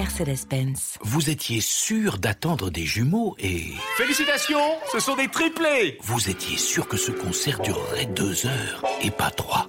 Mercedes-Benz. 0.00 0.96
Vous 1.02 1.28
étiez 1.28 1.60
sûr 1.60 2.16
d'attendre 2.16 2.70
des 2.70 2.86
jumeaux 2.86 3.36
et... 3.38 3.66
Félicitations, 3.98 4.78
ce 4.90 4.98
sont 4.98 5.14
des 5.14 5.28
triplés 5.28 5.98
Vous 6.00 6.30
étiez 6.30 6.56
sûr 6.56 6.88
que 6.88 6.96
ce 6.96 7.10
concert 7.10 7.60
durerait 7.60 8.06
deux 8.06 8.46
heures 8.46 8.82
et 9.02 9.10
pas 9.10 9.30
trois. 9.30 9.68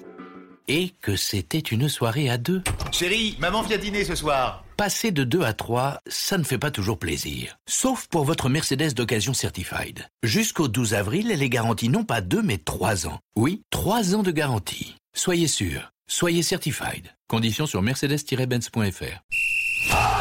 Et 0.70 0.94
que 1.02 1.17
c'était 1.17 1.59
une 1.59 1.89
soirée 1.89 2.29
à 2.29 2.38
deux. 2.38 2.63
Chérie, 2.94 3.36
maman 3.41 3.62
vient 3.62 3.78
dîner 3.78 4.05
ce 4.05 4.15
soir. 4.15 4.63
Passer 4.78 5.12
de 5.12 5.26
2 5.26 5.42
à 5.42 5.52
3, 5.52 5.99
ça 6.08 6.38
ne 6.38 6.44
fait 6.44 6.58
pas 6.58 6.72
toujours 6.72 6.98
plaisir. 6.98 7.58
Sauf 7.68 8.08
pour 8.08 8.24
votre 8.24 8.48
Mercedes 8.48 8.94
d'occasion 8.94 9.34
Certified. 9.34 10.08
Jusqu'au 10.24 10.70
12 10.70 10.94
avril, 10.94 11.29
elle 11.29 11.44
est 11.44 11.50
garantie 11.50 11.90
non 11.90 12.06
pas 12.06 12.22
2 12.22 12.42
mais 12.42 12.58
3 12.58 13.06
ans. 13.06 13.20
Oui, 13.36 13.63
3 13.70 14.16
ans 14.16 14.24
de 14.24 14.32
garantie. 14.32 14.96
Soyez 15.13 15.50
sûr, 15.50 15.92
soyez 16.08 16.41
Certified. 16.41 17.09
Conditions 17.27 17.66
sur 17.66 17.82
mercedes-benz.fr. 17.82 20.20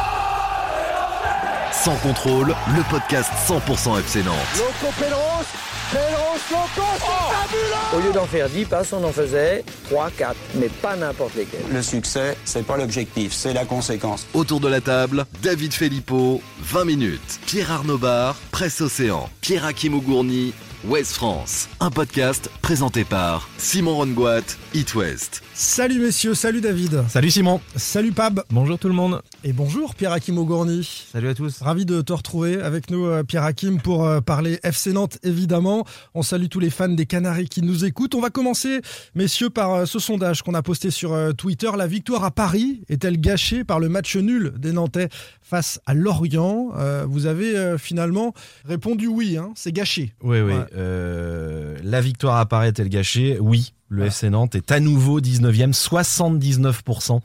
Sans 1.83 1.95
contrôle, 1.95 2.53
le 2.75 2.89
podcast 2.91 3.31
100% 3.47 3.99
FC 4.01 4.21
Nantes. 4.23 4.35
Loco 4.55 4.93
Pedros, 4.99 5.45
Pedros, 5.91 6.37
Loco, 6.51 6.87
c'est 6.99 7.35
fabuleux 7.35 7.97
Au 7.97 7.99
lieu 8.07 8.13
d'en 8.13 8.27
faire 8.27 8.47
10 8.49 8.65
passes, 8.65 8.93
on 8.93 9.03
en 9.03 9.11
faisait 9.11 9.63
3, 9.89 10.11
4, 10.11 10.35
mais 10.55 10.69
pas 10.69 10.95
n'importe 10.95 11.33
lesquels. 11.33 11.61
Le 11.71 11.81
succès, 11.81 12.37
c'est 12.45 12.63
pas 12.63 12.77
l'objectif, 12.77 13.33
c'est 13.33 13.53
la 13.53 13.65
conséquence. 13.65 14.27
Autour 14.35 14.59
de 14.59 14.67
la 14.67 14.79
table, 14.79 15.25
David 15.41 15.73
Filippo, 15.73 16.43
20 16.61 16.85
minutes. 16.85 17.39
Pierre 17.47 17.71
Arnaud 17.71 17.97
Bar, 17.97 18.35
Presse 18.51 18.79
Océan. 18.81 19.27
Pierre 19.41 19.65
Hakim 19.65 19.95
Ougourny, 19.95 20.53
West 20.83 21.13
France. 21.13 21.69
Un 21.79 21.91
podcast 21.91 22.49
présenté 22.63 23.03
par 23.03 23.47
Simon 23.59 23.97
Rongoat, 23.97 24.41
It 24.73 24.95
West. 24.95 25.43
Salut 25.53 25.99
messieurs, 25.99 26.33
salut 26.33 26.59
David. 26.59 27.03
Salut 27.07 27.29
Simon. 27.29 27.61
Salut 27.75 28.13
Pab. 28.13 28.41
Bonjour 28.49 28.79
tout 28.79 28.87
le 28.87 28.95
monde. 28.95 29.21
Et 29.43 29.53
bonjour 29.53 29.93
Pierre 29.93 30.11
Hakim 30.11 30.39
Augourny. 30.39 31.05
Salut 31.11 31.27
à 31.27 31.35
tous. 31.35 31.61
Ravi 31.61 31.85
de 31.85 32.01
te 32.01 32.13
retrouver 32.13 32.59
avec 32.59 32.89
nous 32.89 33.05
euh, 33.05 33.21
Pierre 33.21 33.43
Hakim 33.43 33.79
pour 33.79 34.07
euh, 34.07 34.21
parler 34.21 34.59
FC 34.63 34.91
Nantes 34.91 35.19
évidemment. 35.21 35.85
On 36.15 36.23
salue 36.23 36.47
tous 36.47 36.59
les 36.59 36.71
fans 36.71 36.89
des 36.89 37.05
Canaries 37.05 37.47
qui 37.47 37.61
nous 37.61 37.85
écoutent. 37.85 38.15
On 38.15 38.21
va 38.21 38.31
commencer 38.31 38.81
messieurs 39.13 39.51
par 39.51 39.71
euh, 39.71 39.85
ce 39.85 39.99
sondage 39.99 40.41
qu'on 40.41 40.55
a 40.55 40.63
posté 40.63 40.89
sur 40.89 41.15
Twitter. 41.35 41.69
La 41.77 41.85
victoire 41.85 42.23
à 42.23 42.31
Paris 42.31 42.81
est-elle 42.89 43.19
gâchée 43.19 43.63
par 43.63 43.79
le 43.79 43.87
match 43.87 44.15
nul 44.15 44.53
des 44.57 44.71
Nantais 44.71 45.09
face 45.41 45.79
à 45.85 45.93
Lorient? 45.93 46.71
Vous 47.07 47.25
avez 47.25 47.77
finalement 47.77 48.33
répondu 48.65 49.07
oui, 49.07 49.37
hein, 49.37 49.51
c'est 49.55 49.71
gâché. 49.71 50.13
Oui, 50.23 50.41
oui. 50.41 50.53
La 50.73 52.01
victoire 52.01 52.47
est-elle 52.63 52.89
gâchée 52.89 53.37
Oui. 53.39 53.73
Le 53.89 54.05
FC 54.05 54.29
Nantes 54.29 54.55
est 54.55 54.71
à 54.71 54.79
nouveau 54.79 55.19
19e, 55.19 55.73
79% 55.73 57.19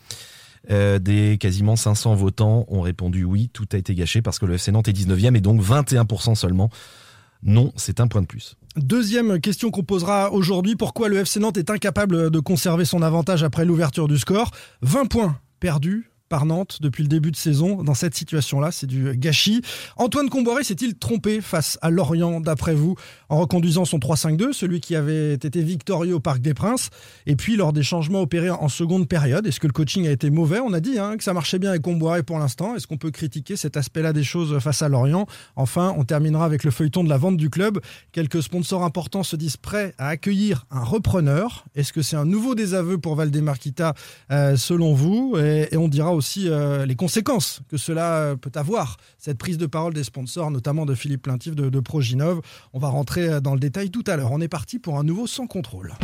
euh, 0.70 0.98
des 0.98 1.38
quasiment 1.38 1.76
500 1.76 2.16
votants 2.16 2.66
ont 2.68 2.80
répondu 2.80 3.22
oui, 3.22 3.48
tout 3.52 3.68
a 3.72 3.76
été 3.76 3.94
gâché 3.94 4.20
parce 4.20 4.40
que 4.40 4.46
le 4.46 4.54
FC 4.54 4.72
Nantes 4.72 4.88
est 4.88 4.92
19e 4.92 5.36
et 5.36 5.40
donc 5.40 5.62
21% 5.62 6.34
seulement. 6.34 6.70
Non, 7.44 7.72
c'est 7.76 8.00
un 8.00 8.08
point 8.08 8.22
de 8.22 8.26
plus. 8.26 8.56
Deuxième 8.74 9.40
question 9.40 9.70
qu'on 9.70 9.84
posera 9.84 10.32
aujourd'hui, 10.32 10.74
pourquoi 10.74 11.08
le 11.08 11.18
FC 11.18 11.38
Nantes 11.38 11.56
est 11.56 11.70
incapable 11.70 12.30
de 12.30 12.40
conserver 12.40 12.84
son 12.84 13.02
avantage 13.02 13.44
après 13.44 13.64
l'ouverture 13.64 14.08
du 14.08 14.18
score? 14.18 14.50
20 14.82 15.06
points 15.06 15.38
perdus 15.60 16.10
par 16.28 16.46
Nantes 16.46 16.78
depuis 16.80 17.02
le 17.02 17.08
début 17.08 17.30
de 17.30 17.36
saison 17.36 17.82
dans 17.82 17.94
cette 17.94 18.14
situation-là. 18.14 18.70
C'est 18.70 18.86
du 18.86 19.16
gâchis. 19.16 19.62
Antoine 19.96 20.28
Comboiré 20.28 20.64
s'est-il 20.64 20.94
trompé 20.94 21.40
face 21.40 21.78
à 21.82 21.90
Lorient, 21.90 22.40
d'après 22.40 22.74
vous, 22.74 22.96
en 23.28 23.38
reconduisant 23.38 23.84
son 23.84 23.98
3-5-2, 23.98 24.52
celui 24.52 24.80
qui 24.80 24.96
avait 24.96 25.34
été 25.34 25.62
victorieux 25.62 26.14
au 26.14 26.20
Parc 26.20 26.40
des 26.40 26.54
Princes, 26.54 26.90
et 27.26 27.36
puis 27.36 27.56
lors 27.56 27.72
des 27.72 27.82
changements 27.82 28.22
opérés 28.22 28.50
en 28.50 28.68
seconde 28.68 29.08
période? 29.08 29.46
Est-ce 29.46 29.60
que 29.60 29.66
le 29.66 29.72
coaching 29.72 30.06
a 30.06 30.10
été 30.10 30.30
mauvais? 30.30 30.60
On 30.60 30.72
a 30.72 30.80
dit 30.80 30.98
hein, 30.98 31.16
que 31.16 31.24
ça 31.24 31.32
marchait 31.32 31.58
bien 31.58 31.70
avec 31.70 31.82
Comboiré 31.82 32.22
pour 32.22 32.38
l'instant. 32.38 32.74
Est-ce 32.74 32.86
qu'on 32.86 32.96
peut 32.96 33.10
critiquer 33.10 33.56
cet 33.56 33.76
aspect-là 33.76 34.12
des 34.12 34.24
choses 34.24 34.58
face 34.58 34.82
à 34.82 34.88
Lorient? 34.88 35.26
Enfin, 35.54 35.94
on 35.96 36.04
terminera 36.04 36.44
avec 36.44 36.64
le 36.64 36.70
feuilleton 36.70 37.04
de 37.04 37.08
la 37.08 37.18
vente 37.18 37.36
du 37.36 37.50
club. 37.50 37.80
Quelques 38.12 38.42
sponsors 38.42 38.82
importants 38.82 39.22
se 39.22 39.36
disent 39.36 39.56
prêts 39.56 39.94
à 39.98 40.08
accueillir 40.08 40.66
un 40.70 40.82
repreneur. 40.82 41.64
Est-ce 41.74 41.92
que 41.92 42.02
c'est 42.02 42.16
un 42.16 42.24
nouveau 42.24 42.54
désaveu 42.54 42.98
pour 42.98 43.14
Valdemarquita, 43.14 43.94
euh, 44.30 44.56
selon 44.56 44.94
vous? 44.94 45.36
Et, 45.38 45.68
et 45.72 45.76
on 45.76 45.88
dira 45.88 46.12
aussi 46.16 46.48
euh, 46.48 46.86
les 46.86 46.96
conséquences 46.96 47.60
que 47.68 47.76
cela 47.76 48.14
euh, 48.14 48.36
peut 48.36 48.50
avoir, 48.54 48.96
cette 49.18 49.38
prise 49.38 49.58
de 49.58 49.66
parole 49.66 49.94
des 49.94 50.02
sponsors, 50.02 50.50
notamment 50.50 50.86
de 50.86 50.94
Philippe 50.94 51.22
Plaintif 51.22 51.54
de, 51.54 51.68
de 51.68 51.80
Proginov. 51.80 52.40
On 52.72 52.78
va 52.78 52.88
rentrer 52.88 53.28
euh, 53.28 53.40
dans 53.40 53.54
le 53.54 53.60
détail 53.60 53.90
tout 53.90 54.04
à 54.06 54.16
l'heure. 54.16 54.32
On 54.32 54.40
est 54.40 54.48
parti 54.48 54.78
pour 54.78 54.98
un 54.98 55.04
nouveau 55.04 55.26
sans 55.26 55.46
contrôle. 55.46 55.94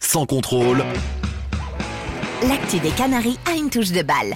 Sans 0.00 0.26
contrôle. 0.26 0.84
L'actu 2.48 2.78
des 2.80 2.90
Canaries 2.90 3.38
a 3.46 3.56
une 3.56 3.70
touche 3.70 3.92
de 3.92 4.02
balle. 4.02 4.34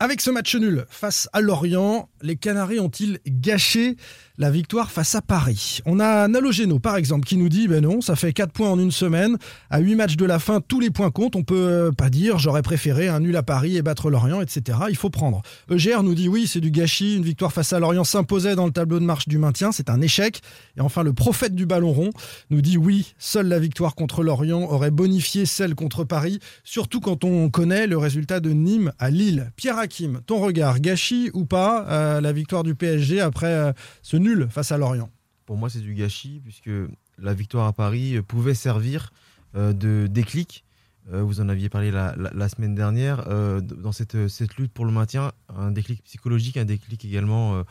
Avec 0.00 0.20
ce 0.20 0.30
match 0.30 0.56
nul 0.56 0.84
face 0.88 1.28
à 1.32 1.40
Lorient, 1.40 2.08
les 2.22 2.34
Canaries 2.34 2.80
ont-ils 2.80 3.20
gâché 3.24 3.96
la 4.42 4.50
victoire 4.50 4.90
face 4.90 5.14
à 5.14 5.22
Paris. 5.22 5.78
On 5.86 6.00
a 6.00 6.26
Nalogeno, 6.26 6.80
par 6.80 6.96
exemple, 6.96 7.24
qui 7.24 7.36
nous 7.36 7.48
dit 7.48 7.68
ben 7.68 7.80
non, 7.80 8.00
ça 8.00 8.16
fait 8.16 8.32
4 8.32 8.50
points 8.50 8.70
en 8.70 8.78
une 8.78 8.90
semaine. 8.90 9.36
À 9.70 9.78
8 9.78 9.94
matchs 9.94 10.16
de 10.16 10.24
la 10.24 10.40
fin, 10.40 10.60
tous 10.60 10.80
les 10.80 10.90
points 10.90 11.12
comptent. 11.12 11.36
On 11.36 11.44
peut 11.44 11.54
euh, 11.54 11.92
pas 11.92 12.10
dire 12.10 12.40
j'aurais 12.40 12.62
préféré 12.62 13.06
un 13.06 13.20
nul 13.20 13.36
à 13.36 13.44
Paris 13.44 13.76
et 13.76 13.82
battre 13.82 14.10
Lorient, 14.10 14.40
etc. 14.40 14.80
Il 14.90 14.96
faut 14.96 15.10
prendre. 15.10 15.42
EGR 15.70 16.02
nous 16.02 16.16
dit 16.16 16.28
oui, 16.28 16.48
c'est 16.48 16.60
du 16.60 16.72
gâchis. 16.72 17.14
Une 17.14 17.22
victoire 17.22 17.52
face 17.52 17.72
à 17.72 17.78
Lorient 17.78 18.02
s'imposait 18.02 18.56
dans 18.56 18.66
le 18.66 18.72
tableau 18.72 18.98
de 18.98 19.04
marche 19.04 19.28
du 19.28 19.38
maintien. 19.38 19.70
C'est 19.70 19.88
un 19.88 20.00
échec. 20.00 20.40
Et 20.76 20.80
enfin, 20.80 21.04
le 21.04 21.12
prophète 21.12 21.54
du 21.54 21.64
ballon 21.64 21.92
rond 21.92 22.10
nous 22.50 22.62
dit 22.62 22.76
oui, 22.76 23.14
seule 23.18 23.46
la 23.46 23.60
victoire 23.60 23.94
contre 23.94 24.24
Lorient 24.24 24.62
aurait 24.62 24.90
bonifié 24.90 25.46
celle 25.46 25.76
contre 25.76 26.02
Paris, 26.02 26.40
surtout 26.64 26.98
quand 26.98 27.22
on 27.22 27.48
connaît 27.48 27.86
le 27.86 27.96
résultat 27.96 28.40
de 28.40 28.50
Nîmes 28.50 28.92
à 28.98 29.10
Lille. 29.10 29.52
Pierre 29.54 29.78
Hakim, 29.78 30.20
ton 30.26 30.40
regard, 30.40 30.80
gâchis 30.80 31.30
ou 31.32 31.44
pas 31.44 31.86
euh, 31.88 32.20
la 32.20 32.32
victoire 32.32 32.64
du 32.64 32.74
PSG 32.74 33.20
après 33.20 33.46
euh, 33.46 33.72
ce 34.02 34.16
nul 34.16 34.31
face 34.48 34.72
à 34.72 34.78
Lorient 34.78 35.10
Pour 35.46 35.56
moi, 35.56 35.70
c'est 35.70 35.80
du 35.80 35.94
gâchis, 35.94 36.40
puisque 36.42 36.70
la 37.18 37.34
victoire 37.34 37.66
à 37.66 37.72
Paris 37.72 38.20
pouvait 38.26 38.54
servir 38.54 39.10
euh, 39.54 39.72
de 39.72 40.06
déclic. 40.06 40.64
Euh, 41.12 41.22
vous 41.22 41.40
en 41.40 41.48
aviez 41.48 41.68
parlé 41.68 41.90
la, 41.90 42.48
semaine 42.48 42.74
dernière, 42.74 43.24
euh, 43.28 43.60
dans 43.60 43.92
cette, 43.92 44.14
lutte 44.56 44.72
pour 44.72 44.86
le 44.86 44.92
maintien, 44.92 45.32
un 45.54 45.70
déclic 45.70 46.02
psychologique, 46.04 46.56
un 46.56 46.64
déclic 46.64 47.04
également, 47.04 47.62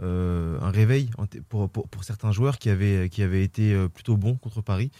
un 0.00 0.70
réveil 0.70 1.10
pour, 1.48 1.70
certains 2.02 2.32
joueurs 2.32 2.58
qui 2.58 2.70
avaient, 2.70 3.08
qui 3.08 3.22
avaient 3.22 3.42
été 3.42 3.76
plutôt 3.88 4.16
bons 4.16 4.36
contre 4.36 4.62
Paris. 4.62 4.90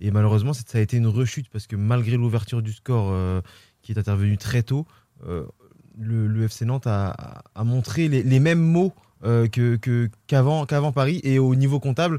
Et 0.00 0.10
malheureusement, 0.10 0.52
ça 0.52 0.78
a 0.78 0.80
été 0.80 0.96
une 0.96 1.06
rechute 1.06 1.48
parce 1.50 1.66
que 1.66 1.76
malgré 1.76 2.16
l'ouverture 2.16 2.62
du 2.62 2.72
score 2.72 3.42
qui 3.82 3.92
est 3.92 3.98
intervenue 3.98 4.38
très 4.38 4.62
tôt, 4.62 4.86
le, 5.98 6.44
FC 6.44 6.64
Nantes 6.64 6.86
a, 6.86 7.42
a 7.54 7.64
montré 7.64 8.08
les, 8.08 8.22
les, 8.22 8.40
mêmes 8.40 8.62
mots 8.62 8.94
euh, 9.24 9.48
que, 9.48 10.08
qu'avant, 10.26 10.66
qu'avant 10.66 10.92
Paris. 10.92 11.20
Et 11.24 11.38
au 11.38 11.54
niveau 11.54 11.80
comptable, 11.80 12.18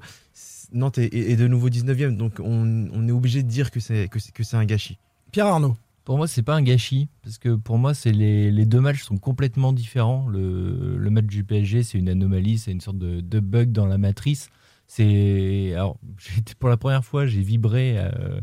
Nantes 0.72 0.98
est, 0.98 1.36
de 1.36 1.48
nouveau 1.48 1.70
19e. 1.70 2.16
Donc 2.18 2.40
on, 2.40 3.08
est 3.08 3.12
obligé 3.12 3.44
de 3.44 3.48
dire 3.48 3.72
que 3.72 3.80
c'est, 3.80 4.08
que, 4.08 4.20
c'est, 4.20 4.32
que 4.32 4.44
c'est 4.44 4.58
un 4.58 4.66
gâchis. 4.66 4.98
Pierre 5.32 5.48
Arnaud. 5.48 5.78
Pour 6.04 6.18
moi, 6.18 6.28
c'est 6.28 6.44
pas 6.44 6.54
un 6.54 6.62
gâchis, 6.62 7.08
parce 7.24 7.40
que 7.40 7.56
pour 7.56 7.80
moi, 7.80 7.96
c'est 7.96 8.12
les, 8.12 8.52
les 8.52 8.66
deux 8.66 8.80
matchs 8.80 9.02
sont 9.02 9.18
complètement 9.18 9.74
différents. 9.74 10.28
Le, 10.28 10.98
le, 10.98 11.10
match 11.10 11.26
du 11.26 11.44
PSG, 11.44 11.82
c'est 11.82 11.98
une 11.98 12.10
anomalie, 12.10 12.60
c'est 12.60 12.72
une 12.72 12.82
sorte 12.82 13.00
de, 13.00 13.22
de 13.22 13.40
bug 13.40 13.72
dans 13.72 13.88
la 13.88 13.98
matrice. 13.98 14.50
C'est 14.88 15.74
alors, 15.74 15.98
pour 16.60 16.70
la 16.70 16.78
première 16.78 17.04
fois, 17.04 17.26
j'ai 17.26 17.42
vibré 17.42 17.96
euh, 17.98 18.40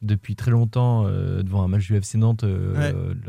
depuis 0.00 0.36
très 0.36 0.50
longtemps 0.50 1.06
euh, 1.06 1.42
devant 1.42 1.62
un 1.62 1.68
match 1.68 1.86
du 1.86 1.96
FC 1.96 2.16
Nantes 2.16 2.46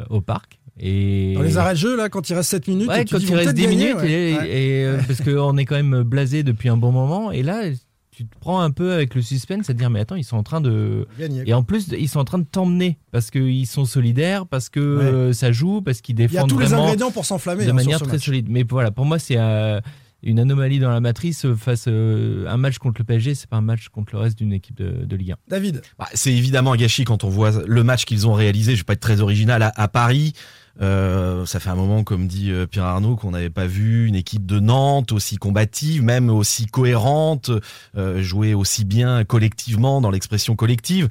au 0.09 0.21
parc. 0.21 0.59
Et... 0.79 1.33
Dans 1.35 1.43
les 1.43 1.57
arrêts 1.57 1.73
de 1.73 1.79
jeu, 1.79 1.95
là, 1.95 2.09
quand 2.09 2.29
il 2.29 2.33
reste 2.33 2.49
7 2.49 2.67
minutes, 2.67 2.89
ouais, 2.89 3.05
quand 3.05 3.19
il 3.19 3.35
reste 3.35 3.53
10 3.53 3.67
minutes, 3.67 4.03
et, 4.03 4.83
euh, 4.85 4.99
parce 5.07 5.21
qu'on 5.21 5.57
est 5.57 5.65
quand 5.65 5.75
même 5.75 6.03
blasé 6.03 6.43
depuis 6.43 6.69
un 6.69 6.77
bon 6.77 6.91
moment, 6.91 7.31
et 7.31 7.43
là, 7.43 7.65
tu 8.13 8.25
te 8.25 8.35
prends 8.39 8.61
un 8.61 8.71
peu 8.71 8.93
avec 8.93 9.15
le 9.15 9.21
suspense 9.21 9.69
à 9.69 9.73
dire 9.73 9.89
mais 9.89 9.99
attends 9.99 10.15
ils 10.15 10.23
sont 10.23 10.37
en 10.37 10.43
train 10.43 10.61
de 10.61 11.07
Gagner, 11.19 11.43
et 11.47 11.53
en 11.53 11.63
plus 11.63 11.87
ils 11.87 12.07
sont 12.07 12.19
en 12.19 12.25
train 12.25 12.37
de 12.37 12.45
t'emmener 12.45 12.99
parce 13.11 13.31
qu'ils 13.31 13.65
sont 13.65 13.85
solidaires 13.85 14.45
parce 14.45 14.69
que 14.69 14.79
euh, 14.79 15.33
ça 15.33 15.51
joue 15.51 15.81
parce 15.81 16.01
qu'ils 16.01 16.13
défendent 16.13 16.33
il 16.33 16.35
y 16.35 16.39
a 16.39 16.47
tous 16.47 16.59
les 16.59 16.73
ingrédients 16.73 17.09
pour 17.09 17.25
s'enflammer 17.25 17.65
de 17.65 17.71
hein, 17.71 17.73
manière 17.73 17.99
très 17.99 18.19
solide. 18.19 18.47
Mais 18.49 18.63
voilà 18.69 18.91
pour 18.91 19.05
moi 19.05 19.17
c'est 19.17 19.37
euh, 19.37 19.81
une 20.21 20.39
anomalie 20.39 20.77
dans 20.77 20.91
la 20.91 20.99
matrice 20.99 21.47
face 21.55 21.87
à 21.87 21.91
un 21.91 22.57
match 22.57 22.77
contre 22.77 23.01
le 23.01 23.05
PSG 23.05 23.33
c'est 23.33 23.49
pas 23.49 23.57
un 23.57 23.61
match 23.61 23.89
contre 23.89 24.13
le 24.13 24.19
reste 24.19 24.37
d'une 24.37 24.53
équipe 24.53 24.77
de, 24.77 25.15
Ligue 25.15 25.31
1 25.31 25.35
David. 25.47 25.81
Bah, 25.97 26.07
c'est 26.13 26.33
évidemment 26.33 26.73
un 26.73 26.77
gâchis 26.77 27.05
quand 27.05 27.23
on 27.23 27.29
voit 27.29 27.51
le 27.65 27.83
match 27.83 28.05
qu'ils 28.05 28.27
ont 28.27 28.33
réalisé. 28.33 28.75
Je 28.75 28.81
vais 28.81 28.85
pas 28.85 28.93
être 28.93 28.99
très 28.99 29.21
original. 29.21 29.71
À 29.75 29.87
Paris 29.87 30.33
euh, 30.81 31.45
ça 31.45 31.59
fait 31.59 31.69
un 31.69 31.75
moment, 31.75 32.03
comme 32.03 32.27
dit 32.27 32.51
euh, 32.51 32.65
Pierre 32.65 32.85
Arnaud, 32.85 33.15
qu'on 33.15 33.31
n'avait 33.31 33.49
pas 33.49 33.67
vu 33.67 34.07
une 34.07 34.15
équipe 34.15 34.45
de 34.45 34.59
Nantes 34.59 35.11
aussi 35.11 35.37
combative, 35.37 36.01
même 36.01 36.29
aussi 36.29 36.65
cohérente, 36.65 37.51
euh, 37.95 38.21
jouer 38.21 38.53
aussi 38.53 38.83
bien 38.83 39.23
collectivement 39.23 40.01
dans 40.01 40.09
l'expression 40.09 40.55
collective. 40.55 41.09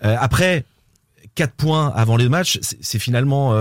après, 0.00 0.64
4 1.34 1.52
points 1.52 1.92
avant 1.94 2.16
les 2.16 2.28
matchs, 2.28 2.58
c'est 2.60 2.98
finalement 2.98 3.52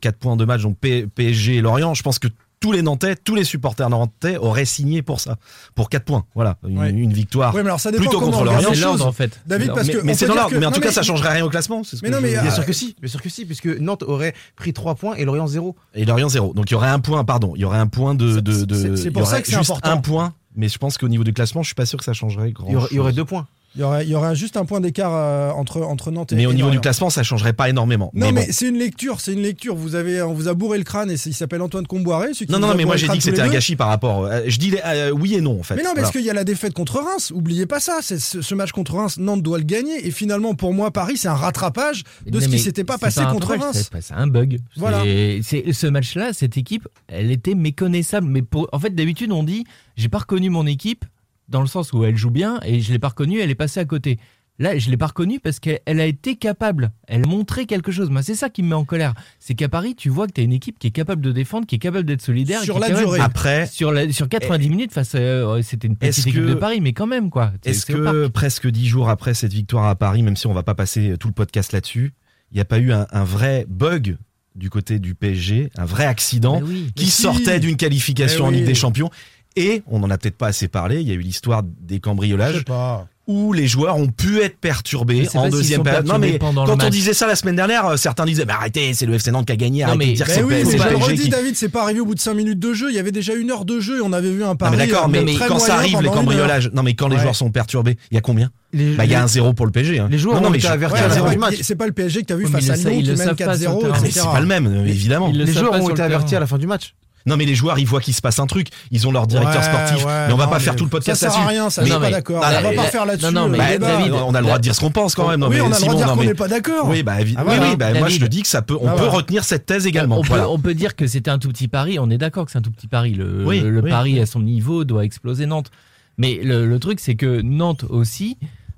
4 0.00 0.16
points 0.16 0.36
de 0.36 0.44
match, 0.44 0.62
donc 0.62 0.78
PSG 0.78 1.56
et 1.56 1.60
Lorient. 1.60 1.94
Je 1.94 2.02
pense 2.02 2.18
que 2.18 2.28
tous 2.62 2.72
les 2.72 2.80
Nantais, 2.80 3.16
tous 3.16 3.34
les 3.34 3.44
supporters 3.44 3.90
nantais 3.90 4.38
auraient 4.38 4.64
signé 4.64 5.02
pour 5.02 5.20
ça, 5.20 5.36
pour 5.74 5.90
4 5.90 6.04
points. 6.04 6.24
Voilà, 6.34 6.56
une, 6.66 6.78
Ouais. 6.78 6.88
une 6.90 7.12
victoire 7.12 7.54
Ouais, 7.54 7.62
mais 7.62 7.68
alors 7.68 7.80
ça 7.80 7.90
dépend 7.90 8.02
plutôt 8.04 8.20
comment 8.20 8.26
contre 8.32 8.38
on 8.38 8.40
regarde 8.42 8.62
l'Orient. 8.62 8.92
les 8.92 8.98
C'est 8.98 9.04
en 9.04 9.12
fait. 9.12 9.40
David, 9.46 9.72
parce 9.74 9.86
Mais, 9.88 9.92
que 9.92 9.98
mais 10.02 10.14
c'est 10.14 10.26
dans 10.26 10.34
que- 10.46 10.54
Mais 10.56 10.64
en 10.64 10.70
non, 10.70 10.74
tout 10.76 10.80
cas, 10.80 10.92
ça 10.92 11.02
changerait 11.02 11.32
rien 11.34 11.44
au 11.44 11.50
classement. 11.50 11.82
ce 11.84 11.96
Mais 11.96 12.08
que 12.08 12.12
non, 12.14 12.18
je- 12.18 12.22
mais, 12.22 12.30
Bien 12.30 12.42
Ah, 12.46 12.50
sûr 12.50 12.64
que 12.64 12.72
si, 12.72 12.94
bien 13.00 13.10
sûr 13.10 13.20
que 13.20 13.28
si, 13.28 13.44
puisque 13.44 13.66
Nantes 13.66 14.04
aurait 14.04 14.32
pris 14.56 14.72
3 14.72 14.94
points 14.94 15.16
et 15.16 15.24
Lorient 15.24 15.46
0. 15.48 15.76
Et 15.94 16.04
Lorient 16.04 16.28
0. 16.30 16.54
Donc 16.54 16.70
il 16.70 16.72
y 16.72 16.76
aurait 16.76 16.88
un 16.88 17.00
point, 17.00 17.24
pardon, 17.24 17.52
il 17.56 17.60
y 17.60 17.64
aurait 17.64 17.78
un 17.78 17.88
point 17.88 18.14
de. 18.14 18.40
de, 18.40 18.64
de- 18.64 18.96
c'est- 18.96 19.10
pour 19.10 19.26
ça 19.26 19.42
que 19.42 19.48
c'est 19.48 19.56
important. 19.56 19.90
un 19.90 19.96
point. 19.98 20.32
Mais 20.54 20.68
je 20.68 20.78
pense 20.78 20.98
qu'au 20.98 21.08
niveau 21.08 21.24
du 21.24 21.32
classement, 21.32 21.62
je 21.62 21.68
suis 21.68 21.74
pas 21.74 21.86
sûr 21.86 21.98
que 21.98 22.04
ça 22.04 22.12
changerait 22.12 22.52
grand. 22.52 22.66
Il 22.68 22.72
y 22.74 22.76
aurait, 22.76 22.88
il 22.90 22.96
y 22.96 23.00
aurait 23.00 23.12
2 23.12 23.24
points. 23.24 23.46
Il 23.74 23.80
y 23.80 23.84
aurait, 23.84 24.04
il 24.04 24.10
y 24.10 24.14
aurait 24.14 24.36
juste 24.36 24.58
un 24.58 24.66
point 24.66 24.80
d'écart 24.80 25.12
euh, 25.14 25.50
entre, 25.50 25.80
entre 25.80 26.10
Nantes 26.10 26.32
et 26.32 26.36
Mais 26.36 26.44
au 26.44 26.50
et 26.52 26.54
niveau 26.54 26.68
du 26.68 26.78
classement, 26.78 27.08
ça 27.08 27.22
changerait 27.22 27.54
pas 27.54 27.70
énormément. 27.70 28.10
Non, 28.12 28.26
mais 28.26 28.32
mais, 28.32 28.40
bon. 28.46 28.52
c'est 28.52 28.68
une 28.68 28.76
lecture, 28.78 29.20
c'est 29.22 29.32
une 29.32 29.40
lecture. 29.40 29.74
Vous 29.74 29.94
avez, 29.94 30.20
on 30.20 30.34
vous 30.34 30.48
a 30.48 30.52
bourré 30.54 30.76
le 30.76 30.84
crâne 30.84 31.10
et 31.10 31.16
c'est- 31.16 31.30
il 31.30 31.34
s'appelle 31.34 31.62
Antoine 31.62 31.86
Comboiré. 31.86 32.34
celui 32.34 32.46
qui 32.46 32.52
Non, 32.52 32.58
non, 32.58 32.68
non, 32.68 32.74
mais 32.74 32.84
moi 32.84 32.96
j'ai 32.96 33.08
dit 33.08 33.16
que 33.16 33.24
c'était 33.24 33.40
un 33.40 33.48
gâchis 33.48 33.76
par 33.76 33.88
rapport. 33.88 34.24
euh, 34.26 34.42
je 34.46 34.58
dis 34.58 34.70
les- 34.72 34.80
euh, 34.84 35.10
oui 35.10 35.34
et 35.36 35.40
non 35.40 35.58
en 35.58 35.62
fait. 35.62 35.76
Mais 35.76 35.82
non, 35.84 35.92
parce 35.94 36.10
qu'il 36.10 36.20
y 36.22 36.28
a 36.28 36.34
la 36.34 36.44
défaite 36.44 36.74
contre 36.74 36.96
Reims. 37.00 37.32
Oubliez 37.34 37.64
pas 37.64 37.80
ça. 37.80 38.00
C'est 38.02 38.18
ce, 38.20 38.42
ce 38.42 38.54
match 38.54 38.72
contre 38.72 38.94
Reims, 38.94 39.16
Nantes 39.18 39.42
doit 39.42 39.56
le 39.58 39.64
gagner. 39.64 40.06
Et 40.06 40.10
finalement, 40.10 40.54
pour 40.54 40.74
moi, 40.74 40.90
Paris, 40.90 41.16
c'est 41.16 41.28
un 41.28 41.34
rattrapage 41.34 42.02
de 42.26 42.40
ce 42.40 42.48
qui 42.48 42.58
s'était 42.58 42.84
pas 42.84 42.98
passé 42.98 43.22
contre 43.32 43.56
Reims. 43.56 43.88
C'est 44.00 44.12
un 44.14 44.26
bug. 44.26 44.58
Voilà. 44.76 45.02
C'est- 45.42 45.72
ce 45.72 45.86
match-là, 45.86 46.32
cette 46.34 46.58
équipe, 46.58 46.88
elle 47.08 47.30
était 47.30 47.54
méconnaissable. 47.54 48.26
Mais 48.28 48.42
pour, 48.42 48.68
en 48.72 48.78
fait, 48.78 48.94
d'habitude, 48.94 49.32
on 49.32 49.42
dit, 49.42 49.64
j'ai 49.96 50.08
pas 50.10 50.18
reconnu 50.18 50.50
mon 50.50 50.66
équipe 50.66 51.04
dans 51.52 51.60
le 51.60 51.68
sens 51.68 51.92
où 51.92 52.02
elle 52.04 52.16
joue 52.16 52.30
bien 52.30 52.58
et 52.64 52.80
je 52.80 52.90
l'ai 52.92 52.98
pas 52.98 53.08
reconnue, 53.10 53.38
elle 53.40 53.50
est 53.50 53.54
passée 53.54 53.78
à 53.78 53.84
côté. 53.84 54.18
Là, 54.58 54.76
je 54.76 54.90
l'ai 54.90 54.96
pas 54.98 55.06
reconnue 55.06 55.40
parce 55.40 55.58
qu'elle 55.60 55.80
elle 55.86 55.98
a 56.00 56.04
été 56.06 56.36
capable. 56.36 56.92
Elle 57.08 57.26
montrait 57.26 57.64
quelque 57.66 57.90
chose. 57.90 58.10
Moi, 58.10 58.22
c'est 58.22 58.34
ça 58.34 58.50
qui 58.50 58.62
me 58.62 58.68
met 58.68 58.74
en 58.74 58.84
colère. 58.84 59.14
C'est 59.40 59.54
qu'à 59.54 59.68
Paris, 59.68 59.94
tu 59.96 60.08
vois 60.10 60.26
que 60.26 60.32
tu 60.32 60.40
as 60.40 60.44
une 60.44 60.52
équipe 60.52 60.78
qui 60.78 60.88
est 60.88 60.90
capable 60.92 61.22
de 61.22 61.32
défendre, 61.32 61.66
qui 61.66 61.76
est 61.76 61.78
capable 61.78 62.04
d'être 62.04 62.20
solidaire. 62.20 62.60
Sur 62.62 62.78
la 62.78 62.88
capable- 62.88 63.04
durée. 63.06 63.20
Après, 63.20 63.66
Sur, 63.66 63.92
la- 63.92 64.12
sur 64.12 64.28
90 64.28 64.68
minutes, 64.68 64.92
face 64.92 65.14
à, 65.14 65.18
euh, 65.18 65.62
c'était 65.62 65.88
une 65.88 65.96
petite 65.96 66.26
équipe 66.26 66.40
que- 66.42 66.48
de 66.48 66.54
Paris, 66.54 66.80
mais 66.80 66.92
quand 66.92 67.06
même, 67.06 67.30
quoi. 67.30 67.52
Est-ce 67.64 67.86
que 67.86 68.26
presque 68.28 68.68
dix 68.68 68.86
jours 68.86 69.08
après 69.08 69.32
cette 69.34 69.52
victoire 69.54 69.86
à 69.86 69.96
Paris, 69.96 70.22
même 70.22 70.36
si 70.36 70.46
on 70.46 70.52
va 70.52 70.62
pas 70.62 70.74
passer 70.74 71.14
tout 71.18 71.28
le 71.28 71.34
podcast 71.34 71.72
là-dessus, 71.72 72.12
il 72.50 72.56
n'y 72.56 72.60
a 72.60 72.66
pas 72.66 72.78
eu 72.78 72.92
un, 72.92 73.06
un 73.10 73.24
vrai 73.24 73.64
bug 73.68 74.16
du 74.54 74.68
côté 74.68 74.98
du 74.98 75.14
PSG, 75.14 75.70
un 75.78 75.86
vrai 75.86 76.04
accident 76.04 76.60
oui. 76.62 76.92
qui 76.94 77.06
sortait 77.06 77.58
d'une 77.58 77.76
qualification 77.78 78.44
Eh 78.44 78.48
en 78.48 78.50
Ligue 78.50 78.66
des 78.66 78.74
Champions 78.74 79.10
Et 79.56 79.82
on 79.86 79.98
n'en 79.98 80.10
a 80.10 80.18
peut-être 80.18 80.36
pas 80.36 80.48
assez 80.48 80.68
parlé. 80.68 81.00
Il 81.00 81.08
y 81.08 81.10
a 81.10 81.14
eu 81.14 81.20
l'histoire 81.20 81.62
des 81.62 81.96
Je 81.96 82.00
cambriolages 82.00 82.58
sais 82.58 82.64
pas. 82.64 83.06
où 83.28 83.52
les 83.52 83.66
joueurs 83.68 83.96
ont 83.98 84.08
pu 84.08 84.40
être 84.40 84.56
perturbés 84.58 85.28
en 85.34 85.48
deuxième 85.48 85.82
période. 85.82 86.06
Non 86.06 86.18
mais 86.18 86.38
quand 86.38 86.52
on 86.56 86.76
match. 86.76 86.90
disait 86.90 87.12
ça 87.14 87.26
la 87.26 87.36
semaine 87.36 87.54
dernière, 87.56 87.86
euh, 87.86 87.96
certains 87.96 88.24
disaient 88.24 88.44
bah 88.44 88.54
arrêtez, 88.58 88.94
c'est 88.94 89.06
le 89.06 89.14
FC 89.14 89.30
Nantes 89.30 89.46
qui 89.46 89.52
a 89.52 89.56
gagné. 89.56 89.82
Non, 89.82 89.90
arrêtez 89.90 89.98
mais- 90.06 90.10
de 90.12 90.16
dire 90.16 90.26
que 90.26 90.30
Ben 90.32 90.36
c'est 90.36 90.42
oui, 90.42 90.54
mais 90.72 90.78
je 90.78 90.88
le 90.88 90.96
redis, 90.96 91.22
qui- 91.24 91.28
David, 91.28 91.56
c'est 91.56 91.68
pas 91.68 91.82
arrivé 91.84 92.00
au 92.00 92.06
bout 92.06 92.14
de 92.14 92.20
5 92.20 92.34
minutes 92.34 92.58
de 92.58 92.72
jeu. 92.72 92.90
Il 92.90 92.96
y 92.96 92.98
avait 92.98 93.12
déjà 93.12 93.34
une 93.34 93.50
heure 93.50 93.64
de 93.64 93.78
jeu 93.78 93.98
et 93.98 94.00
on 94.02 94.12
avait 94.12 94.30
vu 94.30 94.42
un 94.42 94.48
Non 94.48 94.56
pari. 94.56 94.76
mais 94.76 94.86
d'accord, 94.86 95.04
euh, 95.04 95.08
mais, 95.08 95.34
très 95.34 95.46
quand 95.46 95.58
ça 95.60 95.76
arrive 95.76 96.00
les 96.02 96.08
cambriolages, 96.08 96.70
non 96.74 96.82
mais 96.82 96.94
quand 96.94 97.08
les 97.08 97.18
joueurs 97.18 97.36
sont 97.36 97.50
perturbés, 97.50 97.96
il 98.10 98.14
y 98.14 98.18
a 98.18 98.20
combien? 98.22 98.50
Les, 98.74 98.94
Bah 98.94 99.04
il 99.04 99.10
y 99.10 99.14
a 99.14 99.22
un 99.22 99.28
zéro 99.28 99.52
pour 99.52 99.66
le 99.66 99.72
PSG. 99.72 99.98
hein. 99.98 100.08
les 100.10 100.16
joueurs 100.18 100.36
non, 100.36 100.42
non, 100.42 100.48
ont 100.48 100.50
mais 100.50 100.56
été 100.58 100.66
je- 100.68 100.72
avertis 100.72 100.94
Ouais, 100.94 101.00
à 101.00 101.02
la 101.02 101.08
c'est 101.10 101.14
zéro 101.16 101.26
pas- 101.26 101.32
du 101.34 101.38
match. 101.38 101.54
C'est 101.60 101.76
pas 101.76 101.86
le 101.86 101.92
PSG 101.92 102.22
que 102.22 102.26
t'as 102.26 102.36
vu 102.36 102.46
Oui, 102.46 102.50
mais 102.54 102.60
face 102.62 102.70
à 102.86 102.88
Lyon 102.88 103.00
qui 103.00 103.02
le 103.06 103.08
mène 103.16 103.16
savent 103.18 103.36
pas 103.36 103.58
sur 103.58 103.70
le 103.70 103.76
4-0, 103.76 103.80
terrain. 103.82 103.92
Mais 104.00 104.08
etc. 104.08 104.20
c'est 104.24 104.32
pas 104.32 104.40
le 104.40 104.46
même, 104.46 104.84
évidemment. 104.86 105.30
Les 105.32 105.52
joueurs 105.52 105.74
ont 105.74 105.90
été 105.90 106.00
avertis 106.02 106.34
à 106.36 106.40
la 106.40 106.46
fin 106.46 106.56
du 106.58 106.66
match. 106.66 106.94
Non 107.26 107.36
mais 107.36 107.44
les 107.44 107.54
joueurs 107.54 107.78
ils 107.78 107.86
voient 107.86 108.00
qu'il 108.00 108.14
se 108.14 108.20
passe 108.20 108.38
un 108.38 108.46
truc, 108.46 108.68
ils 108.90 109.06
ont 109.06 109.12
leur 109.12 109.26
directeur 109.26 109.62
Ouais, 109.62 109.68
sportif, 109.68 110.04
ouais, 110.04 110.26
mais 110.26 110.32
on 110.32 110.36
va 110.36 110.46
non, 110.46 110.50
pas 110.50 110.58
faire 110.58 110.74
tout 110.76 110.84
le 110.84 110.90
podcast 110.90 111.20
Ça 111.20 111.30
sert 111.30 111.36
à 111.38 111.42
là-dessus. 111.44 111.58
rien, 111.60 111.70
ça, 111.70 111.82
Mais- 111.82 111.88
je 111.88 111.92
suis 111.92 112.00
pas 112.00 112.10
d'accord. 112.10 112.36
On 112.44 112.62
va 112.62 112.72
pas 112.72 112.82
faire 112.88 113.06
là-dessus. 113.06 113.32
non, 113.32 113.42
non, 113.42 113.48
mais 113.48 113.72
le 113.74 113.78
Bah. 113.78 113.86
David, 113.86 114.12
on 114.12 114.34
a 114.34 114.40
le 114.40 114.44
droit 114.46 114.58
de 114.58 114.62
dire 114.62 114.74
ce 114.74 114.80
qu'on 114.80 114.90
pense 114.90 115.14
quand 115.14 115.28
même. 115.28 115.40
Non, 115.40 115.48
oui, 115.48 115.56
mais 115.56 115.60
on 115.62 115.66
a 115.66 115.74
le 115.74 115.80
droit 115.80 115.92
de 115.94 115.98
dire 115.98 116.12
qu'on 116.14 116.24
n'est 116.24 116.34
pas 116.34 116.48
d'accord. 116.48 116.88
Oui, 116.88 117.02
bah, 117.02 117.12
Ah, 117.16 117.22
oui, 117.22 117.34
voilà. 117.44 117.68
oui, 117.70 117.76
bah, 117.76 117.94
moi 117.94 118.08
je 118.08 118.18
le 118.20 118.28
dis 118.28 118.42
que 118.42 118.48
ça 118.48 118.62
peut, 118.62 118.76
on 118.80 118.88
Ah, 118.88 118.92
peut 118.92 118.96
voilà. 118.98 119.12
retenir 119.12 119.44
cette 119.44 119.66
thèse 119.66 119.86
également. 119.86 120.18
On, 120.18 120.22
Voilà. 120.22 120.44
peut, 120.44 120.48
on 120.50 120.58
peut 120.58 120.74
dire 120.74 120.96
que 120.96 121.06
c'était 121.06 121.30
un 121.30 121.38
tout 121.38 121.48
petit 121.48 121.68
pari. 121.68 121.98
On 121.98 122.10
est 122.10 122.18
d'accord 122.18 122.44
que 122.46 122.50
c'est 122.50 122.58
un 122.58 122.62
tout 122.62 122.70
petit 122.72 122.88
pari. 122.88 123.12
Le, 123.14 123.44
Oui, 123.46 123.60
le 123.60 123.80
oui. 123.80 123.90
pari 123.90 124.18
à 124.20 124.26
son 124.26 124.40
niveau 124.40 124.84
doit 124.84 125.04
exploser 125.04 125.46
Nantes. 125.46 125.70
Mais 126.18 126.40
le, 126.42 126.66
le 126.66 126.78
truc, 126.78 127.00
c'est 127.00 127.14
que 127.14 127.40
Nantes 127.40 127.84
aussi. 127.88 128.36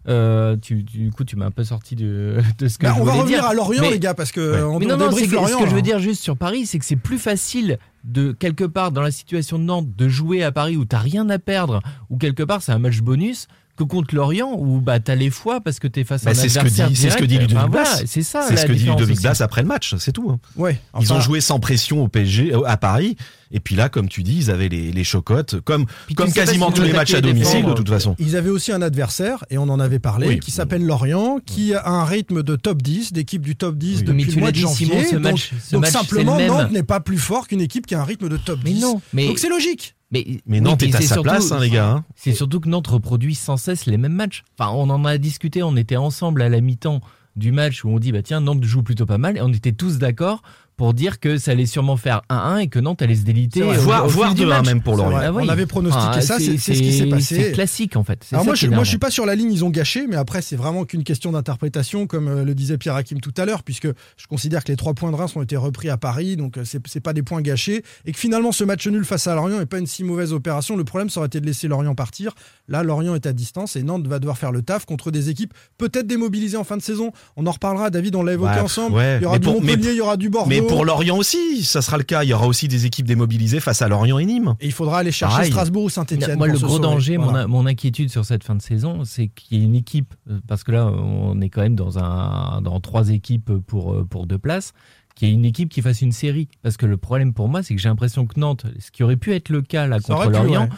Euh, 0.09 0.56
tu, 0.61 0.83
du 0.83 1.11
coup, 1.11 1.25
tu 1.25 1.37
m'as 1.37 1.47
un 1.47 1.51
peu 1.51 1.65
sorti 1.65 1.95
de, 1.97 2.37
de 2.59 2.69
ce 2.69 2.79
que 2.79 2.85
Bah, 2.87 2.95
je 2.97 3.01
on 3.01 3.05
va 3.05 3.12
voulais 3.12 3.23
revenir 3.23 3.39
dire. 3.41 3.49
à 3.49 3.55
Lorient, 3.55 3.83
Mais- 3.83 3.91
les 3.91 3.99
gars, 3.99 4.15
parce 4.15 4.33
que 4.33 4.41
Ouais. 4.53 4.62
on 4.62 4.79
Mais 4.79 4.87
on 4.87 4.89
non, 4.91 4.97
non, 4.97 5.11
Lorient. 5.11 5.47
ce 5.47 5.56
que 5.56 5.65
je 5.65 5.71
veux 5.71 5.77
là. 5.77 5.81
dire 5.83 5.99
juste 5.99 6.23
sur 6.23 6.37
Paris, 6.37 6.67
c'est 6.67 6.79
que 6.79 6.85
c'est 6.85 6.97
plus 6.97 7.19
facile 7.19 7.79
de 8.05 8.33
quelque 8.33 8.65
part 8.65 8.93
dans 8.93 9.01
la 9.03 9.11
situation 9.11 9.59
de 9.59 9.65
Nantes 9.65 9.89
de 9.97 10.09
jouer 10.09 10.43
à 10.43 10.53
Paris 10.53 10.77
où 10.77 10.85
t'as 10.85 10.99
rien 10.99 11.29
à 11.31 11.39
perdre, 11.39 11.81
ou 12.11 12.19
quelque 12.19 12.43
part 12.43 12.62
c'est 12.62 12.73
un 12.73 12.79
match 12.79 13.01
bonus, 13.01 13.49
que 13.76 13.82
contre 13.85 14.15
Lorient 14.15 14.55
où 14.56 14.81
bah 14.81 15.00
t'as 15.00 15.15
les 15.17 15.31
fois 15.31 15.61
parce 15.61 15.79
que 15.81 15.88
t'es 15.88 16.05
face 16.05 16.23
à 16.26 16.32
Bah, 16.32 16.38
un 16.38 16.43
c'est 16.43 16.49
ce 16.49 16.55
que 16.55 16.59
adversaire 16.61 16.88
dit, 16.88 16.97
c'est 16.97 17.11
ce 17.11 17.17
que 17.17 17.25
dit. 17.25 17.38
Ludovic 17.38 17.56
Blas. 17.71 17.82
voilà, 17.85 18.06
c'est 18.06 18.23
ça. 18.23 18.43
C'est 18.49 18.56
ce 18.56 18.67
que 18.67 18.73
dit 18.73 18.85
Ludovic. 18.85 19.21
Blas 19.21 19.41
après 19.41 19.62
le 19.62 19.69
match, 19.69 19.94
c'est 19.99 20.12
tout. 20.12 20.31
hein. 20.31 20.38
Ouais. 20.56 20.81
Ils 21.00 21.12
ont 21.12 21.21
joué 21.21 21.41
sans 21.41 21.59
pression 21.59 22.03
au 22.05 22.09
PSG, 22.09 22.55
euh, 22.55 22.62
à 22.67 22.76
Paris, 22.76 23.17
et 23.50 23.61
puis 23.61 23.75
là, 23.76 23.88
comme 23.88 24.09
tu 24.09 24.23
dis, 24.23 24.37
ils 24.37 24.50
avaient 24.50 24.69
les, 24.69 24.91
les 24.93 25.05
chocottes, 25.05 25.61
comme, 25.61 25.87
comme 26.17 26.32
quasiment 26.32 26.71
tous 26.73 26.82
les 26.82 26.93
matchs 26.93 27.15
à 27.15 27.21
domicile 27.21 27.65
de 27.65 27.73
toute 27.73 27.88
façon. 27.88 28.15
Ils 28.19 28.37
avaient 28.37 28.50
aussi 28.50 28.71
un 28.73 28.82
adversaire, 28.82 29.44
et 29.50 29.59
on 29.59 29.62
en 29.69 29.81
avait 29.81 29.99
parlé, 29.99 30.29
Oui. 30.29 30.41
qui 30.41 30.50
s'appelle 30.50 30.85
Lorient, 30.85 31.38
qui 31.44 31.75
a 31.75 31.87
un 31.88 32.05
rythme 32.05 32.43
de 32.43 32.56
top 32.56 32.81
10, 32.82 33.12
d'équipe 33.12 33.43
du 33.43 33.56
top 33.56 33.77
10 33.77 33.99
Oui. 33.99 34.05
depuis 34.05 34.31
le 34.32 34.41
mois 34.41 34.50
de 34.53 34.56
janvier. 34.56 34.87
Simon, 34.87 35.03
ce 35.11 35.15
donc 35.17 35.23
match, 35.23 35.50
ce 35.65 35.73
donc 35.73 35.82
match, 35.82 35.93
c'est 35.93 35.99
simplement. 35.99 36.38
Nantes 36.38 36.70
n'est 36.70 36.82
pas 36.85 37.00
plus 37.00 37.19
fort 37.19 37.49
qu'une 37.49 37.61
équipe 37.61 37.87
qui 37.87 37.94
a 37.94 38.00
un 38.00 38.05
rythme 38.05 38.29
de 38.29 38.37
top 38.37 38.61
10. 38.62 38.75
Mais 38.75 38.81
non, 38.81 39.00
mais 39.12 39.27
Donc 39.29 39.38
c'est 39.38 39.49
logique. 39.49 39.94
Mais, 40.15 40.41
Mais 40.47 40.61
Nantes 40.61 40.83
est 40.83 40.95
à 40.95 40.99
c'est 41.01 41.07
sa 41.07 41.15
surtout- 41.17 41.29
place, 41.31 41.53
hein, 41.53 41.61
les 41.61 41.71
gars. 41.71 41.91
hein. 41.91 42.05
C'est 42.17 42.33
surtout 42.33 42.61
que 42.61 42.69
Nantes 42.69 42.87
reproduit 42.87 43.35
sans 43.35 43.57
cesse 43.57 43.87
les 43.87 43.97
mêmes 43.99 44.13
matchs. 44.15 44.45
Enfin, 44.59 44.71
on 44.73 44.89
en 44.91 45.05
a 45.05 45.19
discuté, 45.19 45.63
on 45.63 45.77
était 45.77 45.97
ensemble 45.97 46.41
à 46.43 46.49
la 46.49 46.61
mi-temps 46.61 47.01
du 47.37 47.51
match 47.51 47.85
où 47.85 47.89
on 47.89 47.99
dit 47.99 48.13
bah 48.13 48.23
tiens 48.23 48.41
Nantes 48.41 48.63
joue 48.63 48.85
plutôt 48.85 49.07
pas 49.07 49.19
mal 49.19 49.37
et 49.37 49.41
on 49.43 49.49
était 49.49 49.73
tous 49.73 49.99
d'accord 49.99 50.43
pour 50.76 50.94
dire 50.94 51.21
que 51.21 51.38
ça 51.38 51.53
allait 51.53 51.67
sûrement 51.67 51.97
faire 51.97 52.23
1-1 52.31 52.59
et 52.59 52.67
que 52.69 52.79
Nantes 52.79 53.00
allait 53.03 53.15
se 53.15 53.23
déliter. 53.25 53.62
Au- 53.62 53.73
Voire, 53.73 54.05
au 54.05 54.09
fil 54.09 54.17
voire 54.17 54.35
du 54.35 54.43
2-1 54.43 54.47
match. 54.49 54.67
même 54.67 54.81
pour 54.82 54.97
Lorient. 54.97 55.19
Ah 55.23 55.32
oui. 55.32 55.43
On 55.47 55.49
avait 55.49 55.67
pronostiqué 55.67 56.21
ça, 56.21 56.38
c'est 56.38 56.59
c'est 56.59 56.75
ce 56.75 56.81
qui 56.82 56.93
s'est 56.93 57.06
passé. 57.06 57.37
C'est 57.37 57.53
classique 57.53 57.97
en 57.97 58.05
fait. 58.05 58.21
C'est 58.25 58.35
Alors 58.35 58.44
moi, 58.44 58.55
je, 58.55 58.67
moi, 58.69 58.82
je 58.85 58.88
suis 58.88 58.99
pas 58.99 59.11
sur 59.11 59.26
la 59.26 59.35
ligne, 59.35 59.53
ils 59.53 59.65
ont 59.65 59.71
gâché, 59.71 60.06
mais 60.09 60.17
après, 60.17 60.43
c'est 60.43 60.56
vraiment 60.56 60.85
qu'une 60.85 61.05
question 61.05 61.32
d'interprétation, 61.32 62.06
comme 62.06 62.29
euh, 62.29 62.44
le 62.44 62.55
disait 62.55 62.79
Pierre 62.79 62.94
Hakim 62.97 63.21
tout 63.21 63.32
à 63.37 63.44
l'heure, 63.44 63.62
puisque 63.62 63.87
je 63.87 64.26
considère 64.29 64.65
que 64.65 64.73
les 64.73 64.76
trois 64.76 64.94
points 64.94 65.11
de 65.11 65.17
Reims 65.17 65.35
ont 65.37 65.43
été 65.43 65.56
repris 65.56 65.88
à 65.91 65.97
Paris, 65.97 66.37
donc 66.37 66.59
euh, 66.59 66.65
c'est 66.65 66.81
c'est 66.87 67.00
pas 67.00 67.12
des 67.12 67.23
points 67.23 67.41
gâchés, 67.43 67.82
et 68.05 68.12
que 68.12 68.19
finalement, 68.19 68.53
ce 68.53 68.65
match 68.65 68.87
nul 68.87 69.05
face 69.05 69.27
à 69.27 69.35
Lorient 69.35 69.59
n'est 69.59 69.67
pas 69.67 69.79
une 69.79 69.87
si 69.87 70.03
mauvaise 70.05 70.32
opération. 70.32 70.77
Le 70.77 70.85
problème, 70.85 71.09
ça 71.11 71.20
aurait 71.20 71.29
été 71.29 71.41
de 71.41 71.47
laisser 71.47 71.69
Lorient 71.69 71.94
partir. 71.94 72.32
Là, 72.69 72.82
Lorient 72.82 73.15
est 73.15 73.27
à 73.27 73.32
distance 73.32 73.77
et 73.77 73.82
Nantes 73.82 74.06
va 74.06 74.19
devoir 74.19 74.38
faire 74.38 74.50
le 74.53 74.62
taf 74.62 74.85
contre 74.87 75.11
des 75.11 75.31
équipes 75.31 75.55
peut-être 75.79 76.06
démobilisées 76.06 76.56
en 76.56 76.65
fin 76.65 76.77
de 76.77 76.82
saison. 76.82 77.12
On 77.37 77.47
en 77.47 77.50
reparlera, 77.53 77.91
David, 77.91 78.17
on 78.17 78.23
l'a 78.23 78.32
évoqué 78.32 78.55
Bah, 78.56 78.65
ensemble. 78.65 78.97
ouais. 78.97 79.19
Il 79.19 79.23
y 79.23 79.27
aura 79.27 79.35
Mais 79.35 79.41
du 79.41 79.44
pour- 79.47 79.62
mais- 79.62 79.73
Montpellier, 79.73 79.91
il 79.93 79.97
y 79.97 80.00
aura 80.00 80.17
du 80.17 80.31
Bordeaux. 80.31 80.49
Mais 80.50 80.61
pour 80.67 80.85
Lorient 80.85 81.17
aussi, 81.17 81.65
ça 81.65 81.83
sera 81.83 81.97
le 81.97 82.05
cas. 82.05 82.25
Il 82.25 82.31
y 82.31 82.35
aura 82.35 82.47
aussi 82.47 82.69
des 82.69 82.87
équipes 82.87 83.07
démobilisées 83.07 83.61
face 83.61 83.83
à 83.83 83.89
Lorient 83.89 84.19
et 84.19 84.25
Nîmes. 84.25 84.55
Et 84.61 84.67
il 84.67 84.73
faudra 84.73 84.99
aller 84.99 85.13
chercher 85.13 85.37
Pareil. 85.37 85.51
Strasbourg 85.51 85.85
ou 85.85 85.91
Saint-Etienne. 85.91 86.37
Moi, 86.37 86.49
le 86.49 86.59
gros 86.59 86.79
danger, 86.79 87.19
mon, 87.19 87.67
inquiétude 87.67 88.11
sur 88.11 88.25
cette 88.25 88.45
fin 88.45 88.55
de 88.55 88.63
saison, 88.63 89.05
c'est 89.05 89.29
qu'il 89.29 89.59
y 89.59 89.61
ait 89.63 89.65
une 89.65 89.75
équipe, 89.75 90.15
euh, 90.31 90.39
parce 90.47 90.65
que 90.65 90.73
là, 90.73 90.87
on 90.87 91.41
est 91.41 91.49
quand 91.49 91.63
même 91.63 91.77
dans, 91.77 91.99
un, 91.99 92.61
dans 92.61 92.79
trois 92.81 93.09
équipes 93.11 93.53
pour, 93.67 93.95
euh, 93.95 94.05
pour 94.05 94.27
deux 94.27 94.39
places, 94.39 94.75
qu'il 95.15 95.29
y 95.29 95.31
ait 95.31 95.35
une 95.35 95.45
équipe 95.45 95.69
qui 95.69 95.81
fasse 95.83 96.03
une 96.03 96.13
série. 96.13 96.49
Parce 96.63 96.77
que 96.77 96.87
le 96.87 96.97
problème 96.97 97.33
pour 97.33 97.49
moi, 97.49 97.63
c'est 97.63 97.75
que 97.75 97.81
j'ai 97.81 97.89
l'impression 97.89 98.27
que 98.27 98.39
Nantes, 98.39 98.67
ce 98.79 98.91
qui 98.91 99.03
aurait 99.03 99.17
pu 99.17 99.33
être 99.33 99.49
le 99.49 99.63
cas 99.63 99.87
là 99.87 100.01
contre 100.01 100.31
Lorient, 100.31 100.69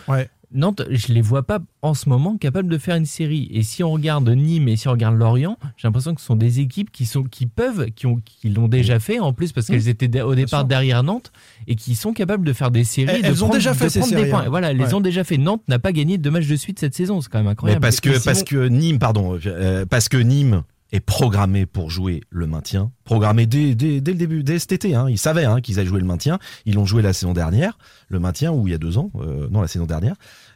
Nantes, 0.53 0.83
je 0.91 1.13
les 1.13 1.21
vois 1.21 1.43
pas 1.45 1.59
en 1.83 1.93
ce 1.95 2.09
moment 2.09 2.37
capables 2.37 2.69
de 2.69 2.79
faire 2.79 2.97
une 2.97 3.05
série. 3.07 3.49
Et 3.53 3.63
si 3.63 3.83
on 3.83 3.91
regarde 3.93 4.29
Nîmes 4.29 4.69
et 4.69 4.77
si 4.77 4.87
on 4.89 4.93
regarde 4.93 5.17
Lorient, 5.17 5.59
j'ai 5.77 5.89
l'impression 5.89 6.15
que 6.15 6.21
ce 6.21 6.27
sont 6.27 6.37
des 6.37 6.61
équipes 6.61 6.91
qui 6.93 7.05
sont 7.05 7.25
qui 7.25 7.47
peuvent, 7.47 7.87
qui 7.97 8.07
ont, 8.07 8.21
qui 8.25 8.49
l'ont 8.51 8.69
déjà 8.69 9.01
fait 9.01 9.19
en 9.19 9.33
plus 9.33 9.53
parce 9.53 9.67
qu'elles 9.67 9.89
étaient 9.89 10.21
au 10.23 10.35
départ 10.35 10.65
derrière 10.65 11.03
Nantes 11.03 11.33
et 11.67 11.75
qui 11.75 11.95
sont 11.95 12.13
capables 12.13 12.45
de 12.47 12.53
faire 12.53 12.71
des 12.71 12.85
séries. 12.85 13.11
Elles- 13.17 13.23
de 13.23 13.27
elles 13.27 13.35
ont 13.35 13.49
prendre- 13.49 13.55
déjà 13.55 13.75
fait 13.75 13.87
de 13.87 13.91
ces 13.91 13.99
prendre 14.01 14.13
des 14.15 14.19
séries, 14.21 14.31
points. 14.31 14.43
hein. 14.43 14.49
Voilà, 14.51 14.71
elles 14.71 14.79
les 14.79 14.95
ont 14.95 15.01
déjà 15.01 15.25
fait. 15.25 15.37
Nantes 15.39 15.63
n'a 15.69 15.79
pas 15.79 15.93
gagné 15.93 16.17
deux 16.19 16.31
matchs 16.31 16.47
de 16.49 16.57
suite 16.57 16.79
cette 16.79 16.95
saison. 16.95 17.21
C'est 17.21 17.29
quand 17.29 17.39
même 17.39 17.47
Mais 17.47 17.51
incroyable. 17.53 17.81
parce 17.83 18.01
que, 18.01 18.11
Et 18.11 18.21
parce 18.25 18.43
que 18.45 18.69
Nîmes, 18.69 18.99
pardon, 18.99 19.39
euh, 19.47 19.85
parce 19.85 20.09
que 20.09 20.17
Nîmes 20.17 20.63
est 20.93 21.01
programmé 21.01 21.67
pour 21.67 21.91
jouer 21.91 22.23
le 22.31 22.47
maintien, 22.47 22.93
programmé 23.05 23.47
dès, 23.47 23.75
dès, 23.75 24.01
dès 24.01 24.13
le 24.13 24.19
début, 24.19 24.43
dès 24.43 24.59
cet 24.59 24.73
été. 24.73 24.95
Hein. 24.95 25.09
Ils 25.09 25.19
savaient 25.19 25.45
hein, 25.45 25.61
qu'ils 25.61 25.79
allaient 25.79 25.89
jouer 25.89 26.01
le 26.01 26.07
maintien. 26.07 26.39
Ils 26.65 26.75
l'ont 26.75 26.87
joué 26.87 27.03
la 27.03 27.13
saison 27.13 27.33
dernière, 27.33 27.79
le 28.09 28.19
maintien, 28.19 28.53
ou 28.53 28.69
il 28.69 28.71
y 28.71 28.75
a 28.75 28.79
deux 28.79 28.99
ans, 28.99 29.11
euh, 29.17 29.49
non, 29.51 29.61
la 29.61 29.69
saison 29.69 29.87
dernière. 29.87 30.15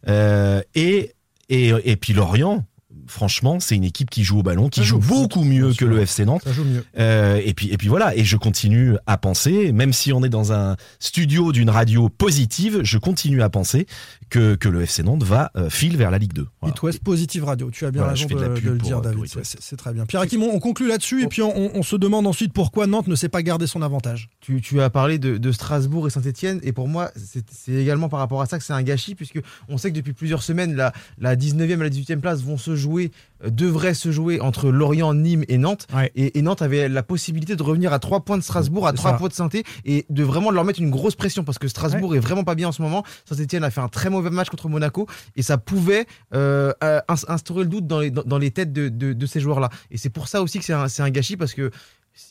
Euh, 0.08 0.62
et, 0.74 1.12
et, 1.48 1.72
et 1.84 1.96
puis 1.96 2.12
Lorient, 2.12 2.64
franchement, 3.06 3.60
c'est 3.60 3.76
une 3.76 3.84
équipe 3.84 4.10
qui 4.10 4.24
joue 4.24 4.38
au 4.38 4.42
ballon, 4.42 4.68
qui 4.68 4.80
Ça 4.80 4.86
joue 4.86 4.98
beaucoup 4.98 5.44
mieux 5.44 5.72
que 5.74 5.84
le 5.84 6.00
FC 6.00 6.24
Nantes. 6.24 6.42
Ça 6.44 6.52
joue 6.52 6.64
mieux. 6.64 6.84
Euh, 6.98 7.40
et 7.44 7.54
puis 7.54 7.68
et 7.72 7.76
puis 7.76 7.88
voilà 7.88 8.14
et 8.16 8.24
je 8.24 8.36
continue 8.36 8.94
à 9.06 9.16
penser 9.18 9.72
même 9.72 9.92
si 9.92 10.12
on 10.12 10.22
est 10.24 10.28
dans 10.28 10.52
un 10.52 10.76
studio 10.98 11.52
d'une 11.52 11.70
radio 11.70 12.08
positive 12.08 12.80
je 12.82 12.98
continue 12.98 13.42
à 13.42 13.48
penser 13.50 13.86
que, 14.28 14.54
que 14.54 14.68
le 14.68 14.82
FC 14.82 15.02
Nantes 15.02 15.22
va 15.24 15.50
euh, 15.56 15.70
file 15.70 15.96
vers 15.96 16.10
la 16.10 16.18
Ligue 16.18 16.32
2 16.32 16.46
Voilà. 16.60 16.74
It 16.74 16.82
West 16.82 17.02
Positive 17.02 17.44
Radio, 17.44 17.70
tu 17.70 17.84
as 17.84 17.90
bien 17.90 18.02
Voilà, 18.02 18.16
raison 18.16 18.28
de 18.28 18.60
le 18.70 18.78
dire, 18.78 18.98
euh, 18.98 19.00
David. 19.00 19.24
C'est- 19.42 19.76
très 19.76 19.92
bien. 19.92 20.04
Pierre 20.06 20.22
Hakim, 20.22 20.42
on, 20.42 20.54
on 20.54 20.58
conclut 20.60 20.86
là-dessus 20.88 21.22
et 21.22 21.26
puis 21.26 21.42
on, 21.42 21.56
on- 21.56 21.70
on 21.74 21.82
se 21.82 21.96
demande 21.96 22.26
ensuite 22.26 22.52
pourquoi 22.52 22.86
Nantes 22.86 23.06
ne 23.08 23.14
sait 23.14 23.28
pas 23.28 23.42
garder 23.42 23.66
son 23.66 23.82
avantage. 23.82 24.28
Tu, 24.40 24.60
tu 24.60 24.80
as 24.80 24.90
parlé 24.90 25.18
de, 25.18 25.36
de 25.38 25.52
Strasbourg 25.52 26.06
et 26.06 26.10
Saint-Etienne, 26.10 26.60
et 26.62 26.72
pour 26.72 26.88
moi, 26.88 27.10
c'est 27.16 27.44
c'est 27.50 27.72
également 27.72 28.08
par 28.08 28.20
rapport 28.20 28.40
à 28.42 28.46
ça 28.46 28.58
que 28.58 28.64
c'est 28.64 28.72
un 28.72 28.82
gâchis, 28.82 29.14
puisque 29.14 29.40
on 29.68 29.78
sait 29.78 29.90
que 29.90 29.96
depuis 29.96 30.12
plusieurs 30.12 30.42
semaines, 30.42 30.74
la, 30.74 30.92
la 31.18 31.36
19e 31.36 31.62
et 31.62 31.76
la 31.76 31.88
18e 31.90 32.18
place 32.20 32.42
vont 32.42 32.56
se 32.58 32.76
jouer 32.80 33.12
euh, 33.44 33.50
devrait 33.50 33.94
se 33.94 34.10
jouer 34.10 34.40
entre 34.40 34.70
Lorient, 34.70 35.14
Nîmes 35.14 35.44
et 35.48 35.58
Nantes. 35.58 35.86
Ouais. 35.94 36.10
Et, 36.16 36.38
et 36.38 36.42
Nantes 36.42 36.62
avait 36.62 36.88
la 36.88 37.02
possibilité 37.04 37.54
de 37.54 37.62
revenir 37.62 37.92
à 37.92 37.98
3 38.00 38.20
points 38.24 38.36
de 38.38 38.42
Strasbourg, 38.42 38.86
à 38.86 38.90
C'est 38.90 38.96
3 38.96 39.12
ça. 39.12 39.16
points 39.18 39.28
de 39.28 39.32
saint 39.34 39.48
et 39.84 40.06
de 40.10 40.22
vraiment 40.24 40.50
leur 40.50 40.64
mettre 40.64 40.80
une 40.80 40.90
grosse 40.90 41.14
pression 41.14 41.44
parce 41.44 41.58
que 41.58 41.68
Strasbourg 41.68 42.14
est 42.16 42.20
vraiment 42.20 42.44
pas 42.44 42.54
bien 42.54 42.68
en 42.68 42.72
ce 42.72 42.82
moment. 42.82 43.04
Saint-Etienne 43.26 43.64
a 43.64 43.70
fait 43.70 43.80
un 43.80 43.88
très 43.88 44.10
mauvais 44.10 44.30
match 44.30 44.48
contre 44.48 44.68
Monaco 44.68 45.06
et 45.36 45.42
ça 45.42 45.58
pouvait 45.58 46.06
euh, 46.34 46.72
euh, 46.82 47.00
ins- 47.08 47.28
instaurer 47.28 47.62
le 47.64 47.70
doute 47.70 47.86
dans 47.86 48.00
les, 48.00 48.10
dans, 48.10 48.22
dans 48.24 48.38
les 48.38 48.50
têtes 48.50 48.72
de, 48.72 48.88
de- 48.88 49.12
de 49.12 49.26
ces 49.26 49.40
joueurs-là. 49.40 49.68
Et 49.90 49.96
c'est 49.98 50.10
pour 50.10 50.26
ça 50.28 50.42
aussi 50.42 50.58
que 50.58 50.64
c'est 50.64 50.72
un, 50.72 50.88
c'est 50.88 51.02
un 51.02 51.10
gâchis 51.10 51.36
parce 51.36 51.54
que 51.54 51.70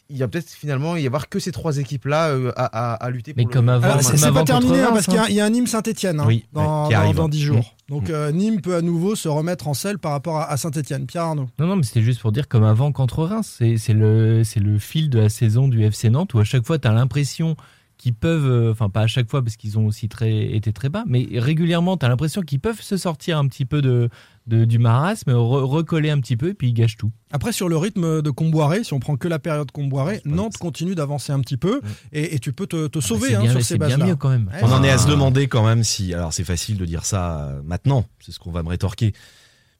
il 0.09 0.17
y 0.17 0.23
a 0.23 0.27
peut-être 0.27 0.49
finalement 0.49 0.95
y 0.95 1.05
avoir 1.05 1.29
que 1.29 1.39
ces 1.39 1.51
trois 1.51 1.77
équipes-là 1.77 2.29
euh, 2.29 2.51
à, 2.55 2.65
à- 2.65 2.93
à 2.95 3.09
lutter. 3.09 3.33
Mais 3.37 3.43
pour 3.43 3.51
le- 3.51 3.53
comme 3.55 3.69
avant, 3.69 3.83
Alors, 3.85 3.97
comme 3.97 4.05
c'est 4.11 4.17
c'est 4.17 4.25
avant 4.25 4.39
pas 4.39 4.45
terminé 4.45 4.81
hein, 4.81 4.89
parce 4.93 5.05
qu'il 5.05 5.13
y 5.15 5.17
a- 5.17 5.23
hein. 5.23 5.27
il 5.29 5.35
y, 5.35 5.39
a 5.41 5.45
un 5.45 5.49
Nîmes 5.49 5.67
Saint-Etienne 5.67 6.21
Oui, 6.25 6.45
dans, 6.53 6.83
ouais, 6.83 6.87
qui 6.89 6.93
dans- 6.95 6.99
arrive. 7.01 7.15
dans 7.15 7.29
10 7.29 7.41
jours. 7.41 7.57
Mm. 7.89 7.91
Donc 7.93 8.09
euh, 8.09 8.31
Nîmes 8.31 8.61
peut 8.61 8.75
à 8.75 8.81
nouveau 8.81 9.15
se 9.15 9.27
remettre 9.27 9.67
en 9.67 9.73
selle 9.73 9.97
par 9.99 10.11
rapport 10.11 10.37
à, 10.37 10.51
à 10.51 10.57
Saint-Etienne. 10.57 11.05
Pierre 11.05 11.23
Arnaud. 11.23 11.47
Non, 11.59 11.67
non, 11.67 11.75
mais 11.75 11.83
c'était 11.83 12.01
juste 12.01 12.21
pour 12.21 12.31
dire 12.31 12.47
comme 12.47 12.63
avant 12.63 12.91
contre 12.91 13.23
Reims. 13.23 13.55
C'est 13.59 13.77
c'est 13.77 13.93
le, 13.93 14.43
c'est 14.43 14.59
le 14.59 14.77
fil 14.79 15.09
de 15.09 15.19
la 15.19 15.29
saison 15.29 15.67
du 15.67 15.83
FC 15.83 16.09
Nantes 16.09 16.33
où 16.33 16.39
à 16.39 16.43
chaque 16.43 16.65
fois, 16.65 16.77
tu 16.79 16.87
as 16.87 16.91
l'impression 16.91 17.55
qu'ils 17.99 18.13
peuvent, 18.15 18.49
euh, 18.49 18.71
enfin 18.71 18.89
pas 18.89 19.01
à 19.01 19.07
chaque 19.07 19.29
fois 19.29 19.43
parce 19.43 19.57
qu'ils 19.57 19.77
ont 19.77 19.85
aussi 19.85 20.07
très, 20.07 20.55
été 20.55 20.71
très 20.73 20.87
bas, 20.87 21.03
mais 21.05 21.27
régulièrement, 21.33 21.97
tu 21.97 22.05
as 22.05 22.09
l'impression 22.09 22.41
qu'ils 22.41 22.61
peuvent 22.61 22.81
se 22.81 22.95
sortir 22.95 23.37
un 23.37 23.45
petit 23.47 23.65
peu 23.65 23.81
de, 23.81 24.07
de- 24.47 24.63
du 24.63 24.79
marasme, 24.79 25.31
re- 25.31 25.63
recoller 25.65 26.09
un 26.09 26.19
petit 26.21 26.37
peu 26.37 26.47
et 26.49 26.53
puis 26.53 26.69
ils 26.69 26.73
gâchent 26.73 26.95
tout. 26.95 27.11
Après, 27.31 27.51
sur 27.51 27.67
le 27.67 27.75
rythme 27.75 28.21
de 28.21 28.29
Comboiré, 28.31 28.85
si 28.85 28.93
on 28.93 28.99
prend 28.99 29.17
que 29.17 29.27
la 29.27 29.37
période 29.37 29.69
Comboiré, 29.71 30.21
Nantes 30.23 30.57
continue 30.57 30.95
d'avancer 30.95 31.33
un 31.33 31.41
petit 31.41 31.57
peu 31.57 31.81
et, 32.13 32.35
et 32.35 32.39
tu 32.39 32.53
peux 32.53 32.67
te, 32.67 32.87
te 32.87 32.99
sauver 33.01 33.27
c'est 33.29 33.35
hein, 33.35 33.41
bien, 33.41 33.51
sur 33.51 33.59
c'est 33.61 33.67
ces 33.73 33.77
bien 33.77 33.89
bases-là. 33.89 34.05
mieux 34.05 34.15
quand 34.15 34.29
même. 34.29 34.47
Ouais, 34.53 34.59
On 34.63 34.71
en 34.71 34.81
est 34.81 34.89
à 34.89 34.97
se 34.97 35.05
Ah. 35.07 35.11
demander 35.11 35.47
quand 35.47 35.65
même 35.65 35.83
si. 35.83 36.13
Alors 36.13 36.31
c'est 36.31 36.45
facile 36.45 36.77
de 36.77 36.85
dire 36.85 37.03
ça 37.05 37.41
euh, 37.49 37.61
maintenant, 37.65 38.05
c'est 38.21 38.31
ce 38.31 38.39
qu'on 38.39 38.51
va 38.51 38.63
me 38.63 38.69
rétorquer. 38.69 39.13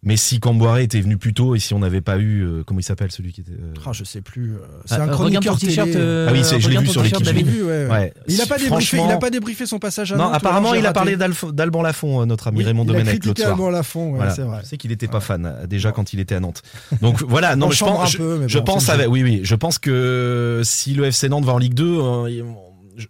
Mais 0.02 0.16
si 0.16 0.40
Camboiré 0.40 0.84
était 0.84 1.02
venu 1.02 1.18
plus 1.18 1.34
tôt 1.34 1.56
et 1.56 1.60
si 1.60 1.74
on 1.74 1.80
n'avait 1.80 2.00
pas 2.00 2.18
eu. 2.18 2.42
euh, 2.42 2.64
comment 2.66 2.80
il 2.80 2.84
s'appelle 2.84 3.12
celui 3.12 3.34
qui 3.34 3.42
était. 3.42 3.52
euh, 3.52 3.74
Ah, 3.86 3.92
je 3.92 4.06
sais 4.06 4.22
plus. 4.22 4.54
euh, 4.54 4.60
C'est 4.86 4.96
Ah, 4.96 5.04
un 5.04 5.10
euh, 5.10 5.12
chroniqueur 5.12 5.58
t-shirt, 5.58 5.90
euh, 5.94 6.28
Ah 6.30 6.32
oui, 6.32 6.42
c'est- 6.46 6.58
je 6.62 6.70
l'ai 6.70 6.78
vu 6.78 6.88
sur 6.88 7.04
l'équipe. 7.04 7.20
Je 7.20 7.32
l'ai 7.32 7.44
David. 7.44 7.48
vu, 7.48 7.64
ouais, 7.64 7.86
ouais. 7.86 7.90
Ouais. 7.92 8.14
Il 8.30 8.40
a 8.40 8.46
pas 8.46 8.56
débriefé, 8.58 8.68
Franchement- 8.68 9.06
il 9.10 9.12
a 9.12 9.18
pas 9.18 9.30
débriefé 9.30 9.66
son 9.66 9.78
passage 9.78 10.14
à 10.14 10.16
Non, 10.16 10.30
apparemment, 10.32 10.74
il 10.74 10.86
a 10.86 10.94
raté. 10.94 11.16
parlé 11.18 11.18
d'Alban 11.52 11.82
Lafont, 11.82 12.26
notre 12.26 12.48
ami 12.48 12.60
Oui, 12.60 12.64
Raymond 12.64 12.86
il 12.86 12.92
a 12.92 12.94
Domenech 12.94 13.26
l'autre 13.26 13.42
soir. 13.42 13.52
Alban 13.52 13.70
Lafont, 13.72 14.12
ouais, 14.12 14.16
Voilà. 14.16 14.32
c'est 14.34 14.44
vrai. 14.44 14.62
Je 14.64 14.70
sais 14.70 14.78
qu'il 14.78 14.92
n'était 14.92 15.10
pas 15.10 15.20
fan 15.20 15.46
euh, 15.46 15.68
déjà 15.68 15.92
quand 15.92 16.14
il 16.14 16.22
était 16.22 16.36
à 16.36 16.40
Nantes. 16.40 16.62
Donc 17.02 17.22
voilà, 17.28 17.58
non, 17.58 17.70
je 17.70 17.84
pense, 17.84 18.16
un 18.16 18.18
peu, 18.18 18.38
mais 18.40 18.48
je, 18.48 18.58
pense 18.60 18.90
oui, 19.10 19.22
oui, 19.24 19.42
je 19.44 19.56
pense 19.56 19.80
que 19.80 20.62
si 20.64 20.94
le 20.94 21.06
FC 21.12 21.28
Nantes 21.28 21.44
va 21.44 21.52
en 21.54 21.58
Ligue 21.58 21.74
2, 21.74 21.98
euh, 22.00 22.30
il- 22.30 22.46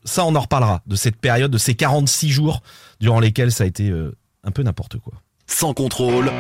ça 0.06 0.26
on 0.26 0.34
en 0.36 0.40
reparlera 0.42 0.82
de 0.88 0.96
cette 0.96 1.18
période, 1.18 1.52
de 1.52 1.58
ces 1.60 1.76
46 1.76 2.30
jours 2.32 2.64
durant 3.00 3.20
lesquels 3.20 3.52
ça 3.52 3.64
a 3.64 3.68
été 3.68 3.90
euh, 3.92 4.16
un 4.44 4.50
peu 4.50 4.64
n'importe 4.64 4.98
quoi. 4.98 5.14
Sans 5.50 5.74
contrôle, 5.74 6.32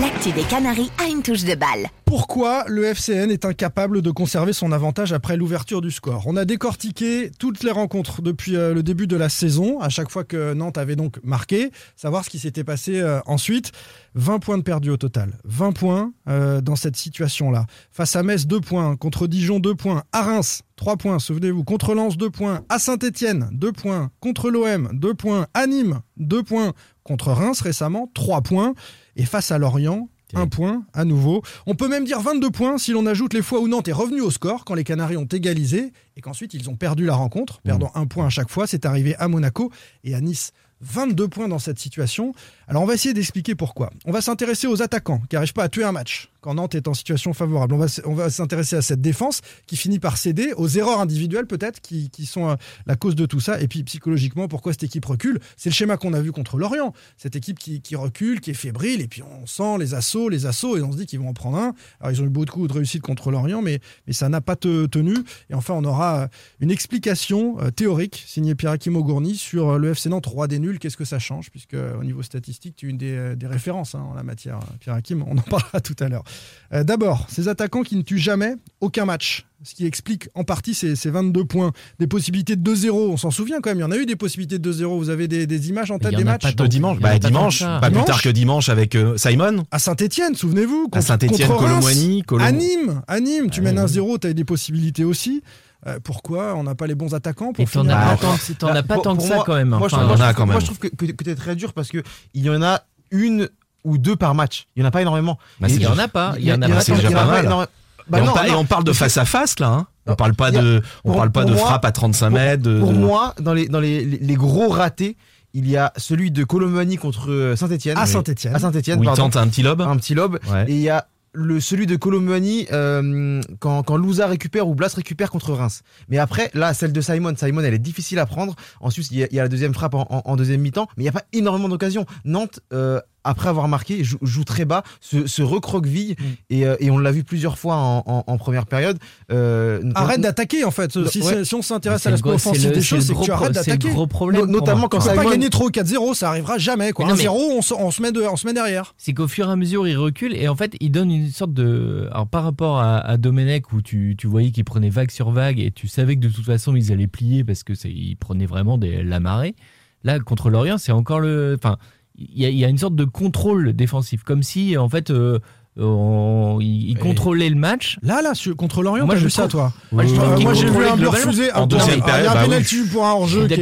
L'actu 0.00 0.32
des 0.32 0.42
Canaries 0.42 0.90
a 0.98 1.08
une 1.08 1.22
touche 1.22 1.44
de 1.44 1.54
balle. 1.54 1.86
Pourquoi 2.04 2.64
le 2.66 2.82
FCN 2.82 3.30
est 3.30 3.44
incapable 3.44 4.02
de 4.02 4.10
conserver 4.10 4.52
son 4.52 4.72
avantage 4.72 5.12
après 5.12 5.36
l'ouverture 5.36 5.80
du 5.80 5.92
score? 5.92 6.24
On 6.26 6.36
a 6.36 6.44
décortiqué 6.44 7.30
toutes 7.38 7.62
les 7.62 7.70
rencontres 7.70 8.20
depuis 8.20 8.56
euh, 8.56 8.74
le 8.74 8.82
début 8.82 9.06
de 9.06 9.14
la 9.14 9.28
saison, 9.28 9.78
à 9.78 9.90
chaque 9.90 10.10
fois 10.10 10.24
que 10.24 10.52
Nantes 10.52 10.78
avait 10.78 10.96
donc 10.96 11.20
marqué, 11.22 11.70
savoir 11.94 12.24
ce 12.24 12.30
qui 12.30 12.40
s'était 12.40 12.64
passé 12.64 13.00
euh, 13.00 13.20
ensuite. 13.26 13.70
20 14.16 14.40
points 14.40 14.58
de 14.58 14.64
perdus 14.64 14.90
au 14.90 14.96
total. 14.96 15.38
20 15.44 15.70
points 15.70 16.12
euh, 16.28 16.60
dans 16.60 16.76
cette 16.76 16.96
situation-là. 16.96 17.66
Face 17.92 18.16
à 18.16 18.24
Metz, 18.24 18.46
2 18.46 18.60
points. 18.60 18.96
Contre 18.96 19.28
Dijon, 19.28 19.60
2 19.60 19.76
points. 19.76 20.02
À 20.10 20.22
Reims, 20.22 20.62
3 20.74 20.96
points, 20.96 21.20
souvenez-vous. 21.20 21.62
Contre 21.62 21.94
Lens, 21.94 22.16
2 22.16 22.30
points. 22.30 22.62
À 22.68 22.80
Saint-Etienne, 22.80 23.48
2 23.52 23.70
points. 23.70 24.10
Contre 24.18 24.50
l'OM, 24.50 24.88
2 24.92 25.14
points. 25.14 25.46
À 25.54 25.68
Nîmes, 25.68 26.00
2 26.16 26.42
points. 26.42 26.72
Contre 27.04 27.28
Reims 27.32 27.60
récemment, 27.60 28.10
3 28.12 28.40
points. 28.42 28.74
Et 29.16 29.24
face 29.24 29.50
à 29.50 29.58
Lorient, 29.58 30.08
un 30.34 30.46
point 30.48 30.84
à 30.92 31.04
nouveau. 31.04 31.42
On 31.66 31.74
peut 31.74 31.88
même 31.88 32.04
dire 32.04 32.20
22 32.20 32.50
points 32.50 32.78
si 32.78 32.92
l'on 32.92 33.06
ajoute 33.06 33.34
les 33.34 33.42
fois 33.42 33.60
où 33.60 33.68
Nantes 33.68 33.88
est 33.88 33.92
revenu 33.92 34.20
au 34.20 34.30
score 34.30 34.64
quand 34.64 34.74
les 34.74 34.84
Canaries 34.84 35.16
ont 35.16 35.26
égalisé 35.26 35.92
et 36.16 36.20
qu'ensuite 36.20 36.54
ils 36.54 36.68
ont 36.70 36.76
perdu 36.76 37.04
la 37.04 37.14
rencontre, 37.14 37.60
perdant 37.60 37.90
un 37.94 38.06
point 38.06 38.26
à 38.26 38.30
chaque 38.30 38.50
fois. 38.50 38.66
C'est 38.66 38.86
arrivé 38.86 39.14
à 39.16 39.28
Monaco 39.28 39.70
et 40.02 40.14
à 40.14 40.20
Nice. 40.20 40.52
22 40.80 41.28
points 41.28 41.48
dans 41.48 41.58
cette 41.58 41.78
situation. 41.78 42.34
Alors 42.68 42.82
on 42.82 42.86
va 42.86 42.94
essayer 42.94 43.14
d'expliquer 43.14 43.54
pourquoi. 43.54 43.90
On 44.04 44.12
va 44.12 44.20
s'intéresser 44.20 44.66
aux 44.66 44.82
attaquants 44.82 45.22
qui 45.30 45.36
n'arrivent 45.36 45.52
pas 45.52 45.64
à 45.64 45.68
tuer 45.68 45.84
un 45.84 45.92
match 45.92 46.30
quand 46.44 46.54
Nantes 46.56 46.74
est 46.74 46.88
en 46.88 46.92
situation 46.92 47.32
favorable. 47.32 47.74
On 48.04 48.14
va, 48.14 48.28
s'intéresser 48.28 48.76
à 48.76 48.82
cette 48.82 49.00
défense 49.00 49.40
qui 49.66 49.78
finit 49.78 49.98
par 49.98 50.18
céder, 50.18 50.52
aux 50.58 50.68
erreurs 50.68 51.00
individuelles 51.00 51.46
peut-être 51.46 51.80
qui, 51.80 52.10
sont 52.26 52.50
euh, 52.50 52.54
la 52.84 52.96
cause 52.96 53.16
de 53.16 53.24
tout 53.24 53.40
ça. 53.40 53.62
Et 53.62 53.66
puis 53.66 53.82
psychologiquement, 53.82 54.46
pourquoi 54.46 54.74
cette 54.74 54.82
équipe 54.82 55.06
recule? 55.06 55.40
C'est 55.56 55.70
le 55.70 55.74
schéma 55.74 55.96
qu'on 55.96 56.12
a 56.12 56.20
vu 56.20 56.32
contre 56.32 56.58
Lorient. 56.58 56.92
Cette 57.16 57.34
équipe 57.34 57.58
qui, 57.58 57.96
recule, 57.96 58.42
qui 58.42 58.50
est 58.50 58.54
fébrile, 58.54 59.00
et 59.00 59.08
puis 59.08 59.22
on 59.22 59.46
sent 59.46 59.78
les 59.78 59.94
assauts, 59.94 60.28
les 60.28 60.44
assauts, 60.44 60.76
et 60.76 60.82
on 60.82 60.92
se 60.92 60.98
dit 60.98 61.06
qu'ils 61.06 61.18
vont 61.18 61.30
en 61.30 61.32
prendre 61.32 61.56
un. 61.56 61.72
Alors 61.98 62.12
ils 62.12 62.20
ont 62.20 62.26
eu 62.26 62.30
beaucoup 62.30 62.68
de 62.68 62.74
réussite 62.74 63.00
contre 63.00 63.30
Lorient, 63.30 63.62
mais, 63.62 63.80
ça 64.10 64.28
n'a 64.28 64.42
pas 64.42 64.54
te- 64.54 64.84
tenu. 64.84 65.16
Et 65.48 65.54
enfin, 65.54 65.72
on 65.72 65.84
aura 65.84 66.24
euh, 66.24 66.28
une 66.60 66.70
explication 66.70 67.58
euh, 67.60 67.70
théorique 67.70 68.22
signée 68.26 68.54
Pierre-Hakim 68.54 68.96
Augourny 68.96 69.36
sur 69.36 69.78
le 69.78 69.92
FC 69.92 70.10
Nantes 70.10 70.26
roi 70.26 70.46
des 70.46 70.58
nuls. 70.58 70.78
Qu'est-ce 70.78 70.98
que 70.98 71.06
ça 71.06 71.18
change? 71.18 71.50
Puisque 71.50 71.74
au 71.74 72.04
niveau 72.04 72.22
statistique, 72.22 72.76
tu 72.76 72.88
es 72.88 72.90
une 72.90 72.98
des, 72.98 73.46
références 73.46 73.94
hein, 73.94 74.06
en 74.10 74.12
la 74.12 74.22
matière, 74.22 74.60
Pierre-Hakim. 74.80 75.24
On 75.26 75.38
en 75.38 75.42
parlera 75.42 75.80
tout 75.82 75.96
à 76.00 76.10
l'heure. 76.10 76.24
Euh, 76.72 76.82
D'abord, 76.84 77.26
ces 77.28 77.48
attaquants 77.48 77.82
qui 77.82 77.96
ne 77.96 78.02
tuent 78.02 78.18
jamais 78.18 78.54
aucun 78.80 79.04
match. 79.04 79.44
Ce 79.62 79.74
qui 79.74 79.86
explique 79.86 80.28
en 80.34 80.44
partie 80.44 80.74
ces, 80.74 80.94
ces 80.94 81.08
22 81.10 81.44
points. 81.46 81.72
Des 81.98 82.06
possibilités 82.06 82.54
de 82.56 82.74
2-0, 82.74 82.90
on 82.90 83.16
s'en 83.16 83.30
souvient 83.30 83.60
quand 83.62 83.70
même. 83.70 83.78
Il 83.78 83.82
y 83.82 83.84
en 83.84 83.90
a 83.90 83.96
eu 83.96 84.04
des 84.04 84.16
possibilités 84.16 84.58
de 84.58 84.72
2-0. 84.72 84.98
Vous 84.98 85.08
avez 85.08 85.26
des, 85.26 85.46
des 85.46 85.68
images 85.70 85.90
en 85.90 85.98
tête 85.98 86.14
des 86.14 86.24
matchs 86.24 86.42
pas 86.42 86.52
De 86.52 86.66
dimanche, 86.66 86.98
bah, 87.00 87.18
dimanche, 87.18 87.60
pas 87.60 87.90
plus 87.90 88.04
tard 88.04 88.20
que 88.20 88.28
dimanche 88.28 88.68
avec 88.68 88.94
euh, 88.94 89.16
Simon. 89.16 89.64
À 89.70 89.78
Saint-Etienne, 89.78 90.34
souvenez-vous. 90.34 90.88
À 90.92 91.00
Saint-Etienne. 91.00 91.48
Colomboigny, 91.48 92.22
Colom- 92.26 92.42
À 92.42 92.52
Nîmes, 92.52 93.02
à 93.08 93.20
Nîmes, 93.20 93.48
tu 93.50 93.62
mènes 93.62 93.78
un 93.78 93.82
ouais. 93.84 93.88
0, 93.88 94.18
tu 94.18 94.26
as 94.26 94.30
eu 94.30 94.34
des 94.34 94.44
possibilités 94.44 95.04
aussi. 95.04 95.42
Euh, 95.86 95.98
pourquoi 96.02 96.54
on 96.56 96.62
n'a 96.64 96.74
pas 96.74 96.86
les 96.86 96.94
bons 96.94 97.14
attaquants 97.14 97.52
pour 97.52 97.62
Et 97.62 97.66
t'en 97.66 97.82
finir 97.82 97.96
as 97.96 98.12
Ah, 98.12 98.16
pas 98.16 98.22
tant, 98.22 98.36
t'en 98.58 98.68
as 98.68 98.82
pas 98.82 98.94
Pour- 98.94 99.02
tant 99.04 99.12
que 99.12 99.18
pour 99.20 99.28
ça 99.28 99.34
moi- 99.36 99.44
quand 99.46 99.54
même. 99.54 99.68
Moi, 99.68 99.78
je, 99.88 99.94
Enfin, 99.94 100.02
je 100.02 100.22
trouve, 100.22 100.34
quand 100.34 100.46
moi, 100.46 100.60
je 100.60 100.64
trouve 100.66 100.78
que, 100.78 100.88
que, 100.88 101.06
que 101.06 101.24
t'es 101.24 101.34
très 101.34 101.56
dur 101.56 101.72
parce 101.74 101.88
que 101.88 102.02
il 102.34 102.42
y 102.42 102.50
en 102.50 102.62
a 102.62 102.82
une 103.10 103.48
ou 103.84 103.98
deux 103.98 104.16
par 104.16 104.34
match. 104.34 104.66
Il 104.76 104.80
y 104.80 104.84
en 104.84 104.88
a 104.88 104.90
pas 104.90 105.02
énormément. 105.02 105.38
Bah, 105.60 105.68
il 105.68 105.74
y 105.74 105.78
déjà- 105.78 105.92
en 105.92 105.98
a 105.98 106.08
pas. 106.08 106.34
Il 106.38 106.44
y 106.44 106.52
en 106.52 106.60
a 106.62 106.66
il 106.66 106.74
pas 106.74 107.42
il. 107.42 107.66
Bah 108.06 108.18
et, 108.18 108.20
on 108.20 108.26
non, 108.26 108.32
par- 108.34 108.44
et 108.46 108.50
non. 108.50 108.58
on 108.58 108.64
parle 108.66 108.84
de 108.84 108.92
face 108.92 109.16
à 109.16 109.24
face 109.24 109.58
là. 109.60 109.68
Hein. 109.68 109.86
On 110.06 110.14
parle 110.14 110.34
pas 110.34 110.50
il 110.50 110.58
a- 110.58 110.62
de, 110.62 110.82
on 111.04 111.08
pour- 111.08 111.16
parle 111.16 111.32
pas 111.32 111.44
de 111.44 111.52
moi- 111.54 111.60
frappe 111.64 111.84
à 111.86 111.92
35 111.92 112.28
Pour- 112.28 112.38
mètres. 112.38 112.62
de- 112.62 112.78
Pour 112.78 112.92
de- 112.92 112.98
moi, 112.98 113.34
dans 113.40 113.54
les, 113.54 113.66
dans 113.68 113.80
les, 113.80 114.04
les, 114.04 114.18
les 114.18 114.34
gros 114.34 114.68
ratés, 114.68 115.16
il 115.54 115.66
y 115.70 115.78
a 115.78 115.90
celui 115.96 116.30
de 116.30 116.44
Colomani 116.44 116.96
contre 116.98 117.54
Saint-Etienne. 117.56 117.96
à 117.96 118.04
Saint-Etienne. 118.04 118.54
À 118.54 118.58
Saint-Etienne, 118.58 118.98
où 118.98 119.02
il 119.02 119.06
pardon. 119.06 119.22
tente 119.22 119.36
un 119.36 119.48
petit 119.48 119.62
lob. 119.62 119.80
un 119.80 119.96
petit 119.96 120.14
lob. 120.14 120.38
Ouais. 120.52 120.64
Et 120.68 120.72
il 120.74 120.80
y 120.80 120.90
a 120.90 121.06
le, 121.32 121.60
celui 121.60 121.86
de 121.86 121.96
Colomani 121.96 122.66
euh, 122.72 123.40
quand, 123.58 123.82
quand 123.82 123.96
Louza 123.96 124.26
récupère 124.26 124.68
ou 124.68 124.74
Blas 124.74 124.92
récupère 124.94 125.30
contre 125.30 125.52
Reims. 125.54 125.80
Mais 126.10 126.18
après, 126.18 126.50
là, 126.52 126.74
celle 126.74 126.92
de 126.92 127.00
Simon, 127.00 127.32
Simon, 127.36 127.62
elle 127.62 127.72
est 127.74 127.78
difficile 127.78 128.18
à 128.18 128.26
prendre. 128.26 128.54
Ensuite, 128.80 129.10
il 129.10 129.18
y 129.18 129.24
a, 129.24 129.28
il 129.30 129.34
y 129.36 129.40
a 129.40 129.42
la 129.44 129.48
deuxième 129.48 129.72
frappe 129.72 129.94
en, 129.94 130.06
en- 130.10 130.22
en 130.26 130.36
deuxième 130.36 130.60
mi-temps, 130.60 130.88
mais 130.96 131.02
il 131.02 131.06
n'y 131.06 131.08
a 131.08 131.12
pas 131.12 131.24
énormément 131.32 131.68
d'occasions. 131.70 132.04
Nantes, 132.26 132.60
euh, 132.74 133.00
après 133.24 133.48
avoir 133.48 133.68
marqué, 133.68 134.04
joue, 134.04 134.18
joue 134.22 134.44
très 134.44 134.64
bas, 134.64 134.82
se, 135.00 135.26
se 135.26 135.42
recroqueville, 135.42 136.14
et, 136.50 136.66
euh, 136.66 136.76
et 136.80 136.90
on 136.90 136.98
l'a 136.98 137.10
vu 137.10 137.24
plusieurs 137.24 137.58
fois 137.58 137.76
en, 137.76 138.02
en- 138.06 138.24
en 138.26 138.36
première 138.38 138.66
période. 138.66 138.98
Euh, 139.32 139.80
Arrête 139.94 140.20
d'attaquer 140.20 140.64
en 140.64 140.70
fait. 140.70 140.92
Si, 141.08 141.20
Ouais. 141.22 141.44
si 141.44 141.54
on 141.54 141.62
s'intéresse 141.62 142.06
à 142.06 142.10
l'aspect 142.10 142.28
c'est 142.30 142.34
offensif 142.34 142.68
des 142.68 142.74
c'est 142.74 142.82
choses, 142.82 143.06
c'est 143.06 143.12
que 143.12 143.16
gros 143.16 143.24
tu 143.24 143.30
arrêtes 143.32 143.52
d'attaquer. 143.52 143.88
gros 143.90 144.06
problème. 144.06 144.42
No- 144.42 144.46
notamment 144.46 144.88
quand 144.88 145.00
Simon- 145.00 145.16
pas 145.16 145.30
gagner 145.30 145.50
3 145.50 145.66
ou 145.66 145.70
4-0, 145.70 146.14
ça 146.14 146.28
arrivera 146.28 146.58
jamais. 146.58 146.92
Quoi. 146.92 147.06
Mais 147.06 147.12
non, 147.12 147.16
1-0, 147.18 147.74
on, 147.78 147.90
se 147.90 148.02
met 148.02 148.12
de- 148.12 148.22
on 148.22 148.36
se 148.36 148.46
met 148.46 148.52
derrière. 148.52 148.94
c'est 148.98 149.12
qu'au 149.14 149.28
fur 149.28 149.48
et 149.48 149.52
à 149.52 149.56
mesure, 149.56 149.88
il 149.88 149.96
recule 149.96 150.34
et 150.36 150.48
en 150.48 150.56
fait, 150.56 150.74
il 150.80 150.90
donne 150.90 151.10
une 151.10 151.30
sorte 151.30 151.52
de. 151.54 152.08
Alors, 152.12 152.26
par 152.26 152.44
rapport 152.44 152.78
à, 152.80 152.98
à 152.98 153.16
Domenech, 153.16 153.72
où 153.72 153.80
tu, 153.82 154.14
tu 154.18 154.26
voyais 154.26 154.50
qu'il 154.50 154.64
prenait 154.64 154.90
vague 154.90 155.10
sur 155.10 155.30
vague 155.30 155.58
et 155.60 155.70
tu 155.70 155.88
savais 155.88 156.16
que 156.16 156.20
de 156.20 156.28
toute 156.28 156.44
façon, 156.44 156.74
ils 156.76 156.92
allaient 156.92 157.06
plier 157.06 157.44
parce 157.44 157.62
que 157.62 157.74
c'est- 157.74 157.90
il 157.90 158.16
prenait 158.16 158.46
vraiment 158.46 158.78
des, 158.78 159.02
la 159.02 159.20
marée. 159.20 159.54
Là, 160.02 160.18
contre 160.20 160.50
Lorient, 160.50 160.76
c'est 160.78 160.92
encore 160.92 161.20
le. 161.20 161.56
Enfin, 161.58 161.78
il 162.16 162.44
y, 162.48 162.58
y 162.58 162.64
a 162.64 162.68
une 162.68 162.78
sorte 162.78 162.94
de 162.96 163.04
contrôle 163.04 163.72
défensif, 163.72 164.22
comme 164.22 164.42
si, 164.42 164.76
en 164.76 164.88
fait, 164.88 165.10
euh, 165.10 165.38
on- 165.76 166.58
il, 166.60 166.96
contrôlait 166.98 167.48
le 167.50 167.56
match. 167.56 167.98
Là, 168.02 168.22
là, 168.22 168.34
sur- 168.34 168.54
contre 168.54 168.82
Lorient, 168.84 169.06
Moi, 169.06 169.16
je 169.16 169.24
vu 169.24 169.30
ça, 169.30 169.48
toi 169.48 169.72
Moi, 169.90 170.04
Euh, 170.04 170.38
Moi, 170.40 170.54
j'ai 170.54 170.70
vu 170.70 170.84
un 170.86 170.96
but 170.96 171.06
refusé. 171.06 171.52
En 171.52 171.66
deuxième 171.66 171.94
alors, 172.02 172.06
Il 172.06 172.08
y 172.08 172.12
période, 172.12 172.26
a 172.28 172.30
un 172.30 172.34
bah 172.34 172.42
penalty 172.44 172.76
pour 172.92 173.04
un 173.04 173.12
hors-jeu. 173.12 173.48
Il 173.50 173.58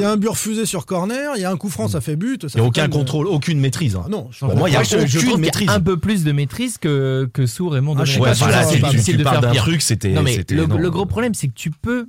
y 0.00 0.04
a 0.04 0.10
un 0.10 0.16
but 0.18 0.28
refusé 0.28 0.66
sur 0.66 0.84
corner, 0.84 1.32
il 1.36 1.40
y 1.40 1.44
a 1.46 1.50
un 1.50 1.56
coup 1.56 1.70
franc, 1.70 1.88
ça 1.88 2.02
fait 2.02 2.16
but. 2.16 2.44
Il 2.54 2.60
n'y 2.60 2.62
a 2.62 2.68
aucun 2.68 2.88
contrôle, 2.88 3.26
aucune 3.26 3.58
maîtrise. 3.60 3.96
hein. 3.96 4.02
Ah 4.06 4.10
non, 4.10 4.28
je 4.30 4.40
Pour 4.40 4.54
moi, 4.56 4.68
il 4.68 4.74
y 4.74 4.76
a 4.76 4.82
aucune 4.82 5.38
maîtrise. 5.40 5.68
a 5.70 5.74
un 5.74 5.80
peu 5.80 5.96
plus 5.96 6.24
de 6.24 6.32
maîtrise 6.32 6.76
que, 6.76 7.30
que 7.32 7.46
sous 7.46 7.68
Raymond 7.70 7.96
Ah, 7.98 8.04
c'est 8.04 8.78
difficile 8.80 9.16
de 9.16 9.22
faire 9.24 9.40
d'un 9.40 9.52
truc, 9.54 9.80
c'était. 9.80 10.14
Le 10.50 10.90
gros 10.90 11.06
problème 11.06 11.32
c'est 11.34 11.48
que 11.48 11.54
tu 11.54 11.70
peux 11.70 12.06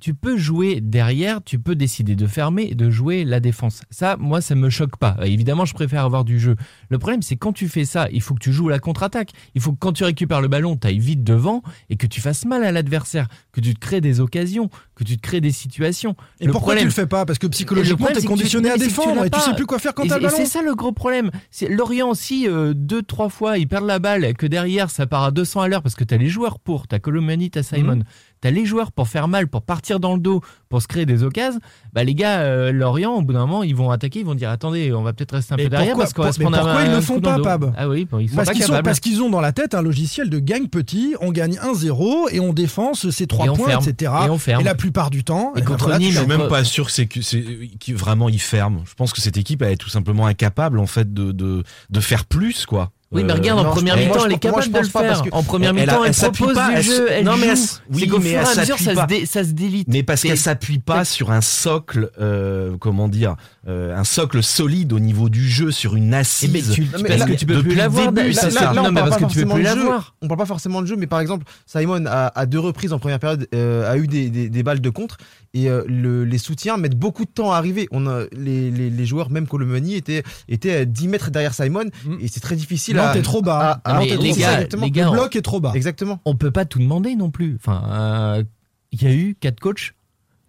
tu 0.00 0.14
peux 0.14 0.36
jouer 0.36 0.80
derrière, 0.80 1.42
tu 1.42 1.58
peux 1.58 1.74
décider 1.74 2.14
de 2.14 2.26
fermer 2.26 2.68
et 2.70 2.74
de 2.74 2.90
jouer 2.90 3.24
la 3.24 3.40
défense. 3.40 3.82
Ça, 3.90 4.16
moi, 4.18 4.40
ça 4.40 4.54
me 4.54 4.70
choque 4.70 4.96
pas. 4.96 5.16
Évidemment, 5.24 5.64
je 5.64 5.74
préfère 5.74 6.04
avoir 6.04 6.24
du 6.24 6.40
jeu. 6.40 6.56
Le 6.88 6.98
problème, 6.98 7.22
c'est 7.22 7.36
quand 7.36 7.52
tu 7.52 7.68
fais 7.68 7.84
ça, 7.84 8.08
il 8.12 8.22
faut 8.22 8.34
que 8.34 8.40
tu 8.40 8.52
joues 8.52 8.68
la 8.68 8.78
contre-attaque. 8.78 9.30
Il 9.54 9.60
faut 9.60 9.72
que 9.72 9.78
quand 9.78 9.92
tu 9.92 10.04
récupères 10.04 10.40
le 10.40 10.48
ballon, 10.48 10.76
tu 10.76 10.86
ailles 10.86 10.98
vite 10.98 11.22
devant 11.24 11.62
et 11.90 11.96
que 11.96 12.06
tu 12.06 12.20
fasses 12.20 12.44
mal 12.44 12.64
à 12.64 12.72
l'adversaire, 12.72 13.28
que 13.52 13.60
tu 13.60 13.74
te 13.74 13.80
crées 13.80 14.00
des 14.00 14.20
occasions, 14.20 14.70
que 14.94 15.04
tu 15.04 15.16
te 15.16 15.22
crées 15.22 15.40
des 15.40 15.52
situations. 15.52 16.16
Et 16.40 16.48
pourquoi 16.48 16.76
tu 16.76 16.84
le 16.84 16.90
fais 16.90 17.06
pas? 17.06 17.26
Parce 17.26 17.38
que 17.38 17.46
psychologiquement, 17.48 18.08
tu 18.12 18.18
es 18.18 18.24
conditionné 18.24 18.70
à 18.70 18.76
défendre 18.76 19.24
et 19.24 19.30
tu 19.30 19.40
sais 19.40 19.54
plus 19.54 19.66
quoi 19.66 19.78
faire 19.78 19.94
quand 19.94 20.06
t'as 20.06 20.16
le 20.16 20.24
ballon. 20.24 20.36
C'est 20.36 20.46
ça 20.46 20.62
le 20.62 20.74
gros 20.74 20.92
problème. 20.92 21.30
C'est 21.50 21.68
Lorient, 21.68 22.14
si 22.14 22.48
euh, 22.48 22.72
deux, 22.74 23.02
trois 23.02 23.28
fois 23.28 23.58
ils 23.58 23.68
perdent 23.68 23.86
la 23.86 23.98
balle, 23.98 24.34
que 24.34 24.46
derrière 24.46 24.90
ça 24.90 25.06
part 25.06 25.24
à 25.24 25.30
200 25.30 25.60
à 25.60 25.68
l'heure 25.68 25.82
parce 25.82 25.94
que 25.94 26.04
tu 26.04 26.14
as 26.14 26.16
les 26.16 26.28
joueurs 26.28 26.58
pour, 26.58 26.88
tu 26.88 26.94
as 26.94 26.98
Colomani, 26.98 27.50
tu 27.50 27.58
as 27.58 27.62
Simon. 27.62 27.96
Mhm 27.96 28.04
t'as 28.42 28.50
les 28.50 28.66
joueurs 28.66 28.92
pour 28.92 29.08
faire 29.08 29.28
mal, 29.28 29.48
pour 29.48 29.62
partir 29.62 30.00
dans 30.00 30.12
le 30.14 30.20
dos, 30.20 30.42
pour 30.68 30.82
se 30.82 30.88
créer 30.88 31.06
des 31.06 31.22
occasions, 31.22 31.60
bah 31.94 32.04
les 32.04 32.14
gars, 32.14 32.40
euh, 32.40 32.72
Lorient, 32.72 33.14
au 33.14 33.22
bout 33.22 33.32
d'un 33.32 33.46
moment, 33.46 33.62
ils 33.62 33.74
vont 33.74 33.90
attaquer, 33.90 34.20
ils 34.20 34.26
vont 34.26 34.34
dire 34.34 34.50
attendez, 34.50 34.92
on 34.92 35.02
va 35.02 35.12
peut-être 35.14 35.32
rester 35.34 35.54
un 35.54 35.56
peu 35.56 35.68
derrière 35.68 35.96
parce 35.96 36.12
qu'on 36.12 36.22
va 36.22 36.32
se 36.32 36.40
prendre 36.40 36.58
pourquoi 36.58 36.82
ils 36.82 36.90
ne 36.90 36.96
le 36.96 37.00
font 37.00 37.20
pas, 37.20 37.38
Pab 37.38 37.72
Ah 37.78 37.88
oui, 37.88 38.06
ils 38.20 38.28
sont 38.28 38.36
parce 38.36 38.48
pas 38.48 38.52
qu'ils 38.54 38.66
capables. 38.66 38.82
parce 38.84 39.00
qu'ils 39.00 39.22
ont 39.22 39.30
dans 39.30 39.40
la 39.40 39.52
tête 39.52 39.74
un 39.74 39.80
logiciel 39.82 40.28
de 40.28 40.38
gagne 40.38 40.66
petit, 40.66 41.14
on 41.20 41.30
gagne 41.30 41.54
1-0 41.56 42.28
et 42.32 42.40
on 42.40 42.52
défense 42.52 43.08
ses 43.10 43.26
3 43.26 43.46
Et 43.46 43.48
on 43.48 43.54
points, 43.56 43.68
ferme. 43.68 43.84
etc. 43.88 44.12
Et 44.26 44.30
on 44.30 44.38
ferme. 44.38 44.64
la 44.64 44.74
plupart 44.74 45.10
du 45.10 45.24
temps, 45.24 45.52
Et 45.54 45.58
eh 45.58 45.60
ben 45.60 45.66
contre 45.66 45.96
Nîmes, 45.98 46.10
Je 46.10 46.18
suis 46.18 46.26
même 46.26 46.48
pas 46.48 46.64
sûr 46.64 46.86
que 46.86 46.92
c'est 46.92 47.06
que 47.06 47.22
c'est 47.22 47.44
qui 47.78 47.92
vraiment 47.92 48.28
il 48.28 48.40
ferme. 48.40 48.82
Je 48.86 48.94
pense 48.94 49.12
que 49.12 49.20
cette 49.20 49.36
équipe 49.36 49.62
elle 49.62 49.72
est 49.72 49.76
tout 49.76 49.88
simplement 49.88 50.26
incapable 50.26 50.78
en 50.80 50.86
fait 50.86 51.12
de 51.14 51.30
de, 51.32 51.62
de 51.90 52.00
faire 52.00 52.24
plus 52.24 52.66
quoi. 52.66 52.90
Oui, 53.12 53.24
mais 53.24 53.32
Euh, 53.32 53.36
regarde, 53.36 53.58
en 53.60 53.64
non, 53.64 53.70
première 53.70 53.96
mi-temps, 53.96 54.24
elle 54.26 54.32
est 54.32 54.38
capable 54.38 54.70
de 54.72 54.78
le 54.78 54.84
faire. 54.84 55.22
En 55.32 55.42
première 55.42 55.74
mi-temps, 55.74 56.04
elle, 56.04 56.12
propose 56.14 56.54
pas, 56.54 56.70
du 56.70 56.76
elle- 56.76 56.82
jeu, 56.82 57.06
elle 57.10 57.24
non, 57.24 57.36
mais 57.36 57.52
oui, 57.90 58.10
mais 58.22 58.30
elle 58.30 58.46
s'appuie 58.46 58.84
ça 58.84 58.90
se, 58.90 58.96
pas. 58.96 59.06
dé- 59.06 59.26
ça 59.26 59.44
se 59.44 59.50
délite. 59.50 59.88
Mais 59.90 60.02
parce 60.02 60.22
qu'elle 60.22 60.38
s'appuie 60.38 60.78
pas 60.78 61.04
sur 61.04 61.30
un 61.30 61.40
socle, 61.40 62.10
euh, 62.20 62.76
comment 62.80 63.08
dire, 63.08 63.36
euh, 63.68 63.96
un 63.96 64.04
socle 64.04 64.42
solide 64.42 64.92
au 64.92 64.98
niveau 64.98 65.28
du 65.28 65.48
jeu, 65.48 65.70
sur 65.70 65.94
une 65.94 66.14
Eh 66.14 66.16
assise. 66.16 66.72
tu, 66.72 66.82
Non, 66.82 66.86
mais 67.02 67.08
parce 67.08 67.20
là, 67.20 67.26
que 67.26 67.32
tu 67.34 67.46
peux 67.46 67.54
depuis 67.54 67.68
plus 67.68 67.74
le 67.76 67.82
l'avoir. 67.82 68.06
Non, 68.06 68.12
on 68.12 68.22
mais 68.22 68.30
parle 68.32 68.92
parce 68.94 69.10
pas 69.10 69.26
que 69.28 69.32
tu 69.32 69.40
peux 69.40 69.46
forcément 69.48 69.54
plus 69.54 69.62
de 69.62 69.68
jeu. 69.68 69.76
l'avoir. 69.76 70.14
On 70.22 70.28
parle 70.28 70.38
pas 70.38 70.46
forcément 70.46 70.82
de 70.82 70.86
jeu, 70.86 70.96
mais 70.96 71.06
par 71.06 71.20
exemple, 71.20 71.44
Simon 71.66 72.04
a, 72.06 72.32
à 72.34 72.46
deux 72.46 72.58
reprises 72.60 72.92
en 72.92 72.98
première 72.98 73.18
période 73.18 73.46
euh, 73.54 73.90
a 73.90 73.96
eu 73.98 74.06
des, 74.06 74.62
balles 74.62 74.80
de 74.80 74.90
contre 74.90 75.18
et 75.54 75.68
euh, 75.68 75.82
le- 75.86 76.24
les 76.24 76.38
soutiens 76.38 76.76
mettent 76.78 76.98
beaucoup 76.98 77.24
de 77.24 77.30
temps 77.30 77.52
à 77.52 77.56
arriver. 77.56 77.88
On 77.92 78.06
a, 78.06 78.22
les, 78.32 78.70
les- 78.70 78.90
les 78.90 79.06
joueurs, 79.06 79.30
même 79.30 79.46
Colomani, 79.46 79.96
étaient, 79.96 80.22
étaient 80.48 80.74
à 80.74 80.84
10 80.86 81.08
mètres 81.08 81.30
derrière 81.30 81.52
Simon 81.54 81.84
Mm. 82.04 82.14
et 82.20 82.28
c'est 82.28 82.40
très 82.40 82.56
difficile 82.56 82.98
Non, 83.08 83.12
t'es 83.12 83.22
trop 83.22 83.42
bas. 83.42 83.80
mais 83.86 84.06
les 84.06 84.16
bas. 84.16 84.22
gars, 84.22 84.30
Exactement. 84.32 84.84
les 84.84 84.90
gars, 84.90 85.04
le 85.04 85.10
on- 85.10 85.12
bloc 85.14 85.36
est 85.36 85.42
trop 85.42 85.60
bas. 85.60 85.72
Exactement. 85.74 86.20
on 86.24 86.34
peut 86.34 86.50
pas 86.50 86.64
tout 86.64 86.78
demander 86.78 87.16
non 87.16 87.30
plus. 87.30 87.56
Enfin, 87.56 87.82
euh, 87.90 88.44
il 88.92 89.02
y 89.02 89.06
a 89.06 89.12
eu 89.12 89.36
quatre 89.38 89.60
coachs. 89.60 89.94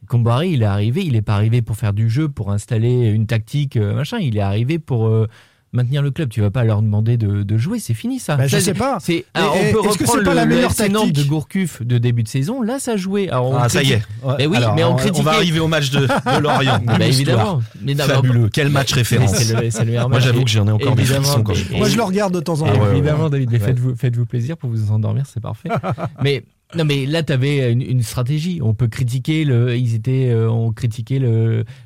Combaré, 0.07 0.49
il 0.49 0.63
est 0.63 0.65
arrivé, 0.65 1.01
il 1.05 1.15
est 1.15 1.21
pas 1.21 1.35
arrivé 1.35 1.61
pour 1.61 1.77
faire 1.77 1.93
du 1.93 2.09
jeu, 2.09 2.27
pour 2.27 2.51
installer 2.51 3.05
une 3.07 3.25
tactique, 3.25 3.77
euh, 3.77 3.93
machin. 3.95 4.17
Il 4.19 4.35
est 4.37 4.41
arrivé 4.41 4.77
pour 4.77 5.07
euh, 5.07 5.27
maintenir 5.73 6.01
le 6.01 6.11
club. 6.11 6.29
Tu 6.29 6.39
vas 6.41 6.51
pas 6.51 6.63
leur 6.63 6.81
demander 6.81 7.17
de, 7.17 7.43
de 7.43 7.57
jouer, 7.57 7.79
c'est 7.79 7.93
fini 7.93 8.19
ça. 8.19 8.35
Bah, 8.37 8.47
je 8.47 8.55
Ça, 8.57 8.61
sais 8.61 8.73
pas. 8.73 8.97
C'est, 9.01 9.25
alors, 9.33 9.55
et- 9.55 9.69
on 9.69 9.81
peut 9.81 9.89
est-ce 9.89 9.97
que 9.97 10.03
reprendre 10.03 10.19
c'est 10.19 10.23
pas 10.25 10.29
le, 10.31 10.35
la 10.35 10.45
le 10.45 10.55
meilleure 10.55 10.69
Nantes 10.69 10.77
tactique 10.77 11.13
de 11.13 11.23
Gourcuff 11.23 11.81
de 11.83 11.97
début 11.97 12.23
de 12.23 12.27
saison. 12.27 12.61
Là, 12.61 12.79
ça 12.79 12.95
jouait. 12.95 13.29
Alors, 13.29 13.49
on 13.51 13.57
Ah, 13.57 13.67
ça 13.69 13.83
y 13.83 13.91
est. 13.93 14.01
Mais 14.37 14.45
oui, 14.47 14.57
Alors, 14.57 14.75
mais 14.75 14.83
on 14.83 14.93
on, 14.93 14.95
critiquait- 14.95 15.23
va 15.23 15.31
arriver 15.33 15.59
au 15.59 15.67
match 15.67 15.89
de, 15.89 16.01
de 16.07 16.39
Lorient. 16.41 16.79
Bah, 16.85 16.97
évidemment. 17.05 17.61
Mais 17.81 17.99
on- 18.01 18.05
Fabuleux. 18.05 18.49
Quel 18.53 18.69
match 18.69 18.93
référence. 18.93 19.33
C'est 19.35 19.53
le, 19.61 19.69
c'est 19.71 19.79
le 19.79 19.85
meilleur 19.87 20.09
Moi, 20.09 20.19
j'avoue 20.19 20.43
que 20.43 20.49
j'en 20.49 20.67
ai 20.67 20.71
encore 20.71 20.95
des 20.95 21.03
frissons 21.05 21.43
quand 21.43 21.53
je. 21.53 21.73
Moi, 21.73 21.89
je 21.89 21.97
le 21.97 22.03
regarde 22.03 22.33
de 22.33 22.39
temps 22.39 22.61
en 22.61 22.65
temps. 22.71 22.91
évidemment, 22.91 23.29
David, 23.29 23.49
mais 23.51 23.59
faites-vous 23.59 24.25
plaisir 24.25 24.57
pour 24.57 24.69
vous 24.69 24.91
endormir, 24.91 25.23
c'est 25.31 25.41
parfait. 25.41 25.69
mais 26.23 26.43
non, 26.75 26.85
mais 26.85 27.05
là, 27.05 27.21
tu 27.21 27.31
avais 27.31 27.71
une, 27.71 28.01
stratégie. 28.01 28.59
On 28.63 28.73
peut 28.73 28.87
critiquer 28.87 29.45
le, 29.45 29.77
ils 29.77 29.93
étaient, 29.93 30.29
euh, 30.31 30.49
on 30.49 30.71
critiquait 30.71 31.19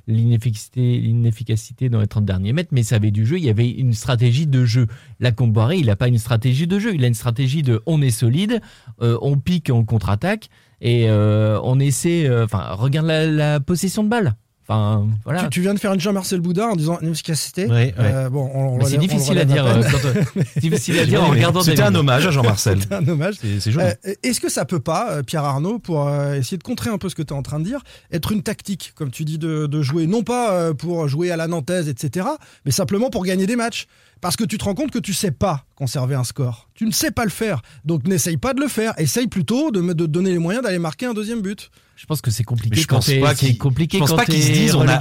l'inefficacité, 0.08 1.00
l'inefficacité 1.00 1.90
dans 1.90 2.00
les 2.00 2.08
30 2.08 2.24
derniers 2.24 2.54
mètres, 2.54 2.70
mais 2.72 2.84
ça 2.84 2.96
avait 2.96 3.12
du 3.12 3.26
jeu. 3.26 3.38
Il 3.38 3.44
y 3.44 3.50
avait 3.50 3.70
une 3.70 3.94
stratégie 3.94 4.48
de 4.48 4.66
jeu. 4.66 4.88
La 5.20 5.32
Comboiré, 5.34 5.78
il 5.78 5.88
n'a 5.88 5.98
pas 5.98 6.08
une 6.08 6.18
stratégie 6.18 6.68
de 6.68 6.80
jeu. 6.80 6.96
Il 6.96 7.04
a 7.04 7.08
une 7.08 7.14
stratégie 7.14 7.64
de, 7.64 7.82
on 7.86 8.02
est 8.02 8.12
solide, 8.12 8.62
euh, 9.02 9.18
on 9.22 9.38
pique, 9.38 9.70
on 9.74 9.84
contre-attaque 9.84 10.50
et 10.80 11.10
euh, 11.10 11.60
on 11.64 11.80
essaie. 11.80 12.26
euh, 12.28 12.46
Enfin, 12.46 12.70
regarde 12.72 13.08
la, 13.08 13.26
la 13.28 13.60
possession 13.60 14.04
de 14.04 14.10
balle. 14.10 14.36
Enfin, 14.70 15.08
voilà. 15.24 15.44
Tu, 15.44 15.50
tu 15.50 15.62
viens 15.62 15.74
de 15.74 15.80
faire 15.80 15.94
une 15.94 16.00
Jean-Marcel 16.00 16.42
Boudin 16.42 16.68
en 16.68 16.76
disant 16.76 17.00
une 17.02 17.12
efficacité. 17.12 17.68
Ouais, 17.68 17.74
ouais. 17.74 17.94
Euh, 18.00 18.30
bon, 18.30 18.52
on, 18.54 18.80
c'est 18.82 18.98
relève- 18.98 18.98
on 18.98 19.02
difficile 19.02 19.36
le 19.36 19.42
à 19.42 19.46
euh, 19.68 19.82
quand, 19.92 20.06
euh, 20.06 20.24
c'est 20.54 20.60
difficile 20.60 21.00
à 21.00 21.06
dire 21.06 21.24
en 21.24 21.30
Oui, 21.30 21.38
regardant 21.38 21.62
C'était 21.62 21.84
un 21.84 21.96
hommage 21.96 22.28
à 22.28 22.32
Jean-Marcel. 22.32 22.80
C'est 22.82 22.94
un 22.94 23.08
hommage. 23.08 23.36
C'est 23.40 23.60
c'est 23.62 23.72
joli. 23.72 23.86
Euh, 24.06 24.14
Est-ce 24.24 24.42
que 24.42 24.50
ça 24.50 24.66
peut 24.66 24.82
pas, 24.82 25.12
euh, 25.12 25.24
Pierre 25.24 25.46
Arnaud, 25.46 25.80
pour 25.80 26.08
euh, 26.10 26.34
essayer 26.34 26.58
de 26.58 26.64
contrer 26.64 26.90
un 26.90 26.98
peu 26.98 27.08
ce 27.08 27.16
que 27.16 27.22
tu 27.22 27.34
es 27.34 27.38
en 27.38 27.44
train 27.44 27.60
de 27.60 27.66
dire, 27.66 27.80
être 28.12 28.32
une 28.34 28.44
tactique, 28.44 28.92
comme 28.96 29.10
tu 29.12 29.24
dis, 29.24 29.38
de, 29.38 29.68
de 29.68 29.82
jouer, 29.82 30.06
non 30.06 30.24
pas 30.24 30.52
euh, 30.52 30.74
pour 30.74 31.08
jouer 31.08 31.32
à 31.32 31.38
la 31.38 31.48
nantaise, 31.48 31.88
etc., 31.88 32.28
mais 32.66 32.72
simplement 32.72 33.10
pour 33.10 33.24
gagner 33.24 33.46
des 33.48 33.56
matchs? 33.56 33.88
Parce 34.20 34.36
que 34.36 34.44
tu 34.44 34.58
te 34.58 34.64
rends 34.66 34.74
compte 34.74 34.92
que 34.92 35.00
tu 35.00 35.14
sais 35.14 35.32
pas 35.32 35.64
conserver 35.78 36.16
un 36.16 36.24
score. 36.26 36.68
Tu 36.74 36.86
ne 36.86 36.92
sais 36.92 37.12
pas 37.12 37.24
le 37.24 37.30
faire. 37.30 37.62
Donc 37.86 38.06
n'essaye 38.08 38.36
pas 38.38 38.54
de 38.54 38.60
le 38.60 38.68
faire. 38.68 38.94
Essaye 38.98 39.28
plutôt 39.28 39.72
de 39.72 39.80
me 39.80 39.94
de 39.94 40.06
te 40.06 40.12
donner 40.12 40.32
les 40.32 40.40
moyens 40.40 40.64
d'aller 40.66 40.80
marquer 40.80 41.06
un 41.06 41.14
deuxième 41.14 41.42
but. 41.42 41.70
Je 41.96 42.06
pense 42.06 42.20
que 42.22 42.32
c'est 42.32 42.44
compliqué 42.44 42.76
Mais 42.76 42.82
je 42.82 42.88
quand 42.88 42.96
pense 42.98 43.12
pas 43.22 43.34
qu'ils- 43.36 43.58
compliqué 43.58 43.98
je 43.98 44.02
pense 44.02 44.10
quand 44.10 44.18
pas 44.18 44.26
qu'ils 44.26 44.44
se 44.44 44.52
disent 44.52 44.76
on 44.76 44.88
a 44.88 45.00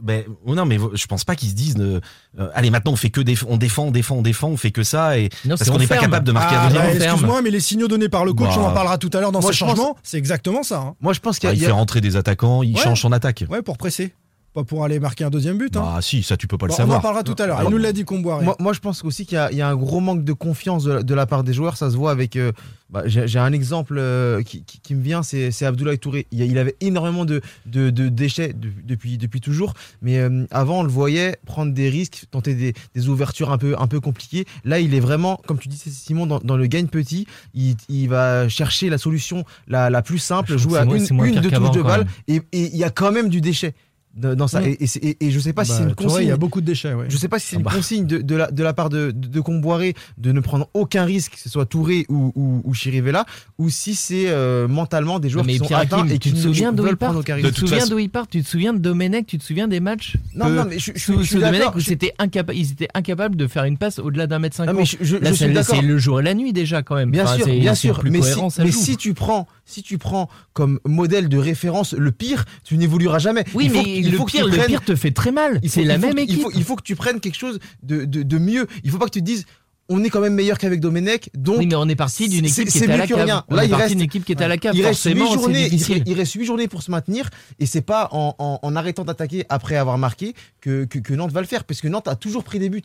ben, 0.00 0.22
oh 0.46 0.54
non 0.54 0.64
mais 0.64 0.78
je 0.94 1.06
pense 1.06 1.24
pas 1.24 1.34
qu'ils 1.34 1.48
se 1.48 1.54
disent 1.54 1.74
euh, 1.80 2.00
euh, 2.38 2.48
allez 2.54 2.70
maintenant 2.70 2.92
on 2.92 2.96
fait 2.96 3.10
que 3.10 3.20
déf- 3.20 3.44
on 3.48 3.56
défend 3.56 3.86
on 3.86 3.90
défend 3.90 4.14
on 4.14 4.22
défend 4.22 4.48
on 4.48 4.56
fait 4.56 4.70
que 4.70 4.84
ça 4.84 5.18
et 5.18 5.28
Non, 5.44 5.56
parce 5.56 5.68
qu'on 5.68 5.74
on 5.74 5.78
n'est 5.80 5.88
pas 5.88 5.96
capable 5.98 6.24
de 6.24 6.30
marquer 6.30 6.54
Ah, 6.56 6.66
un 6.68 6.70
bah. 6.72 6.94
Excuse-moi, 6.94 7.42
mais 7.42 7.50
les 7.50 7.58
signaux 7.58 7.88
donnés 7.88 8.08
par 8.08 8.24
le 8.24 8.32
coach, 8.32 8.50
Bah. 8.54 8.60
on 8.60 8.66
en 8.66 8.72
parlera 8.72 8.96
tout 8.98 9.10
à 9.12 9.18
l'heure 9.20 9.32
dans 9.32 9.40
pense- 9.40 9.52
changements, 9.56 9.96
c'est 10.04 10.16
exactement 10.16 10.62
ça. 10.62 10.78
hein. 10.78 10.94
Moi, 11.00 11.14
je 11.14 11.18
pense 11.20 11.40
qu'il 11.40 11.50
y 11.50 11.52
Bah, 11.56 11.62
a- 11.64 11.66
fait 11.66 11.72
rentrer 11.72 12.00
des 12.00 12.14
attaquants 12.14 12.62
il 12.62 12.76
Ouais. 12.76 12.80
change 12.80 13.00
son 13.02 13.10
attaque 13.10 13.44
Ouais, 13.50 13.60
pour 13.60 13.76
presser. 13.76 14.14
Pas 14.58 14.64
pour 14.64 14.84
aller 14.84 14.98
marquer 14.98 15.22
un 15.24 15.30
deuxième 15.30 15.56
but. 15.56 15.76
hein. 15.76 15.84
ah 15.96 16.02
si 16.02 16.22
ça 16.24 16.36
tu 16.36 16.46
peux 16.48 16.58
pas 16.58 16.66
Bon, 16.66 16.72
le 16.72 16.72
on 16.72 16.74
en 16.74 16.78
savoir 16.78 17.00
parlera 17.02 17.22
tout 17.22 17.36
à 17.38 17.46
l'heure. 17.46 17.60
Il 17.64 17.70
nous 17.70 17.78
l'a 17.78 17.92
dit 17.92 18.04
Comboiré. 18.04 18.44
Moi, 18.44 18.56
moi, 18.58 18.72
je 18.72 18.80
pense 18.80 19.04
aussi 19.04 19.24
qu'il 19.24 19.36
y, 19.36 19.38
a- 19.38 19.52
il 19.52 19.58
y 19.58 19.62
a 19.62 19.68
un 19.68 19.76
gros 19.76 20.00
manque 20.00 20.24
de 20.24 20.32
confiance 20.32 20.82
de 20.84 20.92
la, 20.94 21.02
de 21.02 21.14
la 21.14 21.26
part 21.26 21.44
des 21.44 21.52
joueurs. 21.52 21.76
Ça 21.76 21.90
se 21.90 21.96
voit 21.96 22.10
avec. 22.10 22.34
euh, 22.36 22.50
bah, 22.90 23.02
J'ai 23.06 23.38
un 23.38 23.52
exemple 23.52 23.96
euh, 23.98 24.42
qui, 24.42 24.62
qui- 24.64 24.80
qui 24.80 24.94
me 24.94 25.02
vient, 25.02 25.22
c'est 25.22 25.62
Abdoulaye 25.64 25.98
Touré. 25.98 26.26
Il, 26.32 26.58
avait 26.58 26.74
énormément 26.80 27.24
de, 27.24 27.40
de- 27.66 27.90
de 27.90 28.08
déchets 28.08 28.52
de- 28.54 28.70
depuis, 28.84 29.16
depuis 29.18 29.40
toujours. 29.40 29.74
Mais 30.02 30.18
euh, 30.18 30.44
avant, 30.50 30.80
on 30.80 30.82
le 30.82 30.88
voyait 30.88 31.36
prendre 31.46 31.72
des 31.72 31.88
risques, 31.90 32.24
tenter 32.30 32.54
des, 32.54 32.72
des 32.94 33.08
ouvertures 33.08 33.52
un 33.52 33.58
peu, 33.58 33.76
un 33.78 33.86
peu 33.86 34.00
compliquées. 34.00 34.44
Là, 34.64 34.80
il 34.80 34.94
est 34.94 35.00
vraiment, 35.00 35.38
comme 35.46 35.58
tu 35.58 35.68
dis, 35.68 35.76
Simon, 35.78 36.26
dans, 36.26 36.40
dans 36.40 36.56
le 36.56 36.66
gagne 36.66 36.86
petit. 36.88 37.26
Il, 37.54 37.76
il 37.88 38.08
va 38.08 38.48
chercher 38.48 38.88
la 38.90 38.98
solution 38.98 39.44
la, 39.68 39.90
la 39.90 40.02
plus 40.02 40.18
simple, 40.18 40.56
jouer 40.56 40.78
à 40.80 40.84
une, 40.84 40.92
une 40.96 41.40
de 41.40 41.48
touche 41.50 41.70
de 41.70 41.82
balle. 41.82 42.06
et 42.26 42.40
il 42.52 42.76
y 42.76 42.84
a 42.84 42.90
quand 42.90 43.12
même 43.12 43.28
du 43.28 43.40
déchet 43.40 43.74
dans 44.18 44.48
ça. 44.48 44.60
Mm. 44.60 44.64
Et, 44.66 44.78
et 44.84 45.08
et- 45.08 45.26
et 45.26 45.30
je 45.30 45.40
sais 45.40 45.52
pas 45.52 45.64
si 45.64 45.70
Bah, 45.72 45.76
c'est 45.78 45.82
une 45.84 45.94
Touré, 45.94 46.04
consigne. 46.08 46.22
il 46.22 46.28
y 46.28 46.32
a 46.32 46.36
beaucoup 46.36 46.60
de 46.60 46.66
déchets. 46.66 46.94
ouais. 46.94 47.06
Je 47.08 47.16
sais 47.16 47.28
pas 47.28 47.38
si 47.38 47.46
c'est 47.48 47.56
Ah 47.56 47.58
une 47.60 47.64
bah. 47.64 47.70
consigne 47.74 48.06
de, 48.06 48.18
de 48.18 48.34
la, 48.34 48.50
de 48.50 48.62
la 48.62 48.72
part 48.72 48.88
de, 48.88 49.10
de, 49.10 49.28
de 49.28 49.40
Comboiré 49.40 49.94
de 50.18 50.32
ne 50.32 50.40
prendre 50.40 50.68
aucun 50.74 51.04
risque, 51.04 51.32
que 51.34 51.40
ce 51.40 51.48
soit 51.48 51.66
Touré 51.66 52.06
ou, 52.08 52.32
ou, 52.34 52.60
ou 52.64 52.74
Chirivella, 52.74 53.24
ou 53.58 53.70
si 53.70 53.94
c'est 53.94 54.24
euh, 54.28 54.66
mentalement 54.68 55.18
des 55.20 55.28
joueurs 55.28 55.44
mais 55.44 55.52
qui 55.54 55.58
sont 55.58 55.66
Pierre 55.66 55.78
atteints 55.80 55.98
Hakim, 55.98 56.08
et 56.10 56.18
tu 56.18 56.28
qui 56.28 56.32
te 56.32 56.36
ne 56.36 56.42
souviens 56.42 56.72
veulent 56.72 56.96
prendre 56.96 57.20
aucun 57.20 57.36
Tu 57.36 57.42
risque. 57.44 57.54
te 57.54 57.60
toute 57.60 57.68
souviens 57.68 57.86
d'où 57.86 57.98
il 57.98 58.10
part 58.10 58.26
Tu 58.28 58.42
te 58.42 58.48
souviens 58.48 58.72
de 58.72 58.78
Domenech 58.78 59.26
Tu 59.26 59.38
te 59.38 59.44
souviens 59.44 59.68
des 59.68 59.80
matchs 59.80 60.16
Non, 60.34 60.46
que- 60.46 60.50
non, 60.52 60.64
mais 60.68 60.78
je, 60.78 60.92
je, 60.94 60.98
je, 60.98 61.04
sous, 61.04 61.18
je 61.20 61.26
suis 61.26 61.34
Domenech 61.36 61.58
d'accord. 61.60 61.76
où 61.76 61.80
je- 61.80 61.84
c'était 61.86 62.12
incapa- 62.18 62.54
ils 62.54 62.72
étaient 62.72 62.88
incapables 62.94 63.36
de 63.36 63.46
faire 63.46 63.64
une 63.64 63.78
passe 63.78 63.98
au-delà 63.98 64.26
d'un 64.26 64.38
mètre 64.38 64.56
Non, 64.60 64.66
cinquante. 64.66 64.80
mais 64.80 64.84
je, 64.86 64.96
je- 65.00 65.16
Là, 65.16 65.30
c'est 65.30 65.34
suis 65.36 65.46
le- 65.48 65.52
d'accord. 65.54 65.76
c'est 65.76 65.82
le 65.82 65.98
jour 65.98 66.20
et 66.20 66.22
la 66.22 66.34
nuit 66.34 66.52
déjà 66.52 66.82
quand 66.82 66.94
même. 66.96 67.10
Bien 67.10 67.26
sûr, 67.26 67.46
bien 67.46 67.74
sûr. 67.74 68.00
plus 68.00 68.10
Mais, 68.10 68.18
si, 68.18 68.22
cohérent, 68.32 68.50
ça 68.50 68.64
mais 68.64 68.70
joue. 68.70 68.78
si 68.80 68.96
tu 68.96 69.14
prends, 69.14 69.46
si 69.64 69.82
tu 69.82 69.98
prends 69.98 70.28
comme 70.52 70.80
modèle 70.84 71.28
de 71.28 71.38
référence 71.38 71.92
le 71.94 72.10
pire, 72.12 72.44
tu 72.64 72.76
n'évolueras 72.76 73.18
jamais. 73.18 73.44
Oui, 73.54 73.68
mais 73.72 74.00
il 74.08 74.12
le 74.12 74.18
faut 74.18 74.24
que 74.24 74.30
tu 74.32 74.36
pire, 74.38 74.46
le 74.48 74.66
pire 74.66 74.84
te 74.84 74.94
fait 74.96 75.10
très 75.12 75.30
mal. 75.32 75.60
C'est 75.66 75.84
la 75.84 75.98
même 75.98 76.18
équipe. 76.18 76.36
Il 76.38 76.42
faut, 76.42 76.50
il 76.54 76.64
faut 76.64 76.76
que 76.76 76.82
tu 76.82 76.96
prennes 76.96 77.20
quelque 77.20 77.36
chose 77.36 77.58
de, 77.82 78.04
de, 78.04 78.22
de 78.22 78.38
mieux. 78.38 78.66
Il 78.84 78.90
faut 78.90 78.98
pas 78.98 79.06
que 79.06 79.10
tu 79.12 79.20
te 79.20 79.24
dises, 79.24 79.44
on 79.90 80.04
est 80.04 80.10
quand 80.10 80.20
même 80.20 80.34
meilleur 80.34 80.58
qu'avec 80.58 80.80
Domenech, 80.80 81.30
donc 81.34 81.58
Oui, 81.60 81.66
mais 81.66 81.74
on 81.74 81.88
est 81.88 81.96
parti 81.96 82.28
d'une 82.28 82.46
c'est- 82.46 82.60
équipe 82.62 82.72
qui 82.72 82.78
était 82.78 82.92
à 82.92 82.96
la 82.98 83.06
cave. 83.06 83.26
Là, 83.48 83.64
est 83.64 83.68
il 83.68 83.74
reste- 83.74 83.88
d'une 83.94 84.02
équipe 84.02 84.24
qui 84.24 84.32
était 84.32 84.44
à 84.44 84.48
la 84.48 84.58
cave. 84.58 84.74
il 84.76 84.84
reste 84.84 85.04
huit 85.04 85.32
journées, 85.32 85.68
il, 86.06 86.12
reste 86.14 86.34
huit 86.34 86.44
journées 86.44 86.68
pour 86.68 86.82
se 86.82 86.90
maintenir 86.90 87.30
et 87.58 87.64
c'est 87.64 87.80
pas 87.80 88.08
en, 88.12 88.34
en- 88.38 88.58
en 88.60 88.76
arrêtant 88.76 89.04
d'attaquer 89.04 89.46
après 89.48 89.76
avoir 89.76 89.96
marqué 89.96 90.34
que, 90.60 90.84
que, 90.84 90.98
que 90.98 91.14
Nantes 91.14 91.32
va 91.32 91.40
le 91.40 91.46
faire 91.46 91.64
parce 91.64 91.80
que 91.80 91.88
Nantes 91.88 92.06
a 92.08 92.16
toujours 92.16 92.44
pris 92.44 92.58
des 92.58 92.68
buts. 92.68 92.82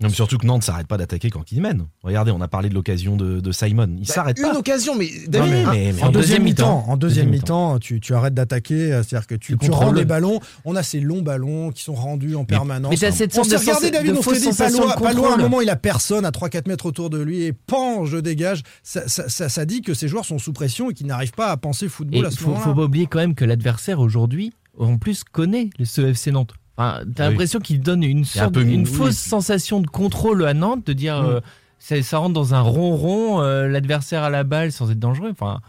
Non 0.00 0.08
mais 0.08 0.14
surtout 0.14 0.38
que 0.38 0.46
Nantes 0.46 0.62
s'arrête 0.64 0.86
pas 0.86 0.96
d'attaquer 0.96 1.30
quand 1.30 1.52
il 1.52 1.60
mène 1.60 1.84
regardez 2.02 2.30
on 2.30 2.40
a 2.40 2.48
parlé 2.48 2.68
de 2.68 2.74
l'occasion 2.74 3.16
de, 3.16 3.40
de 3.40 3.52
Simon 3.52 3.88
il 3.98 4.06
Bah, 4.06 4.14
s'arrête 4.14 4.38
une 4.38 4.44
pas 4.44 4.58
occasion, 4.58 4.96
mais 4.96 5.06
Non, 5.06 5.22
David, 5.28 5.52
mais- 5.52 5.64
un- 5.64 5.72
mais- 5.72 5.92
mais 5.94 6.02
En 6.02 6.06
En 6.06 6.10
deuxième 6.10 6.42
mi-temps, 6.42 6.78
mi-temps. 6.78 6.90
en 6.92 6.96
deuxième 6.96 7.26
Deuxième 7.26 7.30
mi-temps, 7.42 7.78
tu, 7.78 8.00
tu 8.00 8.14
arrêtes 8.14 8.34
d'attaquer, 8.34 8.92
euh, 8.92 9.02
c'est-à-dire 9.02 9.26
que 9.26 9.34
tu, 9.34 9.56
Tu 9.58 9.70
rends 9.70 9.92
les 9.92 10.04
ballons. 10.04 10.40
On 10.64 10.74
a 10.76 10.82
ces 10.82 11.00
longs 11.00 11.22
ballons 11.22 11.70
qui 11.70 11.82
sont 11.82 11.94
rendus 11.94 12.34
en 12.36 12.44
permanence. 12.44 12.90
mais 12.90 12.96
t'as 12.96 13.10
cette 13.12 13.32
on 13.32 13.44
sorte 13.44 13.48
s'est 13.50 13.56
de 13.56 13.60
regardé 13.60 13.90
David, 13.90 14.12
de 14.12 14.18
on 14.18 14.22
s'est 14.22 14.30
fausse 14.30 14.38
dit 14.40 14.48
de 14.50 14.56
Palois, 15.00 15.30
à 15.32 15.34
un 15.34 15.36
moment 15.38 15.60
il 15.60 15.68
a 15.70 15.76
personne 15.76 16.24
à 16.24 16.30
3-4 16.30 16.66
mètres 16.68 16.86
autour 16.86 17.10
de 17.10 17.18
lui 17.18 17.42
et 17.42 17.52
pan, 17.52 18.04
je 18.06 18.16
dégage. 18.16 18.62
Ça, 18.82 19.06
ça- 19.08 19.28
ça- 19.28 19.48
ça 19.48 19.64
dit 19.64 19.82
que 19.82 19.92
ces 19.94 20.08
joueurs 20.08 20.24
sont 20.24 20.38
sous 20.38 20.52
pression 20.52 20.90
et 20.90 20.94
qu'ils 20.94 21.06
n'arrivent 21.06 21.32
pas 21.32 21.48
à 21.50 21.56
penser 21.56 21.88
football 21.88 22.24
Et 22.24 22.26
à 22.26 22.30
ce 22.30 22.38
faut, 22.38 22.48
moment-là. 22.48 22.64
faut 22.64 22.74
pas 22.74 22.84
oublier 22.84 23.06
quand 23.06 23.18
même 23.18 23.34
que 23.34 23.44
l'adversaire 23.44 24.00
aujourd'hui, 24.00 24.52
en 24.78 24.96
plus, 24.98 25.24
connaît 25.24 25.68
le 25.78 25.84
CFC 25.84 26.30
Nantes. 26.32 26.54
Enfin, 26.80 27.00
t'as 27.14 27.24
Oui. 27.26 27.30
l'impression 27.32 27.58
qu'il 27.60 27.80
donne 27.80 28.02
une, 28.02 28.20
un 28.20 28.24
sorte, 28.24 28.56
une 28.56 28.86
fausse 28.86 29.16
sensation 29.18 29.80
de 29.80 29.86
contrôle 29.86 30.46
à 30.46 30.54
Nantes, 30.54 30.86
de 30.86 30.92
dire 30.94 31.20
Mm. 31.22 31.26
euh, 31.26 31.40
ça, 31.78 32.02
ça 32.02 32.18
rentre 32.18 32.32
dans 32.34 32.54
un 32.54 32.60
ronron, 32.60 33.42
euh, 33.42 33.68
l'adversaire 33.68 34.22
à 34.22 34.30
la 34.30 34.44
balle 34.44 34.72
sans 34.72 34.90
être 34.90 34.98
dangereux. 34.98 35.30
Enfin, 35.32 35.60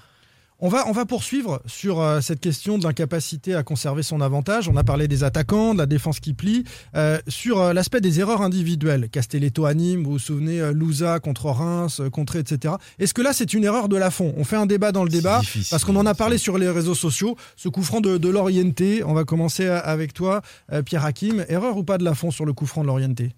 On 0.63 0.69
va, 0.69 0.87
on 0.87 0.91
va 0.91 1.07
poursuivre 1.07 1.59
sur 1.65 1.99
euh, 1.99 2.21
cette 2.21 2.39
question 2.39 2.77
de 2.77 2.83
l'incapacité 2.83 3.55
à 3.55 3.63
conserver 3.63 4.03
son 4.03 4.21
avantage. 4.21 4.69
On 4.69 4.77
a 4.77 4.83
parlé 4.83 5.07
des 5.07 5.23
attaquants, 5.23 5.73
de 5.73 5.79
la 5.79 5.87
défense 5.87 6.19
qui 6.19 6.33
plie. 6.33 6.65
Euh, 6.95 7.17
sur 7.27 7.59
euh, 7.59 7.73
l'aspect 7.73 7.99
des 7.99 8.19
erreurs 8.19 8.43
individuelles, 8.43 9.09
Castelletto 9.09 9.65
à 9.65 9.73
Nîmes, 9.73 10.03
vous 10.03 10.11
vous 10.11 10.19
souvenez, 10.19 10.71
Louza 10.71 11.19
contre 11.19 11.47
Reims, 11.47 11.99
contre 12.11 12.35
etc. 12.35 12.75
Est-ce 12.99 13.15
que 13.15 13.23
là, 13.23 13.33
c'est 13.33 13.55
une 13.55 13.63
erreur 13.63 13.89
de 13.89 13.97
la 13.97 14.11
fond? 14.11 14.35
On 14.37 14.43
fait 14.43 14.55
un 14.55 14.67
débat 14.67 14.91
dans 14.91 15.03
le 15.03 15.09
débat, 15.09 15.41
parce 15.71 15.83
qu'on 15.83 15.95
en 15.95 16.05
a 16.05 16.13
parlé 16.13 16.37
sur 16.37 16.59
les 16.59 16.69
réseaux 16.69 16.93
sociaux. 16.93 17.35
Ce 17.55 17.67
coup 17.67 17.81
franc 17.81 17.99
de, 17.99 18.19
de 18.19 18.29
l'Orienté, 18.29 19.03
on 19.03 19.15
va 19.15 19.23
commencer 19.23 19.65
avec 19.65 20.13
toi, 20.13 20.43
Pierre 20.85 21.05
Hakim. 21.05 21.43
Erreur 21.49 21.75
ou 21.75 21.83
pas 21.83 21.97
de 21.97 22.03
la 22.03 22.13
fond 22.13 22.29
sur 22.29 22.45
le 22.45 22.53
coup 22.53 22.67
franc 22.67 22.83
de 22.83 22.87
l'Orienté? 22.87 23.33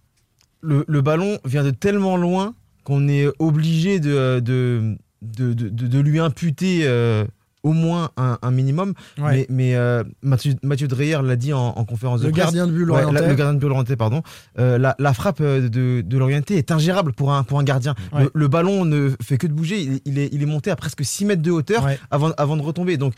Le, 0.60 0.84
le 0.90 1.02
ballon 1.02 1.40
vient 1.46 1.64
de 1.64 1.72
tellement 1.72 2.18
loin 2.18 2.54
qu'on 2.84 3.08
est 3.08 3.28
obligé 3.40 4.02
de, 4.02 4.42
de, 4.42 4.98
de, 5.24 5.54
de- 5.54 6.00
lui 6.00 6.20
imputer 6.20 6.82
euh, 6.84 7.26
au 7.64 7.72
moins 7.72 8.10
un, 8.18 8.38
un 8.42 8.52
minimum. 8.52 8.94
Ouais. 9.18 9.32
Mais, 9.32 9.46
mais 9.50 9.76
euh, 9.76 10.04
Mathieu, 10.22 10.54
Mathieu 10.64 10.88
Dreyer 10.90 11.20
l'a 11.24 11.36
dit 11.38 11.54
en, 11.54 11.60
en 11.70 11.86
conférence 11.86 12.20
de 12.22 12.26
Le 12.28 12.32
presse. 12.34 12.44
gardien 12.44 12.68
de 12.68 12.74
but 12.74 12.90
Ouais, 12.90 13.04
la- 13.12 13.22
le 13.22 13.36
gardien 13.36 13.54
de 13.54 13.60
but 13.60 13.68
Lorientais, 13.68 13.96
pardon. 13.96 14.22
Euh, 14.60 14.78
la, 14.78 14.96
la 15.00 15.14
frappe 15.14 15.42
de, 15.42 16.02
de 16.02 16.18
l'Orienté 16.18 16.58
est 16.58 16.72
ingérable 16.72 17.14
pour 17.14 17.32
un, 17.34 17.44
pour 17.44 17.60
un 17.60 17.64
gardien. 17.64 17.96
Ouais. 18.12 18.24
Le, 18.24 18.32
le 18.34 18.48
ballon 18.50 18.84
ne 18.84 19.12
fait 19.22 19.38
que 19.38 19.48
de 19.48 19.54
bouger. 19.54 19.82
Il, 19.82 20.02
il 20.06 20.20
est, 20.20 20.30
il 20.34 20.42
est 20.44 20.46
monté 20.46 20.72
à 20.72 20.76
presque 20.76 21.06
6 21.06 21.24
mètres 21.26 21.42
de 21.42 21.52
hauteur 21.52 21.88
avant, 22.12 22.32
avant 22.38 22.58
de 22.58 22.62
retomber. 22.62 22.98
Donc, 22.98 23.14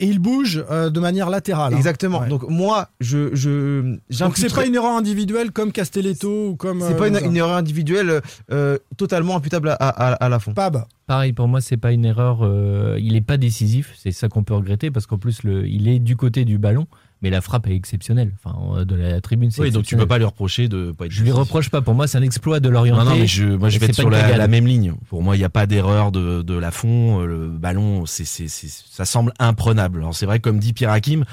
Et 0.00 0.06
il 0.06 0.20
bouge 0.20 0.64
euh, 0.70 0.90
de 0.90 1.00
manière 1.00 1.28
latérale. 1.28 1.74
hein. 1.74 1.76
exactement. 1.76 2.20
Ouais. 2.20 2.28
Donc, 2.28 2.48
moi, 2.48 2.88
je. 3.00 3.34
je 3.34 3.96
Donc 4.20 4.36
c'est 4.36 4.54
pas 4.54 4.64
une 4.64 4.76
erreur 4.76 4.96
individuelle 4.96 5.50
comme 5.50 5.72
Castelletto 5.72 6.50
ou 6.50 6.56
comme. 6.56 6.80
C'est 6.82 6.94
euh, 6.94 6.96
pas 6.96 7.08
une, 7.08 7.36
erreur 7.36 7.56
individuelle 7.56 8.20
euh, 8.52 8.78
totalement 8.96 9.34
imputable 9.36 9.70
à, 9.70 9.74
à, 9.74 10.12
à 10.12 10.28
la 10.28 10.38
fond. 10.38 10.54
Pab. 10.54 10.84
Pareil, 11.08 11.32
pour 11.32 11.48
moi, 11.48 11.60
c'est 11.60 11.76
pas 11.78 11.90
une 11.92 12.04
erreur. 12.04 12.40
euh, 12.42 12.96
il 13.00 13.14
n'est 13.14 13.20
pas 13.20 13.38
décisif. 13.38 13.92
C'est 13.98 14.12
ça 14.12 14.28
qu'on 14.28 14.44
peut 14.44 14.54
regretter 14.54 14.90
parce 14.92 15.06
qu'en 15.06 15.18
plus, 15.18 15.42
le, 15.42 15.66
il 15.66 15.88
est 15.88 15.98
du 15.98 16.16
côté 16.16 16.44
du 16.44 16.58
ballon, 16.58 16.86
mais 17.22 17.30
la 17.30 17.40
frappe 17.40 17.66
est 17.66 17.74
exceptionnelle. 17.74 18.32
Enfin, 18.42 18.56
euh, 18.76 18.84
de 18.84 18.94
la 18.94 19.20
tribune, 19.20 19.50
c'est 19.50 19.60
Oui, 19.62 19.70
donc 19.70 19.84
tu 19.84 19.96
peux 19.96 20.06
pas 20.06 20.18
lui 20.18 20.24
reprocher 20.24 20.68
de 20.68 20.92
pas 20.92 21.06
être. 21.06 21.12
Je 21.12 21.22
lui 21.24 21.32
reproche 21.32 21.68
pas. 21.70 21.80
Pour 21.80 21.94
moi, 21.94 22.06
c'est 22.06 22.18
un 22.18 22.22
exploit 22.22 22.60
de 22.60 22.68
l'orienter. 22.68 23.04
Non, 23.04 23.10
non, 23.10 23.16
mais 23.16 23.26
je, 23.26 23.44
moi 23.44 23.68
je 23.68 23.78
vais 23.78 23.86
être 23.86 23.94
sur 23.94 24.10
la, 24.10 24.36
la 24.36 24.48
même 24.48 24.66
ligne. 24.66 24.94
Pour 25.08 25.22
moi, 25.22 25.34
il 25.36 25.38
n'y 25.40 25.44
a 25.44 25.48
pas 25.50 25.66
d'erreur 25.66 26.12
de, 26.12 26.42
de 26.42 26.54
la 26.54 26.70
fond. 26.70 27.20
Euh, 27.20 27.26
Le 27.26 27.48
ballon, 27.48 28.06
c'est, 28.06 28.24
c'est, 28.24 28.48
c'est- 28.48 28.84
ça 28.90 29.04
semble 29.04 29.32
imprenable. 29.38 29.98
Alors 30.00 30.14
c'est 30.14 30.26
vrai, 30.26 30.38
comme 30.40 30.58
dit 30.58 30.72
Pierre 30.72 30.90
Hakim, 30.92 31.24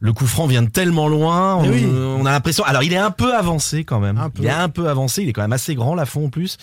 le 0.00 0.12
coup 0.12 0.26
franc 0.26 0.46
vient 0.46 0.62
de 0.62 0.68
tellement 0.70 1.08
loin. 1.08 1.56
On, 1.56 1.68
oui. 1.68 1.84
on 1.86 2.26
a 2.26 2.30
l'impression. 2.32 2.62
Alors 2.64 2.82
il 2.82 2.92
est 2.92 2.96
un 2.98 3.10
peu 3.10 3.34
avancé 3.34 3.84
quand 3.84 4.00
même. 4.00 4.18
Un 4.18 4.30
peu. 4.30 4.42
Il 4.42 4.46
est 4.46 4.50
un 4.50 4.68
peu 4.68 4.88
avancé. 4.88 5.22
Il 5.22 5.28
est 5.28 5.32
quand 5.32 5.42
même 5.42 5.52
assez 5.52 5.74
grand 5.74 5.94
la 5.94 6.06
fond 6.06 6.26
en 6.26 6.30
plus. 6.30 6.56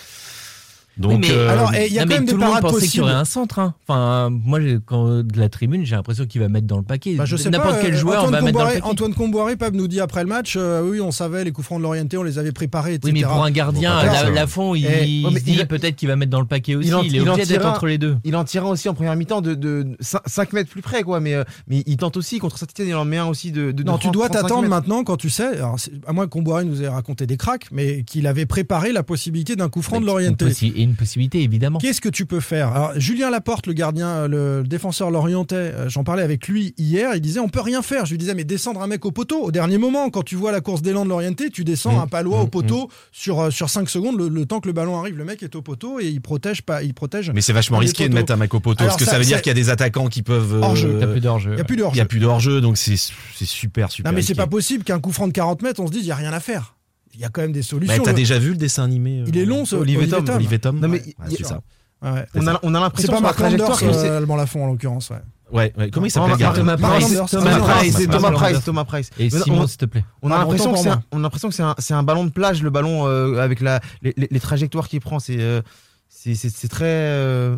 Donc 0.98 1.12
Oui, 1.14 1.18
mais 1.22 1.32
euh, 1.32 1.50
alors, 1.50 1.74
et 1.74 1.88
il 1.88 1.94
y 1.94 2.00
a 2.00 2.02
Non, 2.06 2.08
quand 2.08 2.10
mais 2.10 2.16
même 2.20 2.26
des 2.26 2.38
parades 2.38 2.62
pensait 2.62 2.88
qu'il 2.88 3.00
y 3.00 3.02
aurait 3.02 3.12
possibles. 3.14 3.22
un 3.22 3.26
centre. 3.26 3.60
hein. 3.60 3.74
Enfin, 3.88 4.30
moi, 4.30 4.60
quand 4.86 5.24
de 5.24 5.40
la 5.40 5.48
tribune, 5.48 5.86
j'ai 5.86 5.96
l'impression 5.96 6.26
qu'il 6.26 6.42
va 6.42 6.50
mettre 6.50 6.68
dans 6.68 6.78
le 6.78 6.84
paquet. 6.84 7.16
Bah, 7.16 7.24
je 7.26 7.38
sais 7.38 7.50
N'importe 7.50 7.76
pas, 7.76 7.82
quel 7.82 7.94
euh, 7.94 7.98
joueur 7.98 8.20
Antoine 8.26 8.32
va 8.34 8.42
mettre 8.42 8.58
dans 8.58 8.60
le 8.60 8.66
Comboiré, 8.66 8.80
paquet. 8.82 8.92
Antoine 8.92 9.14
Comboiré, 9.14 9.56
Pab 9.56 9.74
nous 9.74 9.88
dit 9.88 10.02
après 10.02 10.22
le 10.24 10.28
match, 10.30 10.56
euh, 10.58 10.82
oui, 10.88 11.00
on 11.00 11.12
savait 11.12 11.44
les 11.46 11.52
coups 11.54 11.66
francs 11.66 11.80
de 11.80 11.84
l'Orienté, 11.84 12.18
on 12.18 12.24
les 12.24 12.38
avait 12.40 12.52
préparés, 12.52 12.96
etc. 12.96 13.14
Oui, 13.14 13.22
mais 13.22 13.26
pour 13.28 13.42
un 13.44 13.52
gardien, 13.52 13.96
Bon, 14.02 14.06
la, 14.06 14.12
d'accord. 14.14 14.32
la 14.36 14.48
fond, 14.48 14.76
il, 14.76 14.86
Eh, 14.86 15.06
il 15.08 15.68
peut-être 15.68 15.96
qu'il 15.96 16.10
va 16.10 16.18
mettre 16.18 16.32
dans 16.32 16.42
le 16.42 16.46
paquet 16.46 16.76
aussi. 16.76 16.90
Il, 16.90 16.96
en- 16.96 17.04
est 17.04 17.08
il 17.08 17.22
en 17.22 17.34
obligé 17.34 17.48
d'être 17.48 17.62
tirera- 17.62 17.72
entre 17.72 17.88
les 17.88 17.98
deux. 17.98 18.18
Il 18.26 18.36
en 18.36 18.44
tire 18.44 18.66
un 18.66 18.70
aussi 18.70 18.90
en 18.90 18.94
première 18.94 19.16
mi-temps 19.16 19.42
de, 19.42 19.54
de 19.56 19.88
5 20.02 20.52
mètres 20.54 20.70
plus 20.70 20.82
près, 20.82 21.04
quoi. 21.04 21.22
Mais, 21.22 21.36
euh, 21.36 21.44
mais 21.68 21.84
il 21.88 21.96
tente 21.98 22.18
aussi 22.18 22.40
contre 22.40 22.58
Saint-Etienne, 22.58 22.90
il 22.90 22.96
en 22.96 23.06
met 23.06 23.18
un 23.18 23.26
aussi 23.28 23.52
de. 23.54 23.72
de 23.72 23.84
Non, 23.84 23.94
tu 23.98 24.04
30, 24.08 24.14
dois 24.14 24.28
35 24.30 24.42
t'attendre 24.48 24.68
maintenant 24.68 25.04
quand 25.06 25.18
tu 25.18 25.30
sais, 25.30 25.60
à 26.06 26.12
moins 26.14 26.26
que 26.26 26.32
Comboiré 26.32 26.66
nous 26.66 26.84
ait 26.84 26.88
raconté 26.90 27.26
des 27.26 27.38
cracks, 27.38 27.68
mais 27.72 28.04
qu'il 28.04 28.28
avait 28.28 28.46
préparé 28.46 28.92
la 28.92 29.04
possibilité 29.04 29.56
d'un 29.56 29.70
coup 29.70 29.82
franc 29.82 30.02
de 30.02 30.06
l'Orienté. 30.06 30.46
Une 30.84 30.96
possibilité, 30.96 31.42
évidemment. 31.42 31.80
Qu'est-ce 31.80 32.02
que 32.02 32.10
tu 32.10 32.26
peux 32.26 32.40
faire? 32.40 32.70
Alors, 32.70 32.92
Julien 32.96 33.30
Laporte, 33.30 33.68
le 33.68 33.74
gardien, 33.74 34.08
euh, 34.08 34.28
le 34.62 34.64
défenseur 34.68 35.12
lorientais, 35.12 35.56
euh, 35.56 35.90
j'en 35.90 36.04
parlais 36.04 36.24
avec 36.24 36.48
lui 36.48 36.74
hier, 36.78 37.16
il 37.16 37.22
disait 37.22 37.40
on 37.40 37.50
peut 37.50 37.62
rien 37.62 37.82
faire. 37.82 38.06
Je 38.06 38.12
lui 38.12 38.18
disais 38.18 38.34
mais 38.34 38.44
descendre 38.44 38.82
un 38.82 38.88
mec 38.88 39.06
au 39.06 39.12
poteau 39.12 39.42
au 39.44 39.52
dernier 39.52 39.78
moment, 39.78 40.10
quand 40.10 40.24
tu 40.24 40.36
vois 40.36 40.52
la 40.52 40.62
course 40.62 40.82
d'élan 40.82 41.04
de 41.06 41.10
l'orienté, 41.10 41.50
tu 41.50 41.64
descends 41.64 41.92
Mmh, 41.98 42.00
un 42.02 42.08
palois 42.08 42.40
mmh, 42.40 42.42
au 42.44 42.48
poteau 42.48 42.90
sur, 43.12 43.40
euh, 43.42 43.50
sur 43.52 43.70
5 43.70 43.90
secondes, 43.90 44.18
le, 44.18 44.30
le 44.30 44.46
temps 44.46 44.60
que 44.60 44.68
le 44.68 44.74
ballon 44.74 44.98
arrive, 45.00 45.18
le 45.18 45.26
mec 45.26 45.44
est 45.44 45.56
au 45.56 45.62
poteau 45.62 46.00
et 46.00 46.08
il 46.08 46.22
protège 46.22 46.62
pas, 46.62 46.84
il 46.84 46.94
protège. 46.94 47.32
mais 47.34 47.42
c'est 47.42 47.54
vachement 47.54 47.78
risqué 47.80 48.08
de 48.08 48.14
mettre 48.14 48.32
un 48.34 48.38
mec 48.38 48.54
au 48.54 48.60
poteau 48.60 48.84
Alors 48.84 48.96
parce 48.98 49.04
que 49.04 49.10
ça, 49.10 49.18
veut 49.18 49.26
dire 49.26 49.42
qu'il 49.42 49.50
y 49.50 49.52
a 49.52 49.56
des 49.56 49.70
attaquants 49.70 50.08
qui 50.08 50.22
peuvent. 50.22 50.54
euh, 50.56 51.12
plus 51.12 51.20
d'hors-jeu. 51.22 51.52
Il 51.52 51.56
n'y 51.56 51.62
a 51.62 51.64
plus 51.66 51.76
de 51.76 51.82
Il 51.82 51.84
hors-jeu. 51.86 51.98
y 51.98 52.02
a 52.02 52.06
plus 52.06 52.20
d'hors-jeu, 52.20 52.62
donc 52.62 52.78
c'est 52.78 52.96
c'est 52.98 53.46
super 53.46 53.92
super. 53.92 54.12
Non 54.12 54.16
mais 54.16 54.22
c'est 54.22 54.36
pas 54.36 54.48
possible 54.48 54.84
qu'un 54.84 55.00
coup 55.00 55.12
franc 55.12 55.28
de 55.28 55.34
40 55.34 55.62
mètres, 55.64 55.80
on 55.82 55.88
se 55.88 55.92
dise 55.92 56.02
il 56.04 56.06
n'y 56.06 56.12
a 56.12 56.16
rien 56.16 56.34
à 56.34 56.40
faire. 56.40 56.76
Il 57.14 57.20
y 57.20 57.24
a 57.26 57.30
quand 57.30 57.42
même 57.42 57.52
des 57.52 57.62
solutions. 57.62 58.02
T'as 58.04 58.12
Le- 58.12 58.16
déjà 58.16 58.40
vu 58.40 58.50
le 58.52 58.56
dessin 58.58 58.84
animé 58.84 59.20
euh, 59.22 59.26
Il 59.28 59.38
est 59.38 59.46
long 59.46 59.66
ce 59.66 59.76
Olivier 59.76 60.08
Tom, 60.08 60.26
Olivier 60.30 60.60
Tom. 60.60 60.80
Non, 60.80 60.88
mais 60.88 61.02
Ouais, 61.02 61.14
c'est 61.30 61.46
ça. 61.46 61.62
Ouais. 62.02 62.26
On 62.36 62.48
a, 62.48 62.60
on 62.64 62.74
a 62.74 62.78
C'est 62.78 62.84
l'impression 62.84 63.22
pas 63.22 63.34
sur 63.34 63.44
Landers, 63.44 63.70
que 63.78 63.94
c'est. 63.94 64.10
euh, 64.10 64.18
Allemand 64.18 64.36
Lafont 64.36 64.64
en 64.64 64.68
l'occurrence. 64.68 65.10
Ouais. 65.12 65.18
Ouais, 65.52 65.74
ouais. 65.78 65.90
Comment 65.92 66.06
il 66.08 66.12
Thomas 66.14 66.30
s'appelle 66.38 66.46
Price, 66.48 66.58
Thomas 66.58 66.78
Price, 66.78 67.96
c'est 67.98 68.06
Thomas 68.08 68.18
Thomas 68.18 68.32
Price. 68.32 68.64
Thomas 68.64 68.86
Price. 68.86 69.10
Et 69.20 69.30
Simon, 69.30 69.62
on- 69.64 69.68
s'il 69.68 69.78
te 69.78 69.86
plaît. 69.86 70.06
On 70.22 70.32
a 70.32 70.38
l'impression 70.38 70.72
que 70.72 70.80
c'est 70.80 70.88
un, 70.88 70.96
moi. 70.96 71.04
on 71.12 71.20
a 71.20 71.22
l'impression 71.24 71.50
que 71.50 71.56
c'est 71.56 71.62
un, 71.64 71.76
c'est 71.78 71.94
un 71.94 72.04
ballon 72.04 72.24
de 72.26 72.30
plage, 72.32 72.64
le 72.64 72.70
ballon 72.70 73.06
euh, 73.08 73.38
avec 73.40 73.60
la, 73.60 73.82
les, 74.02 74.14
les- 74.16 74.30
les 74.32 74.40
trajectoires 74.40 74.88
qu'il 74.88 75.02
prend. 75.02 75.20
C'est 75.20 75.36
euh, 75.42 75.62
c'est- 76.08 76.36
c'est- 76.36 76.50
c'est 76.56 76.70
très, 76.70 76.86
euh, 76.86 77.58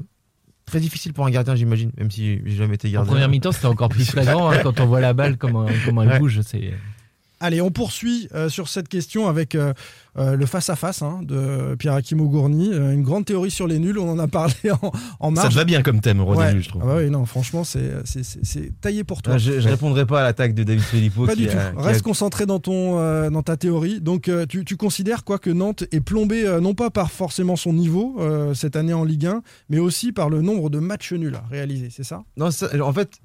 très 0.65 0.79
difficile 0.79 1.13
pour 1.13 1.25
un 1.27 1.29
gardien, 1.29 1.55
j'imagine, 1.55 1.91
même 1.97 2.09
si 2.09 2.41
j'ai 2.45 2.55
jamais 2.55 2.75
été 2.75 2.87
En 2.89 2.91
gardien. 2.91 3.11
première 3.11 3.29
mi-temps, 3.29 3.51
c'était 3.51 3.67
encore 3.67 3.89
plus 3.89 4.09
flagrant 4.09 4.49
hein, 4.51 4.57
quand 4.63 4.79
on 4.79 4.87
voit 4.87 4.99
la 4.99 5.13
balle, 5.13 5.37
comment, 5.37 5.67
comment 5.85 6.01
elle 6.01 6.09
Ouais. 6.09 6.19
bouge. 6.19 6.41
C'est 6.45 6.73
Allez, 7.43 7.59
on 7.59 7.71
poursuit 7.71 8.29
euh, 8.33 8.47
sur 8.47 8.69
cette 8.69 8.87
question 8.87 9.27
avec 9.27 9.53
euh, 9.53 9.73
euh, 10.17 10.37
le 10.37 10.45
face-à-face 10.45 11.01
hein, 11.01 11.19
de 11.23 11.75
Pierre 11.75 11.93
Akimo 11.95 12.29
Gourni. 12.29 12.69
Euh, 12.71 12.93
une 12.93 13.01
grande 13.03 13.25
théorie 13.25 13.51
sur 13.51 13.67
les 13.67 13.79
nuls, 13.79 13.99
on 13.99 14.09
en 14.09 14.17
a 14.17 14.29
parlé 14.29 14.53
en, 14.81 14.91
en 15.19 15.35
Ça 15.35 15.49
te 15.49 15.53
va 15.53 15.65
bien 15.65 15.81
comme 15.81 15.99
thème, 15.99 16.21
Rodin, 16.21 16.53
Ouais. 16.53 16.61
je 16.61 16.69
trouve. 16.69 16.81
Ah 16.85 16.87
bah 16.87 16.95
oui, 16.99 17.09
non, 17.09 17.25
franchement, 17.25 17.65
c'est 17.65 17.81
taillé 18.79 19.03
pour 19.03 19.21
toi. 19.21 19.33
Ah, 19.35 19.37
je, 19.37 19.59
je 19.59 19.67
répondrai 19.67 20.05
pas 20.05 20.21
à 20.21 20.23
l'attaque 20.23 20.53
de 20.53 20.63
David 20.63 20.83
Filippo. 20.83 21.25
Pas 21.25 21.33
qui 21.35 21.41
du 21.41 21.47
tout. 21.47 21.57
a- 21.57 21.81
Reste 21.81 22.01
concentré 22.03 22.45
dans, 22.45 22.59
ton, 22.59 22.99
euh, 22.99 23.29
dans 23.29 23.43
ta 23.43 23.57
théorie. 23.57 23.99
Donc, 23.99 24.29
euh, 24.29 24.45
tu, 24.47 24.63
tu 24.63 24.77
considères 24.77 25.25
quoi 25.25 25.37
que 25.37 25.49
Nantes 25.49 25.83
est 25.91 25.99
plombé, 25.99 26.45
euh, 26.47 26.61
non 26.61 26.73
pas 26.75 26.89
par 26.91 27.11
forcément 27.11 27.57
son 27.57 27.73
niveau 27.73 28.15
euh, 28.19 28.53
cette 28.53 28.77
année 28.77 28.93
en 28.93 29.03
Ligue 29.03 29.25
1, 29.25 29.41
mais 29.69 29.79
aussi 29.79 30.13
par 30.13 30.29
le 30.29 30.41
nombre 30.41 30.69
de 30.69 30.79
matchs 30.79 31.11
nuls 31.11 31.35
à 31.35 31.43
réaliser, 31.49 31.89
c'est 31.91 32.03
ça? 32.05 32.23
Non, 32.37 32.51
ça- 32.51 32.69
en 32.81 32.93
fait, 32.93 33.17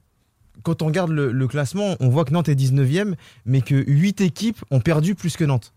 quand 0.63 0.83
on 0.83 0.87
regarde 0.87 1.11
le, 1.11 1.33
le 1.33 1.47
classement, 1.49 1.97
on 2.01 2.09
voit 2.09 2.25
que 2.25 2.33
Nantes 2.33 2.49
est 2.49 2.55
19e, 2.55 3.15
mais 3.47 3.61
que 3.61 3.75
8 3.75 4.21
équipes 4.21 4.59
ont 4.71 4.81
perdu 4.81 5.15
plus 5.15 5.37
que 5.37 5.45
Nantes. 5.45 5.73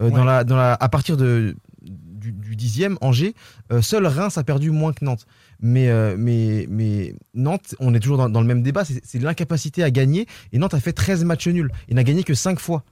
Euh, 0.00 0.10
dans 0.10 0.18
Ouais. 0.20 0.24
la, 0.26 0.44
dans 0.44 0.56
la, 0.56 0.74
à 0.74 0.88
partir 0.88 1.16
de, 1.16 1.56
du, 1.82 2.32
du 2.32 2.56
10e, 2.56 2.96
Angers, 3.00 3.34
euh, 3.72 3.80
seul 3.80 4.06
Reims 4.06 4.36
a 4.36 4.44
perdu 4.44 4.70
moins 4.70 4.92
que 4.92 5.04
Nantes. 5.04 5.26
Mais, 5.60 5.88
euh, 5.88 6.16
mais, 6.18 6.66
mais 6.68 7.14
Nantes, 7.34 7.74
on 7.80 7.94
est 7.94 8.00
toujours 8.00 8.18
dans, 8.18 8.28
dans 8.28 8.42
le 8.42 8.46
même 8.46 8.62
débat, 8.62 8.84
c'est 8.84 9.18
l'incapacité 9.22 9.82
à 9.82 9.90
gagner. 9.90 10.26
Et 10.52 10.58
Nantes 10.58 10.74
a 10.74 10.80
fait 10.80 10.92
13 10.92 11.24
matchs 11.24 11.48
nuls. 11.48 11.70
Il 11.88 11.94
n'a 11.94 12.04
gagné 12.04 12.24
que 12.24 12.34
5 12.34 12.60
fois. 12.60 12.84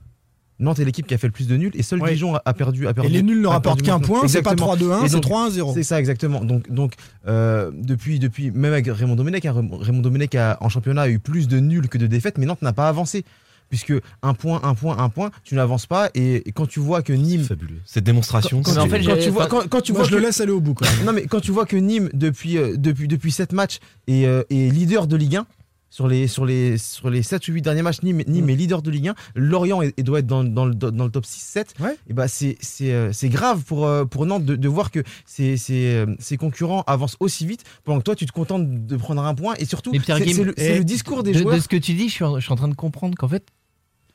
Nantes 0.61 0.79
est 0.79 0.85
l'équipe 0.85 1.07
qui 1.07 1.15
a 1.15 1.19
fait 1.19 1.27
le 1.27 1.33
plus 1.33 1.49
de 1.49 1.57
nuls 1.57 1.73
et 1.75 1.83
seul 1.83 2.01
Ouais. 2.01 2.13
Dijon 2.13 2.37
a, 2.37 2.43
a 2.45 2.55
perdu, 2.55 2.87
a 2.87 2.95
perdu. 2.95 3.11
Et 3.11 3.13
les 3.13 3.23
nuls 3.23 3.41
ne 3.41 3.47
rapportent 3.49 3.83
qu'un 3.83 3.99
point, 3.99 4.29
c'est 4.29 4.43
pas 4.43 4.53
Exactement. 4.53 5.01
3-2-1, 5.01 5.05
Et 5.05 5.09
c'est 5.09 5.15
donc, 5.21 5.25
3-1-0. 5.27 5.75
C'est 5.75 5.83
ça 5.83 5.99
exactement. 5.99 6.45
Donc, 6.45 6.71
donc 6.73 6.95
euh, 7.27 7.71
depuis, 7.75 8.19
depuis, 8.21 8.51
même 8.53 8.73
avec 8.73 8.87
Raymond 8.87 9.17
Domenech, 9.17 9.45
hein, 9.47 9.55
Raymond 9.81 10.01
Domenech 10.03 10.35
a, 10.37 10.57
en 10.61 10.69
championnat 10.69 11.03
a 11.03 11.09
eu 11.09 11.19
plus 11.19 11.49
de 11.49 11.59
nuls 11.59 11.89
que 11.89 11.99
de 11.99 12.07
défaites, 12.07 12.39
mais 12.39 12.47
Nantes 12.47 12.63
n'a 12.63 12.73
pas 12.73 12.89
avancé. 12.89 13.25
Puisque 13.71 13.95
un 14.23 14.35
point, 14.35 14.61
un 14.63 14.75
point, 14.75 14.99
un 14.99 15.09
point, 15.09 15.31
tu 15.43 15.55
n'avances 15.57 15.87
pas. 15.87 16.11
Et, 16.15 16.47
et 16.49 16.53
quand 16.53 16.67
tu 16.67 16.79
vois 16.81 17.03
que 17.03 17.13
Nîmes. 17.15 17.43
Fabuleux. 17.43 17.81
Cette 17.87 18.05
démonstration. 18.05 18.63
Quand, 18.63 18.77
en 18.77 18.87
fait, 18.89 19.03
quand 19.03 19.17
tu 19.19 19.31
vois, 19.31 19.47
quand, 19.47 19.67
quand 19.69 19.81
tu 19.81 19.93
Moi, 19.93 20.03
vois 20.03 20.09
je 20.09 20.15
le 20.15 20.21
que- 20.21 20.27
laisse 20.27 20.41
aller 20.41 20.53
au 20.53 20.61
bout. 20.61 20.75
Quand 20.75 20.85
même. 20.85 21.07
non, 21.07 21.13
mais 21.13 21.25
quand 21.27 21.41
tu 21.41 21.51
vois 21.51 21.65
que 21.67 21.75
Nîmes, 21.77 22.11
depuis, 22.13 22.59
euh, 22.59 22.77
depuis, 22.77 23.09
depuis 23.09 23.33
7 23.33 23.53
matchs, 23.53 23.79
est, 24.07 24.27
euh, 24.27 24.43
est 24.51 24.71
leader 24.71 25.07
de 25.09 25.17
Ligue 25.17 25.37
1, 25.37 25.47
sur 25.95 26.09
les, 26.09 26.27
sur 26.27 26.45
les, 26.45 26.77
sur 26.77 27.09
les 27.09 27.23
7 27.23 27.47
ou 27.47 27.53
8 27.53 27.63
derniers 27.63 27.83
matchs, 27.83 28.03
Nîmes, 28.03 28.25
Nîmes 28.27 28.51
est 28.51 28.57
leader 28.57 28.83
de 28.83 28.91
Ligue 28.91 29.11
1, 29.11 29.15
Lorient 29.37 29.81
est- 29.81 29.97
est- 29.97 30.03
doit 30.03 30.19
être 30.19 30.27
dans, 30.27 30.43
dans 30.43 30.65
le, 30.67 30.75
dans 30.75 31.05
le 31.05 31.11
top 31.11 31.25
6-7, 31.25 31.67
Ouais. 31.79 31.97
et 32.09 32.13
bah 32.15 32.27
c'est 32.27 32.57
c'est, 32.61 32.91
euh, 32.93 33.13
c'est 33.13 33.29
grave 33.29 33.63
pour, 33.63 33.87
euh, 33.87 34.05
pour 34.05 34.27
Nantes 34.27 34.45
de, 34.45 34.57
de 34.57 34.69
voir 34.69 34.91
que 34.91 35.05
ses, 35.25 35.57
ses, 35.57 35.95
euh, 35.95 36.07
ses 36.19 36.37
concurrents 36.37 36.83
avancent 36.89 37.17
aussi 37.21 37.47
vite, 37.47 37.63
pendant 37.85 38.01
que 38.01 38.05
toi 38.05 38.17
tu 38.17 38.27
te 38.27 38.33
contentes 38.33 38.87
de 38.87 38.97
prendre 38.97 39.23
un 39.25 39.37
point, 39.37 39.55
et 39.61 39.67
surtout, 39.67 39.93
c'est 39.95 40.01
c'est 40.05 40.43
le, 40.43 40.53
c'est 40.57 40.65
et 40.75 40.79
le 40.79 40.85
discours 40.85 41.23
des 41.23 41.31
de, 41.33 41.39
joueurs. 41.39 41.55
de 41.55 41.61
ce 41.61 41.69
que 41.69 41.77
tu 41.77 41.93
dis, 41.95 42.09
je 42.09 42.15
suis 42.15 42.25
en, 42.25 42.41
je 42.41 42.45
suis 42.45 42.53
en 42.53 42.57
train 42.57 42.67
de 42.67 42.75
comprendre 42.75 43.17
qu'en 43.17 43.29
fait, 43.29 43.45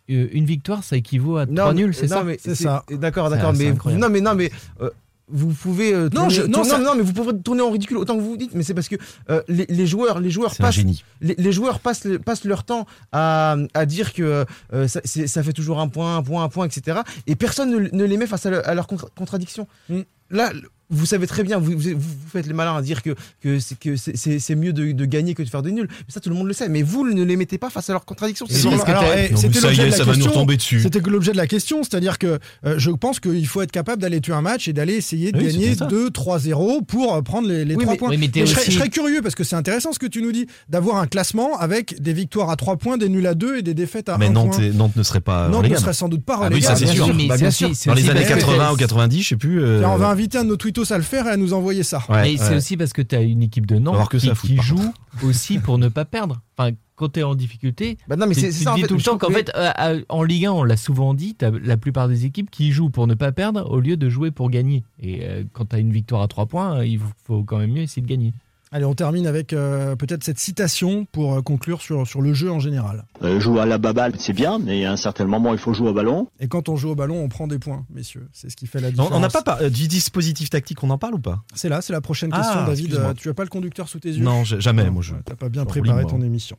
euh, 0.09 0.27
une 0.33 0.43
victoire, 0.45 0.83
ça 0.83 0.97
équivaut 0.97 1.37
à 1.37 1.45
Non, 1.45 1.55
3 1.55 1.73
mais- 1.73 1.81
nuls, 1.81 1.93
c'est 1.93 2.07
non, 2.07 2.15
ça? 2.17 2.23
mais 2.25 2.37
C'est 2.41 2.55
ça. 2.55 2.83
D'accord, 2.91 3.29
d'accord, 3.29 3.53
mais 3.57 3.71
non, 3.95 4.09
mais 4.09 4.19
non, 4.19 4.35
mais 4.35 4.51
euh, 4.81 4.89
vous 5.31 5.49
pouvez 5.53 5.93
euh, 5.93 6.03
Non, 6.05 6.09
tourner- 6.21 6.33
je- 6.33 6.41
non, 6.43 6.51
tourner- 6.53 6.69
ça- 6.69 6.77
non, 6.79 6.95
mais 6.95 7.01
vous 7.03 7.13
pouvez 7.13 7.39
tourner 7.41 7.61
en 7.61 7.71
ridicule 7.71 7.97
autant 7.97 8.15
que 8.15 8.21
vous 8.21 8.29
vous 8.31 8.37
dites, 8.37 8.53
mais 8.53 8.63
c'est 8.63 8.73
parce 8.73 8.87
que 8.87 8.95
euh, 9.29 9.41
les, 9.47 9.65
les 9.69 9.87
joueurs, 9.87 10.19
les 10.19 10.29
joueurs 10.31 10.51
passent, 10.63 10.75
les, 11.21 11.35
les 11.37 11.51
joueurs 11.51 11.79
passent, 11.79 12.07
passent 12.25 12.45
leur 12.45 12.63
temps 12.63 12.85
à, 13.11 13.55
à 13.73 13.85
dire 13.85 14.13
que 14.13 14.45
euh, 14.73 14.87
ça, 14.87 15.43
fait 15.43 15.53
toujours 15.53 15.79
un 15.79 15.87
point, 15.87 16.17
un 16.17 16.23
point, 16.23 16.43
un 16.43 16.49
point, 16.49 16.65
etc. 16.65 16.99
Et 17.27 17.35
personne 17.35 17.71
ne, 17.71 17.89
ne 17.91 18.03
les 18.05 18.17
met 18.17 18.27
face 18.27 18.45
à, 18.45 18.49
le- 18.49 18.67
à 18.67 18.73
leurs 18.73 18.87
contra- 18.87 19.09
contradictions. 19.15 19.67
Mm. 19.89 19.99
Là, 20.31 20.51
vous 20.91 21.05
savez 21.05 21.27
très 21.27 21.43
bien, 21.43 21.59
vous, 21.59 21.73
vous, 21.73 21.89
vous 21.95 22.15
faites 22.31 22.47
les 22.47 22.53
malins 22.53 22.75
à 22.75 22.81
dire 22.81 23.03
que, 23.03 23.11
que 23.43 23.59
c'est 23.59 23.77
que 23.77 23.95
c'est- 23.95 24.17
c'est 24.17 24.39
c'est 24.39 24.55
mieux 24.55 24.73
de, 24.73 24.91
de 24.91 25.05
gagner 25.05 25.35
que 25.35 25.43
de 25.43 25.47
faire 25.47 25.61
des 25.61 25.71
nuls. 25.71 25.87
Mais 25.87 26.05
ça, 26.11 26.19
tout 26.19 26.29
le 26.29 26.35
monde 26.35 26.47
le 26.47 26.53
sait. 26.53 26.67
Mais 26.67 26.81
vous 26.81 27.07
ne 27.07 27.23
les 27.23 27.35
mettez 27.35 27.59
pas 27.59 27.69
face 27.69 27.91
à 27.91 27.93
leurs 27.93 28.05
contradictions. 28.05 28.47
Eh, 28.49 28.53
c'était 28.55 28.69
mais 28.69 28.77
ça 28.79 28.87
y 28.87 29.75
l'objet 29.75 29.83
est, 29.83 29.85
de 29.85 29.91
la 29.91 29.97
ça 29.97 30.03
va 30.03 30.15
nous 30.15 30.25
question. 30.47 30.79
C'était 30.81 30.99
que 31.01 31.11
l'objet 31.11 31.31
de 31.31 31.37
la 31.37 31.45
question, 31.45 31.83
c'est-à-dire 31.83 32.17
que 32.17 32.39
euh, 32.65 32.75
je 32.79 32.89
pense 32.89 33.19
qu'il 33.19 33.45
faut 33.45 33.61
être 33.61 33.71
capable 33.71 34.01
d'aller 34.01 34.19
tuer 34.19 34.33
un 34.33 34.41
match 34.41 34.67
et 34.67 34.73
d'aller 34.73 34.93
essayer 34.95 35.31
de 35.31 35.37
Oui, 35.37 35.45
gagner 35.45 35.65
c'était 35.73 35.75
ça. 35.75 35.87
2-3-0 35.87 36.83
pour 36.85 37.15
euh, 37.15 37.21
prendre 37.21 37.47
les, 37.47 37.65
les 37.65 37.75
Oui, 37.75 37.83
3 37.83 37.93
mais- 37.93 37.97
points. 37.99 38.09
oui, 38.09 38.17
mais 38.17 38.25
Et 38.33 38.45
je, 38.45 38.51
serais, 38.51 38.61
aussi- 38.61 38.71
je 38.71 38.77
serais 38.77 38.89
curieux 38.89 39.21
parce 39.21 39.35
que 39.35 39.43
c'est 39.43 39.55
intéressant 39.55 39.93
ce 39.93 39.99
que 39.99 40.07
tu 40.07 40.21
nous 40.23 40.31
dis, 40.31 40.47
d'avoir 40.69 40.97
un 40.97 41.05
classement 41.05 41.57
avec 41.59 42.01
des 42.01 42.13
victoires 42.13 42.49
à 42.49 42.55
3 42.55 42.77
points, 42.77 42.97
des 42.97 43.09
nuls 43.09 43.27
à 43.27 43.35
2 43.35 43.57
et 43.57 43.61
des 43.61 43.73
défaites 43.75 44.09
à 44.09 44.17
Mais 44.17 44.27
1 44.27 44.31
Nantes, 44.31 44.51
point. 44.55 44.59
et- 44.63 44.71
Nantes 44.71 44.95
ne 44.95 45.03
serait 45.03 45.21
pas 45.21 45.49
Nantes 45.49 45.69
ne 45.69 45.75
serait 45.75 45.93
sans 45.93 46.09
doute 46.09 46.23
pas 46.23 46.39
Ah 46.41 46.49
oui, 46.51 46.63
ça, 46.63 46.75
c'est 46.75 46.87
sûr. 46.87 47.13
mais 47.13 47.27
Bah, 47.27 47.35
aussi- 47.35 47.51
sûr. 47.51 47.67
Dans 47.67 47.73
aussi 47.73 48.03
les 48.03 48.09
années 48.09 48.21
parce 48.21 48.33
que 48.33 48.39
80 48.39 48.57
t'as- 48.57 48.73
ou 48.73 48.77
90, 48.77 49.21
je 49.21 49.27
sais 49.29 49.35
plus. 49.35 49.61
euh, 49.61 49.83
on 49.85 49.97
va 49.97 50.09
inviter 50.19 50.37
un 50.37 50.43
de 50.43 50.49
nos 50.49 50.57
tweetos 50.57 50.91
à 50.93 50.97
le 50.97 51.03
faire 51.03 51.25
et 51.27 51.31
à 51.31 51.37
nous 51.37 51.53
envoyer 51.53 51.83
ça. 51.83 52.03
ouais, 52.09 52.35
c'est 52.37 52.55
aussi 52.55 52.77
parce 52.77 52.93
que 52.93 53.01
tu 53.01 53.15
as 53.15 53.21
une 53.21 53.41
équipe 53.41 53.65
de 53.65 53.77
Nantes 53.79 54.09
qui, 54.09 54.57
joue 54.61 54.93
aussi 55.23 55.57
pour 55.59 55.77
ne 55.77 55.87
pas 55.87 56.05
perdre. 56.05 56.41
Enfin, 56.57 56.75
quand 56.95 57.13
tu 57.13 57.21
es 57.21 57.23
en 57.23 57.33
difficulté, 57.35 57.97
Bah 58.09 58.17
non, 58.17 58.27
mais 58.27 58.35
tu 58.35 58.51
ça 58.51 58.73
en 58.73 58.75
dis 58.75 58.81
fait. 58.81 58.87
tout 58.87 58.95
le 58.95 59.01
temps 59.01 59.17
qu'en 59.17 59.27
que- 59.29 59.33
fait, 59.33 59.51
euh, 59.55 59.71
euh, 59.79 60.01
en 60.09 60.21
Ligue 60.23 60.47
1, 60.47 60.51
on 60.51 60.63
l'a 60.63 60.75
souvent 60.75 61.13
dit, 61.13 61.35
tu 61.35 61.45
la 61.63 61.77
plupart 61.77 62.09
des 62.09 62.25
équipes 62.25 62.51
qui 62.51 62.71
jouent 62.73 62.89
pour 62.89 63.07
ne 63.07 63.13
pas 63.13 63.31
perdre 63.31 63.69
au 63.71 63.79
lieu 63.79 63.95
de 63.95 64.09
jouer 64.09 64.31
pour 64.31 64.49
gagner. 64.49 64.83
Et 65.01 65.19
euh, 65.23 65.43
quand 65.53 65.65
tu 65.69 65.75
as 65.77 65.79
une 65.79 65.93
victoire 65.93 66.21
à 66.21 66.27
3 66.27 66.45
points, 66.47 66.83
il 66.83 66.99
faut- 66.99 67.05
faut 67.23 67.43
quand 67.43 67.57
même 67.57 67.71
mieux 67.71 67.83
essayer 67.83 68.01
de 68.01 68.07
gagner. 68.07 68.33
Allez, 68.71 68.85
on 68.85 68.93
termine 68.93 69.25
avec 69.25 69.51
euh, 69.51 69.95
peut-être 69.95 70.23
cette 70.23 70.37
citation 70.37 71.05
pour 71.11 71.33
euh, 71.33 71.41
conclure 71.41 71.81
sur, 71.81 72.05
sur 72.05 72.21
le 72.21 72.35
jeu 72.35 72.51
en 72.51 72.59
général. 72.59 73.05
Euh, 73.23 73.39
jouer 73.39 73.61
à 73.61 73.65
la 73.65 73.79
baballe, 73.79 74.13
c'est 74.19 74.31
bien, 74.33 74.59
mais 74.59 74.85
à 74.85 74.91
un 74.91 74.95
certain 74.95 75.25
moment, 75.25 75.53
il 75.53 75.57
faut 75.57 75.73
jouer 75.73 75.89
au 75.89 75.93
ballon. 75.93 76.27
Et 76.39 76.47
quand 76.47 76.69
on 76.69 76.75
joue 76.75 76.89
au 76.89 76.95
ballon, 76.95 77.19
on 77.19 77.29
prend 77.29 77.47
des 77.47 77.57
points, 77.57 77.83
messieurs. 77.89 78.27
C'est 78.31 78.51
ce 78.51 78.55
qui 78.55 78.67
fait 78.67 78.79
la 78.79 78.91
différence. 78.91 79.11
on 79.11 79.19
n'a 79.19 79.29
pas 79.29 79.41
par- 79.41 79.71
du 79.71 79.87
dispositif 79.87 80.51
tactique, 80.51 80.83
on 80.83 80.91
en 80.91 80.99
parle 80.99 81.15
ou 81.15 81.19
pas? 81.19 81.41
C'est 81.55 81.67
là, 81.67 81.81
c'est 81.81 81.93
la 81.93 82.01
prochaine 82.01 82.29
Ah, 82.31 82.41
question, 82.41 82.59
David. 82.59 82.85
excuse-moi. 82.85 83.09
Euh, 83.09 83.13
tu 83.15 83.29
as 83.29 83.33
pas 83.33 83.43
le 83.43 83.49
conducteur 83.49 83.89
sous 83.89 83.99
tes 83.99 84.09
yeux? 84.11 84.23
Non, 84.23 84.43
jamais. 84.43 84.87
Moi, 84.91 85.01
je. 85.01 85.15
T'as 85.25 85.35
pas 85.35 85.49
bien 85.49 85.65
préparé 85.65 86.05
ton 86.05 86.21
émission. 86.21 86.55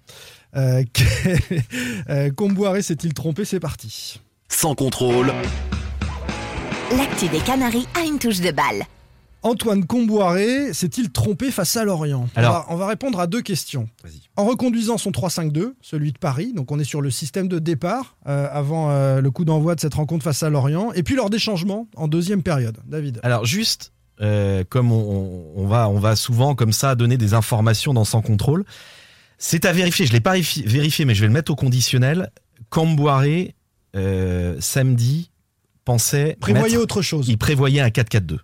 Euh, 0.57 0.83
euh, 2.11 2.31
Comboiré 2.33 2.83
s'est-il 2.83 3.15
trompé? 3.15 3.45
C'est 3.45 3.61
parti. 3.61 4.21
Sans 4.49 4.75
contrôle, 4.75 5.33
L'actu 6.97 7.29
des 7.29 7.39
Canaries 7.39 7.87
a 7.97 8.05
une 8.05 8.19
touche 8.19 8.41
de 8.41 8.51
balle. 8.51 8.83
Antoine 9.43 9.87
Comboiré 9.87 10.73
s'est-il 10.75 11.11
trompé 11.11 11.51
face 11.51 11.77
à 11.77 11.85
Lorient 11.85 12.29
on 12.35 12.39
Alors- 12.39 12.53
va, 12.53 12.67
on 12.69 12.77
va 12.77 12.87
répondre 12.89 13.19
à 13.21 13.27
deux 13.27 13.41
questions. 13.43 13.89
En 14.37 14.45
reconduisant 14.45 14.99
son 14.99 15.11
3-5-2, 15.11 15.75
celui 15.81 16.13
de 16.13 16.19
Paris, 16.19 16.53
donc 16.55 16.71
on 16.73 16.79
est 16.79 16.85
sur 16.85 17.01
le 17.01 17.11
système 17.11 17.49
de 17.49 17.59
départ 17.59 18.17
euh, 18.27 18.49
avant 18.53 18.91
euh, 18.91 19.21
le 19.21 19.31
coup 19.31 19.45
d'envoi 19.47 19.75
de 19.75 19.81
cette 19.81 19.95
rencontre 19.95 20.25
face 20.25 20.43
à 20.43 20.51
Lorient, 20.51 20.93
et 20.93 21.03
puis 21.03 21.15
lors 21.15 21.31
des 21.31 21.39
changements 21.39 21.89
en 21.97 22.07
deuxième 22.09 22.43
période. 22.43 22.77
David 22.87 23.19
Alors 23.23 23.47
juste, 23.47 23.93
euh, 24.21 24.63
comme 24.69 24.93
on, 24.93 25.53
on 25.57 25.67
va, 25.67 25.89
on 25.89 25.99
va 25.99 26.17
souvent 26.17 26.55
comme 26.55 26.73
ça 26.73 26.95
donner 26.95 27.17
des 27.17 27.33
informations 27.33 27.95
dans 27.95 28.05
sans 28.05 28.21
contrôle, 28.21 28.65
c'est 29.39 29.65
à 29.65 29.73
vérifier. 29.73 30.05
Je 30.05 30.13
l'ai 30.13 30.21
pas 30.21 30.37
vérifi- 30.37 30.67
vérifié, 30.67 31.07
mais 31.07 31.15
je 31.15 31.23
vais 31.23 31.29
le 31.29 31.33
mettre 31.33 31.51
au 31.51 31.57
conditionnel. 31.57 32.31
Camboiré 32.69 33.55
samedi 34.61 35.31
pensait 35.85 36.37
prévoyez 36.41 36.75
mettre- 36.75 36.83
autre 36.83 37.03
chose. 37.03 37.29
il 37.29 37.39
prévoyait 37.39 37.81
un 37.81 37.89
4-4-2. 37.89 38.39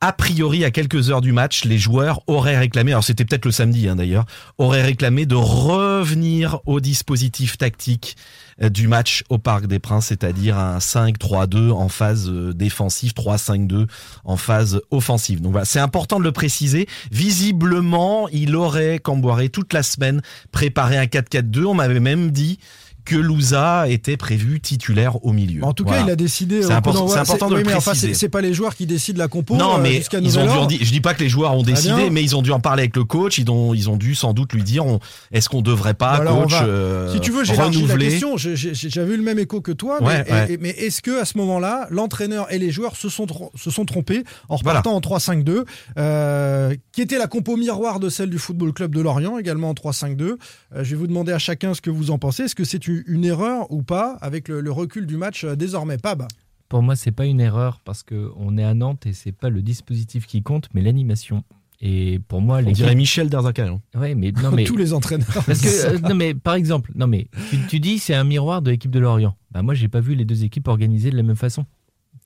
A 0.00 0.12
priori, 0.12 0.64
à 0.64 0.70
quelques 0.70 1.10
heures 1.10 1.20
du 1.20 1.32
match, 1.32 1.64
les 1.64 1.78
joueurs 1.78 2.22
auraient 2.26 2.58
réclamé, 2.58 2.92
alors 2.92 3.04
c'était 3.04 3.24
peut-être 3.24 3.44
le 3.44 3.52
samedi 3.52 3.88
hein, 3.88 3.96
d'ailleurs, 3.96 4.24
auraient 4.58 4.82
réclamé 4.82 5.26
de 5.26 5.34
revenir 5.34 6.58
au 6.66 6.80
dispositif 6.80 7.58
tactique 7.58 8.16
euh, 8.62 8.68
du 8.68 8.88
match 8.88 9.24
au 9.28 9.38
Parc 9.38 9.66
des 9.66 9.78
Princes, 9.78 10.06
c'est-à-dire 10.06 10.58
un 10.58 10.78
5-3-2 10.78 11.70
en 11.70 11.88
phase 11.88 12.28
euh, 12.28 12.52
défensive, 12.52 13.12
3-5-2 13.12 13.86
en 14.24 14.36
phase 14.36 14.80
offensive. 14.90 15.40
Donc 15.40 15.52
voilà, 15.52 15.64
c'est 15.64 15.80
important 15.80 16.18
de 16.18 16.24
le 16.24 16.32
préciser. 16.32 16.88
Visiblement, 17.10 18.28
il 18.28 18.56
aurait, 18.56 18.98
Camboiré, 18.98 19.50
toute 19.50 19.72
la 19.72 19.82
semaine 19.82 20.22
préparé 20.50 20.96
un 20.96 21.04
4-4-2. 21.04 21.64
On 21.66 21.74
m'avait 21.74 22.00
même 22.00 22.30
dit 22.30 22.58
que 23.04 23.16
Louza 23.16 23.88
était 23.88 24.16
prévu 24.16 24.60
titulaire 24.60 25.24
au 25.24 25.32
milieu. 25.32 25.64
En 25.64 25.72
tout 25.72 25.82
Voilà. 25.84 26.00
cas, 26.02 26.06
il 26.08 26.10
a 26.12 26.16
décidé. 26.16 26.62
C'est 26.62 26.72
important- 26.72 27.00
d'envoi- 27.00 27.14
c'est 27.14 27.20
important 27.20 27.48
de 27.48 27.54
oui, 27.54 27.60
le 27.62 27.66
mais 27.66 27.74
enfin, 27.74 27.90
préciser. 27.92 28.14
c'est 28.14 28.20
c'est 28.20 28.28
pas 28.28 28.40
les 28.40 28.54
joueurs 28.54 28.74
qui 28.76 28.86
décident 28.86 29.18
la 29.18 29.28
compo. 29.28 29.56
Non, 29.56 29.76
euh, 29.78 29.80
mais 29.82 29.94
jusqu'à 29.94 30.18
ils 30.20 30.38
ont 30.38 30.44
nouvel 30.46 30.66
dû 30.68 30.78
di- 30.78 30.84
je 30.84 30.92
dis 30.92 31.00
pas 31.00 31.14
que 31.14 31.20
les 31.20 31.28
joueurs 31.28 31.54
ont 31.56 31.62
Très 31.62 31.72
décidé, 31.72 32.10
mais 32.10 32.22
ils 32.22 32.36
ont 32.36 32.42
dû 32.42 32.52
en 32.52 32.60
parler 32.60 32.82
avec 32.82 32.96
le 32.96 33.04
coach. 33.04 33.38
Ils 33.38 33.50
ont, 33.50 33.74
ils 33.74 33.90
ont 33.90 33.96
dû 33.96 34.14
sans 34.14 34.32
doute 34.32 34.52
lui 34.52 34.62
dire 34.62 34.84
est-ce 35.32 35.48
qu'on 35.48 35.62
devrait 35.62 35.94
pas, 35.94 36.20
coach, 36.20 36.52
euh, 36.62 37.12
Si 37.12 37.20
tu 37.20 37.30
veux, 37.32 37.44
j'ai 37.44 37.54
élargi 37.54 37.78
la 37.80 37.86
renouveler 37.86 38.08
question. 38.10 38.36
J'avais 38.36 39.14
eu 39.14 39.16
le 39.16 39.22
même 39.22 39.38
écho 39.38 39.60
que 39.60 39.72
toi. 39.72 39.98
mais, 40.00 40.06
Ouais, 40.06 40.24
et- 40.26 40.32
ouais. 40.32 40.52
et- 40.54 40.58
mais 40.58 40.70
est-ce 40.70 41.02
que 41.02 41.20
à 41.20 41.24
ce 41.24 41.36
moment-là, 41.38 41.86
l'entraîneur 41.90 42.52
et 42.52 42.58
les 42.58 42.70
joueurs 42.70 42.96
se 42.96 43.08
sont, 43.08 43.26
se 43.56 43.70
sont 43.70 43.84
trompés 43.84 44.24
en 44.48 44.56
Voilà. 44.56 44.78
repartant 44.80 44.94
en 44.96 45.00
3-5-2, 45.00 45.64
euh, 45.98 46.74
qui 46.92 47.00
était 47.02 47.18
la 47.18 47.26
compo 47.26 47.56
miroir 47.56 48.00
de 48.00 48.08
celle 48.08 48.30
du 48.30 48.38
Football 48.38 48.72
Club 48.72 48.94
de 48.94 49.00
Lorient, 49.00 49.38
également 49.38 49.70
en 49.70 49.74
3-5-2 49.74 50.38
Euh, 50.74 50.84
Je 50.84 50.90
vais 50.90 50.96
vous 50.96 51.06
demander 51.06 51.32
à 51.32 51.38
chacun 51.38 51.74
ce 51.74 51.80
que 51.80 51.90
vous 51.90 52.10
en 52.10 52.18
pensez. 52.18 52.44
Est-ce 52.44 52.54
que 52.54 52.64
c'est 52.64 52.86
une 52.86 52.91
une 53.06 53.24
erreur 53.24 53.70
ou 53.70 53.82
pas 53.82 54.16
avec 54.20 54.48
le, 54.48 54.60
le 54.60 54.72
recul 54.72 55.06
du 55.06 55.16
match 55.16 55.44
euh, 55.44 55.56
désormais 55.56 55.98
Pab 55.98 56.26
Pour 56.68 56.82
moi, 56.82 56.96
c'est 56.96 57.12
pas 57.12 57.26
une 57.26 57.40
erreur 57.40 57.80
parce 57.84 58.02
qu'on 58.02 58.58
est 58.58 58.64
à 58.64 58.74
Nantes 58.74 59.06
et 59.06 59.12
c'est 59.12 59.32
pas 59.32 59.50
le 59.50 59.62
dispositif 59.62 60.26
qui 60.26 60.42
compte, 60.42 60.68
mais 60.74 60.82
l'animation. 60.82 61.44
Et 61.84 62.20
pour 62.28 62.40
moi, 62.40 62.60
On 62.64 62.70
dirait 62.70 62.94
Michel 62.94 63.28
Derzakarian. 63.28 63.80
Ouais, 63.96 64.14
mais 64.14 64.30
non, 64.30 64.52
mais 64.52 64.64
Tous 64.66 64.76
les 64.76 64.92
entraîneurs. 64.92 65.42
Parce 65.44 65.60
que, 65.60 65.94
euh, 65.94 65.98
non, 65.98 66.14
mais 66.14 66.32
par 66.32 66.54
exemple, 66.54 66.92
non, 66.94 67.08
mais 67.08 67.26
tu, 67.50 67.58
tu 67.66 67.80
dis 67.80 67.98
c'est 67.98 68.14
un 68.14 68.22
miroir 68.22 68.62
de 68.62 68.70
l'équipe 68.70 68.90
de 68.90 69.00
Lorient. 69.00 69.36
Bah, 69.50 69.62
moi, 69.62 69.74
j'ai 69.74 69.88
pas 69.88 70.00
vu 70.00 70.14
les 70.14 70.24
deux 70.24 70.44
équipes 70.44 70.68
organisées 70.68 71.10
de 71.10 71.16
la 71.16 71.24
même 71.24 71.36
façon. 71.36 71.66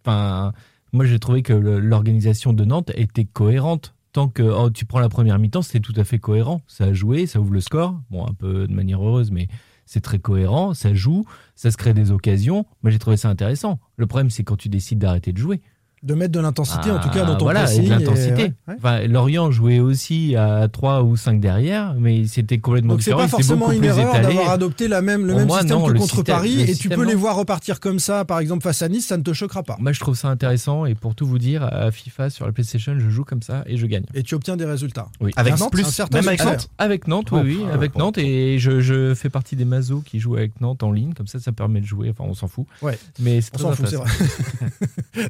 Enfin, 0.04 0.52
moi, 0.92 1.06
j'ai 1.06 1.18
trouvé 1.18 1.42
que 1.42 1.54
l'organisation 1.54 2.52
de 2.52 2.64
Nantes 2.64 2.92
était 2.94 3.24
cohérente. 3.24 3.94
Tant 4.12 4.28
que 4.28 4.42
oh, 4.42 4.70
tu 4.70 4.84
prends 4.84 5.00
la 5.00 5.08
première 5.08 5.38
mi-temps, 5.38 5.62
c'était 5.62 5.80
tout 5.80 5.92
à 5.96 6.04
fait 6.04 6.18
cohérent. 6.18 6.62
Ça 6.66 6.84
a 6.84 6.92
joué, 6.92 7.26
ça 7.26 7.40
ouvre 7.40 7.52
le 7.52 7.60
score. 7.60 7.98
Bon, 8.10 8.26
un 8.26 8.32
peu 8.34 8.66
de 8.66 8.72
manière 8.72 9.02
heureuse, 9.02 9.30
mais 9.30 9.48
c'est 9.86 10.00
très 10.00 10.18
cohérent. 10.18 10.74
Ça 10.74 10.92
joue, 10.92 11.24
ça 11.54 11.70
se 11.70 11.76
crée 11.76 11.94
des 11.94 12.10
occasions. 12.10 12.66
Moi, 12.82 12.90
j'ai 12.90 12.98
trouvé 12.98 13.16
ça 13.16 13.30
intéressant. 13.30 13.78
Le 13.96 14.06
problème, 14.06 14.30
c'est 14.30 14.44
quand 14.44 14.56
tu 14.56 14.68
décides 14.68 14.98
d'arrêter 14.98 15.32
de 15.32 15.38
jouer. 15.38 15.62
De 16.02 16.14
mettre 16.14 16.32
de 16.32 16.40
l'intensité, 16.40 16.90
en 16.90 17.00
tout 17.00 17.08
cas, 17.08 17.20
Ah, 17.22 17.26
dans 17.26 17.36
ton 17.36 17.46
voilà, 17.46 17.64
pressing. 17.64 17.84
de 17.84 17.88
l'intensité. 17.88 18.34
ouais, 18.42 18.52
ouais. 18.68 18.74
Enfin, 18.78 19.00
Lorient 19.08 19.50
jouait 19.50 19.80
aussi 19.80 20.36
à 20.36 20.68
3 20.68 21.02
ou 21.02 21.16
5 21.16 21.40
derrière, 21.40 21.94
mais 21.98 22.26
c'était 22.26 22.58
complètement 22.58 22.92
Donc 22.92 23.02
c'est 23.02 23.10
différent. 23.12 23.20
pas 23.20 23.24
il 23.24 23.26
était 23.28 23.42
forcément 23.42 23.72
une 23.72 23.82
erreur 23.82 24.12
d'avoir 24.20 24.50
adopté 24.50 24.88
la 24.88 25.00
même, 25.02 25.22
le 25.22 25.28
Pour 25.28 25.38
même 25.38 25.48
moi, 25.48 25.60
système 25.60 25.78
non, 25.78 25.86
que 25.86 25.92
le 25.92 25.98
contre 25.98 26.14
système- 26.16 26.34
Paris 26.36 26.60
et 26.62 26.74
tu 26.74 26.90
peux 26.90 27.02
les 27.04 27.14
voir 27.14 27.34
repartir 27.36 27.80
comme 27.80 27.98
ça, 27.98 28.24
par 28.26 28.38
exemple 28.40 28.62
face 28.62 28.82
à 28.82 28.88
Nice, 28.88 29.06
ça 29.06 29.16
ne 29.16 29.22
te 29.22 29.32
choquera 29.32 29.62
pas. 29.62 29.76
Moi, 29.80 29.92
je 29.92 29.98
trouve 30.00 30.14
ça 30.16 30.28
intéressant 30.28 30.84
et 30.84 30.94
pour 30.94 31.14
tout 31.14 31.26
vous 31.26 31.38
dire, 31.38 31.64
à 31.64 31.90
FIFA 31.90 32.28
sur 32.30 32.44
la 32.46 32.52
PlayStation, 32.52 32.94
je 32.98 33.08
joue 33.08 33.24
comme 33.24 33.42
ça 33.42 33.64
et 33.66 33.76
je 33.78 33.86
gagne. 33.86 34.04
Et 34.14 34.22
tu 34.22 34.34
obtiens 34.34 34.56
des 34.56 34.66
résultats. 34.66 35.08
Oui. 35.20 35.32
Avec 35.36 35.54
Un- 35.60 35.68
plus, 35.70 35.82
un 35.86 35.88
certain 35.88 36.18
même 36.18 36.28
avec. 36.28 36.44
Nantes 36.44 36.68
Avec 36.78 37.08
Nantes, 37.08 37.32
oui, 37.32 37.38
Oh, 37.40 37.44
oui, 37.46 37.58
ah, 37.70 37.74
avec 37.74 37.92
oh, 37.94 37.98
Nantes 38.00 38.18
et 38.18 38.58
je, 38.58 38.80
je 38.80 39.14
fais 39.14 39.30
partie 39.30 39.56
des 39.56 39.64
mazos 39.64 40.02
qui 40.04 40.20
jouent 40.20 40.36
avec 40.36 40.60
Nantes 40.60 40.82
en 40.82 40.92
ligne, 40.92 41.14
comme 41.14 41.26
ça, 41.26 41.40
ça 41.40 41.52
permet 41.52 41.80
de 41.80 41.86
jouer. 41.86 42.10
Enfin, 42.10 42.24
on 42.28 42.34
s'en 42.34 42.48
fout. 42.48 42.66
Ouais. 42.82 42.98
Mais 43.18 43.40
c'est 43.40 43.50
On 43.56 43.58
s'en 43.58 43.72
fout, 43.72 43.86
c'est 43.88 43.96
vrai. 43.96 44.10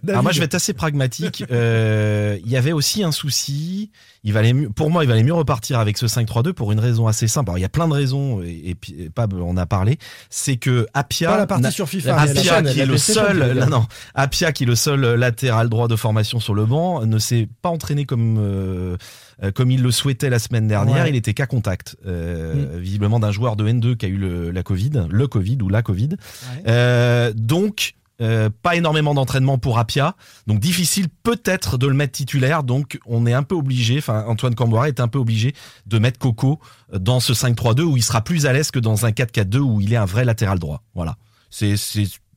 Alors 0.09 0.23
moi, 0.25 0.33
je 0.33 0.41
vais 0.41 0.49
assez 0.57 0.73
pragmatique. 0.75 1.45
Euh, 1.53 2.39
Il 2.45 2.51
y 2.51 2.57
avait 2.57 2.73
aussi 2.73 3.05
un 3.05 3.13
souci. 3.13 3.91
Il 4.25 4.33
valait 4.33 4.53
mieux, 4.53 4.69
pour 4.71 4.91
moi, 4.91 5.05
il 5.05 5.09
valait 5.09 5.23
mieux 5.23 5.33
repartir 5.33 5.79
avec 5.79 5.97
ce 5.99 6.07
5-3-2 6.07 6.53
pour 6.53 6.73
une 6.73 6.81
raison 6.81 7.07
assez 7.07 7.29
simple. 7.29 7.51
Alors, 7.51 7.59
il 7.59 7.63
y 7.63 7.65
a 7.65 7.69
plein 7.69 7.87
de 7.87 7.93
raisons, 7.93 8.43
et, 8.43 8.71
et 8.71 8.77
et 9.05 9.11
Pab 9.11 9.35
en 9.35 9.57
a 9.57 9.67
parlé. 9.67 9.99
C'est 10.31 10.57
que 10.57 10.87
Apia, 10.95 11.31
pas 11.31 11.37
la 11.39 11.47
partie 11.47 11.63
n'a- 11.63 11.71
sur 11.71 11.89
FIFA. 11.89 12.17
La 12.17 12.23
Apia, 12.23 12.43
chaîne, 12.43 12.73
qui 12.73 12.81
est 12.81 12.87
le 12.87 12.99
seul, 12.99 13.55
non, 13.61 13.67
non, 13.69 13.87
Apia, 14.17 14.51
qui 14.51 14.65
est 14.65 14.67
le 14.67 14.75
seul 14.75 15.01
latéral 15.15 15.69
droit 15.69 15.87
de 15.87 15.95
formation 15.95 16.41
sur 16.41 16.55
le 16.55 16.67
banc, 16.67 17.07
ne 17.07 17.19
s'est 17.21 17.49
pas 17.63 17.69
entraîné 17.69 18.05
comme 18.05 18.39
euh, 18.41 18.97
euh, 19.45 19.53
comme 19.53 19.71
il 19.71 19.83
le 19.83 19.91
souhaitait 19.93 20.31
la 20.31 20.39
semaine 20.41 20.67
dernière. 20.67 21.05
Ouais. 21.05 21.11
Il 21.11 21.15
était 21.17 21.35
qu'à 21.35 21.47
contact, 21.47 21.97
euh, 22.07 22.79
visiblement 22.81 23.21
d'un 23.21 23.31
joueur 23.31 23.55
de 23.55 23.69
N2 23.69 23.97
qui 23.97 24.07
a 24.07 24.09
eu 24.09 24.17
le, 24.17 24.51
la 24.51 24.63
Covid, 24.65 24.91
le 25.09 25.27
Covid 25.29 25.59
ou 25.63 25.69
la 25.69 25.83
Covid. 25.83 26.09
Ouais. 26.11 26.63
Euh, 26.67 27.33
donc. 27.37 27.95
Euh, 28.23 28.49
pas 28.63 28.77
énormément 28.77 29.13
d'entraînement 29.15 29.59
pour 29.59 29.79
Apia, 29.79 30.17
donc 30.47 30.59
difficile 30.61 31.09
peut-être 31.23 31.77
de 31.79 31.87
le 31.87 31.95
mettre 31.95 32.13
titulaire. 32.13 32.63
Donc 32.63 32.99
on 33.07 33.27
est 33.27 33.33
un 33.35 33.43
peu 33.43 33.55
obligé, 33.55 33.99
enfin 33.99 34.25
Antoine 34.27 34.55
Camboire 34.55 34.87
est 34.87 35.01
un 35.01 35.09
peu 35.09 35.19
obligé 35.19 35.55
de 35.87 35.99
mettre 35.99 36.19
Coco 36.19 36.59
dans 36.93 37.21
ce 37.21 37.33
5-3-2 37.35 37.83
où 37.83 37.97
il 37.97 38.03
sera 38.03 38.23
plus 38.23 38.47
à 38.47 38.53
l'aise 38.53 38.71
que 38.71 38.79
dans 38.79 39.05
un 39.05 39.11
4-4-2 39.11 39.59
où 39.59 39.81
il 39.81 39.93
est 39.93 39.97
un 39.97 40.07
vrai 40.07 40.25
latéral 40.25 40.59
droit. 40.59 40.83
Voilà, 40.95 41.17
c'est 41.51 41.75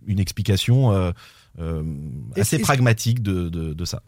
une 0.05 0.19
explication 0.19 0.91
euh, 0.91 1.11
euh, 1.59 1.83
assez 2.35 2.57
et- 2.57 2.59
pragmatique 2.59 3.21
de, 3.21 3.47
de, 3.49 3.73
de 3.73 3.85
ça. 3.85 4.01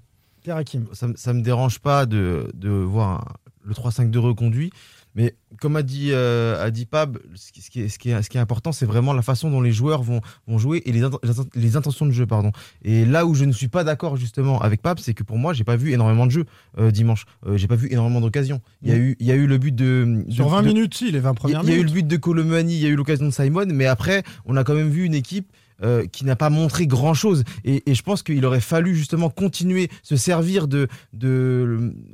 Pierre 0.44 0.58
Hakim. 0.58 0.88
ça, 0.94 1.08
me- 1.08 1.16
ça 1.16 1.34
me 1.34 1.42
dérange 1.42 1.80
pas 1.80 2.06
de, 2.06 2.50
de 2.54 2.70
voir 2.70 3.38
le 3.64 3.74
3-5-2 3.76 4.18
reconduit. 4.18 4.72
Mais 5.16 5.36
comme 5.60 5.76
a 5.76 5.84
dit, 5.84 6.10
euh, 6.12 6.64
a 6.64 6.72
dit 6.72 6.86
Pab, 6.86 7.18
ce 7.36 7.52
qui, 7.52 7.62
ce 7.62 7.70
qui 7.70 7.82
est, 7.82 7.90
ce 7.90 8.00
qui 8.00 8.10
est- 8.12 8.22
ce 8.22 8.30
qui 8.30 8.38
est 8.38 8.40
important, 8.42 8.72
c'est 8.72 8.86
vraiment 8.86 9.12
la 9.12 9.22
façon 9.22 9.52
dont 9.52 9.60
les 9.62 9.74
joueurs 9.74 10.04
vont, 10.04 10.22
vont 10.48 10.58
jouer 10.58 10.82
et 10.86 10.92
les, 10.94 11.02
int- 11.02 11.20
les 11.24 11.32
int- 11.40 11.50
les 11.54 11.76
intentions 11.76 12.06
de 12.06 12.12
jeu. 12.12 12.26
Pardon. 12.26 12.52
Et 12.84 13.04
là 13.06 13.26
où 13.26 13.34
je 13.36 13.44
ne 13.44 13.52
suis 13.52 13.68
pas 13.68 13.84
d'accord 13.84 14.16
justement 14.16 14.62
avec 14.62 14.82
Pab, 14.82 15.00
c'est 15.00 15.14
que 15.14 15.24
pour 15.24 15.38
moi, 15.38 15.52
j'ai 15.54 15.64
pas 15.66 15.76
vu 15.76 15.92
énormément 15.92 16.26
de 16.26 16.32
jeux 16.32 16.46
euh, 16.78 16.92
dimanche. 16.92 17.26
Euh, 17.46 17.58
j'ai 17.58 17.68
pas 17.68 17.76
vu 17.76 17.90
énormément 17.92 18.22
d'occasions. 18.22 18.62
Il 18.84 18.90
y, 18.90 18.94
a 18.94 18.96
Mm. 18.96 19.02
eu, 19.02 19.16
il 19.20 19.28
y 19.28 19.32
a 19.32 19.36
eu 19.36 19.48
le 19.48 19.58
but 19.58 19.76
de. 19.76 20.24
Sur 20.30 20.46
de- 20.46 20.52
20 20.52 20.62
de- 20.62 20.68
minutes, 20.68 20.94
si, 20.96 21.12
les 21.12 21.20
20 21.20 21.32
il 21.32 21.34
y, 21.34 21.36
premières 21.36 21.60
a- 21.60 21.64
il 21.64 21.70
y 21.70 21.72
a 21.72 21.76
eu 21.76 21.78
minutes. 21.80 21.90
le 21.90 22.02
but 22.02 22.08
de 22.08 22.18
Colomani, 22.18 22.74
il 22.76 22.82
y 22.82 22.86
a 22.86 22.90
eu 22.90 22.96
l'occasion 22.96 23.26
de 23.26 23.32
Simon, 23.32 23.66
mais 23.74 23.86
après, 23.88 24.24
on 24.46 24.56
a 24.56 24.64
quand 24.64 24.74
même 24.76 24.90
vu 24.90 25.04
une 25.04 25.14
équipe 25.16 25.52
euh, 25.84 26.06
qui 26.06 26.26
n'a 26.26 26.36
pas 26.36 26.50
montré 26.50 26.88
grand 26.88 27.14
chose. 27.14 27.44
Et, 27.66 27.82
je 27.92 28.02
pense 28.04 28.24
qu'il 28.24 28.46
aurait 28.46 28.62
fallu 28.62 28.96
justement 28.96 29.30
continuer, 29.30 29.90
se 30.04 30.16
servir 30.16 30.68
de, 30.68 30.88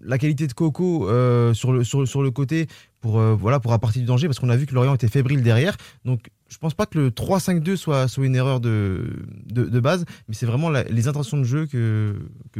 la 0.03 0.17
qualité 0.17 0.47
de 0.47 0.53
Coco 0.53 1.09
euh, 1.09 1.53
sur, 1.53 1.73
le, 1.73 1.83
sur, 1.83 2.07
sur 2.07 2.21
le 2.21 2.31
côté 2.31 2.67
pour, 2.99 3.19
euh, 3.19 3.35
voilà, 3.35 3.59
pour 3.59 3.73
apporter 3.73 3.99
du 3.99 4.05
danger, 4.05 4.27
parce 4.27 4.39
qu'on 4.39 4.49
a 4.49 4.55
vu 4.55 4.65
que 4.65 4.73
Lorient 4.73 4.95
était 4.95 5.07
fébrile 5.07 5.43
derrière. 5.43 5.77
Donc 6.05 6.29
je 6.49 6.57
pense 6.57 6.73
pas 6.73 6.85
que 6.85 6.97
le 6.97 7.09
3-5-2 7.11 7.75
soit, 7.75 8.07
soit 8.07 8.25
une 8.25 8.35
erreur 8.35 8.59
de, 8.59 9.05
de, 9.45 9.65
de 9.65 9.79
base, 9.79 10.05
mais 10.27 10.33
c'est 10.35 10.45
vraiment 10.45 10.69
la- 10.69 10.83
les 10.83 11.07
intentions 11.07 11.37
de 11.37 11.43
jeu 11.43 11.65
que, 11.65 12.15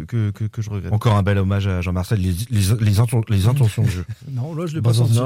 que, 0.08 0.32
que, 0.32 0.62
je 0.62 0.69
regrette. 0.69 0.91
Encore 0.93 1.15
un 1.15 1.23
bel 1.23 1.38
hommage 1.38 1.67
à 1.67 1.82
Jean-Marcel, 1.82 2.19
les, 2.19 2.32
les, 2.50 2.62
les, 2.82 3.00
inten- 3.00 3.23
les 3.30 3.47
intentions 3.47 3.84
de 3.84 3.89
jeu. 3.89 4.06
Non, 4.32 4.54
là, 4.56 4.65
je 4.65 4.76
l'ai 4.76 4.82
Pas 4.82 5.00
entendu. 5.00 5.17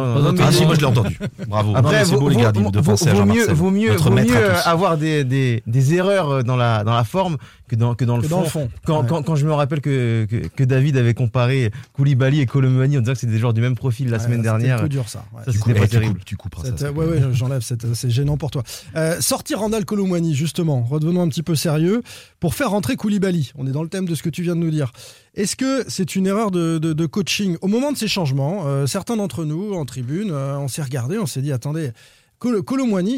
Ah, 0.41 0.52
si, 0.52 0.65
moi, 0.65 0.76
je 0.76 0.80
l'ai 0.80 0.86
entendu. 0.86 1.17
Bravo. 1.47 1.76
Après, 1.76 2.06
c'est 2.06 2.12
vaut, 2.13 2.19
beau, 2.21 2.30
les 2.30 2.36
gardiens, 2.38 2.69
de 2.69 2.80
vaut- 2.80 2.91
penser 2.91 3.10
à 3.10 3.13
vaut 3.13 3.26
mieux, 3.26 3.34
Jean-Marcel. 3.34 3.56
vaut 3.56 3.71
mieux, 3.71 3.95
vaut 3.95 4.10
mieux 4.12 4.67
avoir 4.67 4.97
des, 4.97 5.24
des, 5.24 5.63
des 5.65 5.93
erreurs 5.95 6.43
dans 6.43 6.56
la, 6.56 6.84
dans 6.84 6.93
la 6.93 7.04
forme 7.04 7.38
que 7.67 7.76
dans, 7.76 7.95
que 7.95 8.04
dans, 8.06 8.17
le, 8.17 8.21
Que 8.24 8.28
fond. 8.28 8.36
dans 8.38 8.43
le 8.43 8.50
fond, 8.50 8.69
Quand, 8.86 9.02
ouais. 9.02 9.08
quand, 9.10 9.24
quand 9.24 9.36
je 9.36 9.45
me 9.45 9.54
rappelle 9.54 9.82
que, 9.82 10.26
que, 10.30 10.47
que 10.47 10.63
David 10.63 10.97
avait 10.97 11.13
comparé 11.13 11.71
Koulibaly 11.93 12.41
et 12.41 12.45
Colomani 12.45 12.97
en 12.97 13.02
disant 13.02 13.13
que 13.13 13.19
c'était 13.19 13.32
des 13.34 13.39
joueurs 13.39 13.54
du 13.54 13.62
même 13.62 13.76
profil 13.76 14.10
la 14.10 14.17
Ouais, 14.17 14.24
semaine 14.24 14.39
c'était 14.39 14.50
dernière. 14.50 14.78
un 14.80 14.82
peu 14.82 14.89
dur, 14.89 15.08
ça. 15.08 15.24
Ouais. 15.34 15.41
Ça, 15.45 15.52
Du 15.52 15.58
c'était 15.58 15.74
coup, 15.74 15.80
pas 15.80 15.86
eh, 15.86 15.88
tu 15.88 15.95
terrible. 15.95 16.13
coupes- 16.15 16.26
Tu 16.26 16.36
couperas 16.38 16.63
Cette- 16.65 16.82
ouais, 16.82 17.06
ouais, 17.06 17.21
j'enlève, 17.34 17.62
cette- 17.62 17.93
c'est 17.93 18.10
gênant 18.10 18.38
pour 18.38 18.51
toi. 18.52 18.64
Euh, 18.96 19.20
sortir 19.20 19.60
Randall 19.60 19.86
Colomwani, 19.86 20.36
justement, 20.36 20.84
redevenons 20.84 21.22
un 21.22 21.30
petit 21.30 21.44
peu 21.44 21.56
sérieux, 21.56 22.04
pour 22.40 22.54
faire 22.54 22.70
rentrer 22.70 22.96
Koulibaly. 22.96 23.52
On 23.56 23.66
est 23.66 23.72
dans 23.72 23.84
le 23.84 23.90
thème 23.90 24.06
de 24.06 24.16
ce 24.16 24.22
que 24.22 24.30
tu 24.30 24.44
viens 24.44 24.56
de 24.56 24.62
nous 24.62 24.72
dire. 24.72 24.92
Est-ce 25.34 25.56
que 25.56 25.86
c'est 25.88 26.16
une 26.16 26.28
erreur 26.28 26.52
de, 26.52 27.06
coaching 27.06 27.58
Au 27.62 27.68
moment 27.68 27.92
de 27.92 27.98
ces 27.98 28.08
changements, 28.08 28.68
euh, 28.68 28.86
certains 28.86 29.18
d'entre 29.18 29.46
nous, 29.46 29.74
en 29.74 29.86
tribune, 29.86 30.30
euh, 30.32 30.58
on 30.58 30.68
s'est 30.68 30.84
regardé, 30.84 31.18
on 31.18 31.26
s'est 31.26 31.42
dit, 31.42 31.52
attendez, 31.52 31.92
Col- 32.41 32.63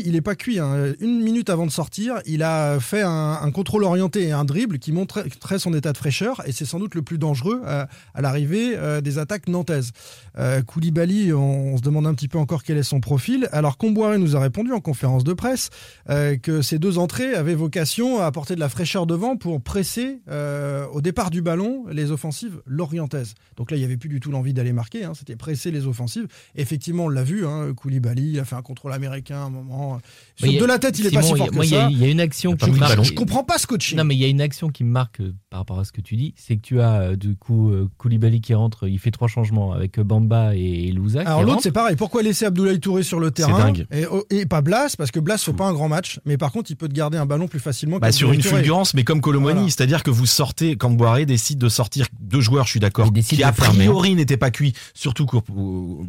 il 0.06 0.12
n'est 0.12 0.22
pas 0.22 0.36
cuit. 0.36 0.60
hein. 0.60 0.94
Une 1.00 1.22
minute 1.24 1.50
avant 1.50 1.66
de 1.66 1.72
sortir, 1.72 2.20
il 2.26 2.44
a 2.44 2.78
fait 2.82 3.04
un, 3.04 3.50
contrôle 3.52 3.86
orienté 3.86 4.24
et 4.24 4.32
un 4.34 4.44
dribble 4.44 4.80
qui 4.80 4.92
montrait 4.92 5.60
son 5.60 5.74
état 5.74 5.94
de 5.94 5.98
fraîcheur, 5.98 6.42
et 6.46 6.52
c'est 6.52 6.66
sans 6.66 6.78
doute 6.78 6.94
le 6.94 7.04
plus 7.04 7.18
dangereux 7.18 7.62
à, 7.66 7.88
à 8.14 8.22
l'arrivée 8.22 8.74
euh, 8.76 9.00
des 9.00 9.20
attaques 9.20 9.48
nantaises. 9.48 9.92
Euh, 10.38 10.62
Koulibaly, 10.62 11.32
on, 11.32 11.78
se 11.78 11.82
demande 11.82 12.06
un 12.06 12.14
petit 12.14 12.28
peu 12.28 12.38
encore 12.38 12.64
quel 12.64 12.78
est 12.78 12.84
son 12.84 13.00
profil. 13.00 13.48
Alors 13.54 13.78
Comboiré 13.78 14.18
nous 14.18 14.36
a 14.36 14.42
répondu 14.42 14.74
en 14.74 14.82
conférence 14.82 15.24
de 15.24 15.32
presse 15.32 15.70
euh, 16.10 16.36
que 16.36 16.62
ces 16.62 16.78
deux 16.78 16.98
entrées 16.98 17.34
avaient 17.34 17.56
vocation 17.56 18.20
à 18.20 18.26
apporter 18.26 18.56
de 18.56 18.60
la 18.60 18.68
fraîcheur 18.68 19.06
devant 19.06 19.38
pour 19.38 19.62
presser 19.62 20.20
euh, 20.30 20.86
au 20.92 21.00
départ 21.00 21.30
du 21.30 21.42
ballon 21.42 21.86
les 21.90 22.12
offensives 22.12 22.62
lorientaises. 22.66 23.36
Donc 23.56 23.72
là, 23.72 23.78
il 23.78 23.80
n'y 23.80 23.86
avait 23.86 23.96
plus 23.98 24.10
du 24.10 24.20
tout 24.20 24.32
l'envie 24.32 24.54
d'aller 24.54 24.74
marquer, 24.74 25.06
hein, 25.06 25.14
c'était 25.18 25.38
presser 25.38 25.72
les 25.72 25.88
offensives. 25.88 26.28
Effectivement, 26.56 27.06
on 27.06 27.10
l'a 27.10 27.24
vu, 27.24 27.46
hein, 27.48 27.74
Koulibaly, 27.74 28.38
a 28.38 28.44
fait 28.44 28.56
un 28.56 28.62
contrôle 28.62 28.92
américain 28.92 29.13
à 29.32 29.38
un 29.44 29.50
moment. 29.50 30.00
Sur- 30.36 30.50
a- 30.50 30.60
de 30.60 30.66
la 30.66 30.80
tête, 30.80 30.98
il 31.00 31.06
est 31.08 31.12
pas 31.12 31.22
si 31.22 31.30
il 31.30 31.32
y 31.32 31.34
a- 31.34 31.38
fort 31.38 31.48
que 31.50 31.56
moi, 31.56 31.66
il 31.66 31.72
y 31.72 31.76
a- 31.76 31.82
ça. 31.82 31.90
Il 31.92 31.98
y 32.00 32.06
a 32.06 32.08
une 32.10 32.20
action 32.20 32.56
qui 32.56 32.72
marque. 32.72 33.04
Je 33.04 33.14
comprends 33.14 33.44
pas 33.44 33.58
ce 33.58 33.68
coaching. 33.68 33.98
Non, 33.98 34.04
mais 34.04 34.16
il 34.16 34.22
y 34.22 34.26
a 34.26 34.28
une 34.28 34.42
action 34.42 34.70
qui 34.70 34.84
me 34.84 34.90
marque 34.92 35.20
euh, 35.22 35.34
par 35.50 35.60
rapport 35.62 35.80
à 35.80 35.86
ce 35.86 35.92
que 35.92 36.02
tu 36.02 36.16
dis, 36.16 36.34
c'est 36.38 36.56
que 36.56 36.62
tu 36.62 36.82
as 36.82 36.94
euh, 37.02 37.16
du 37.16 37.36
coup 37.36 37.72
euh, 37.72 37.88
Koulibaly 37.98 38.42
qui 38.42 38.54
rentre, 38.54 38.88
il 38.88 39.00
fait 39.00 39.12
trois 39.12 39.28
changements 39.28 39.72
avec 39.74 39.98
euh, 40.00 40.04
Bamba 40.04 40.56
et 40.56 40.92
Louza. 40.92 41.22
qui 41.22 41.28
Alors 41.28 41.44
l'autre 41.44 41.62
c'est 41.64 41.72
pareil. 41.72 41.96
Pourquoi 41.96 42.24
laisser 42.24 42.46
Abdoulaye 42.46 42.80
Touré 42.80 43.04
sur 43.04 43.20
le 43.20 43.32
terrain 43.32 43.58
dingue. 43.58 43.86
Et, 43.92 44.06
oh, 44.10 44.24
et 44.30 44.46
pas 44.46 44.62
Blas? 44.62 44.96
Parce 44.98 45.12
que 45.12 45.20
Blas 45.20 45.38
fait 45.38 45.54
pas 45.54 45.66
un 45.68 45.74
grand 45.74 45.90
match, 45.90 46.20
mais 46.26 46.38
par 46.38 46.52
contre 46.52 46.72
il 46.72 46.76
peut 46.76 46.88
te 46.88 46.94
garder 46.94 47.18
un 47.18 47.26
ballon 47.26 47.48
plus 47.48 47.60
facilement. 47.60 48.00
Bah, 48.00 48.12
sur 48.12 48.32
une 48.34 48.42
fulgurance, 48.42 48.94
mais 48.94 49.04
comme 49.04 49.22
Colomani, 49.22 49.54
Voilà. 49.54 49.70
c'est-à-dire 49.70 50.04
que 50.04 50.10
vous 50.12 50.26
sortez, 50.26 50.76
quand 50.76 50.90
Boiré 50.92 51.26
décide 51.26 51.60
de 51.60 51.70
sortir 51.70 52.08
deux 52.20 52.42
joueurs, 52.42 52.66
je 52.66 52.72
suis 52.72 52.80
d'accord, 52.80 53.12
décide 53.12 53.38
qui 53.38 53.44
de 53.44 53.48
a 53.48 53.54
fermer, 53.54 53.86
priori 53.86 54.16
n'étaient 54.16 54.38
pas 54.38 54.52
cuits, 54.52 54.74
surtout 54.94 55.26
pour, 55.26 55.44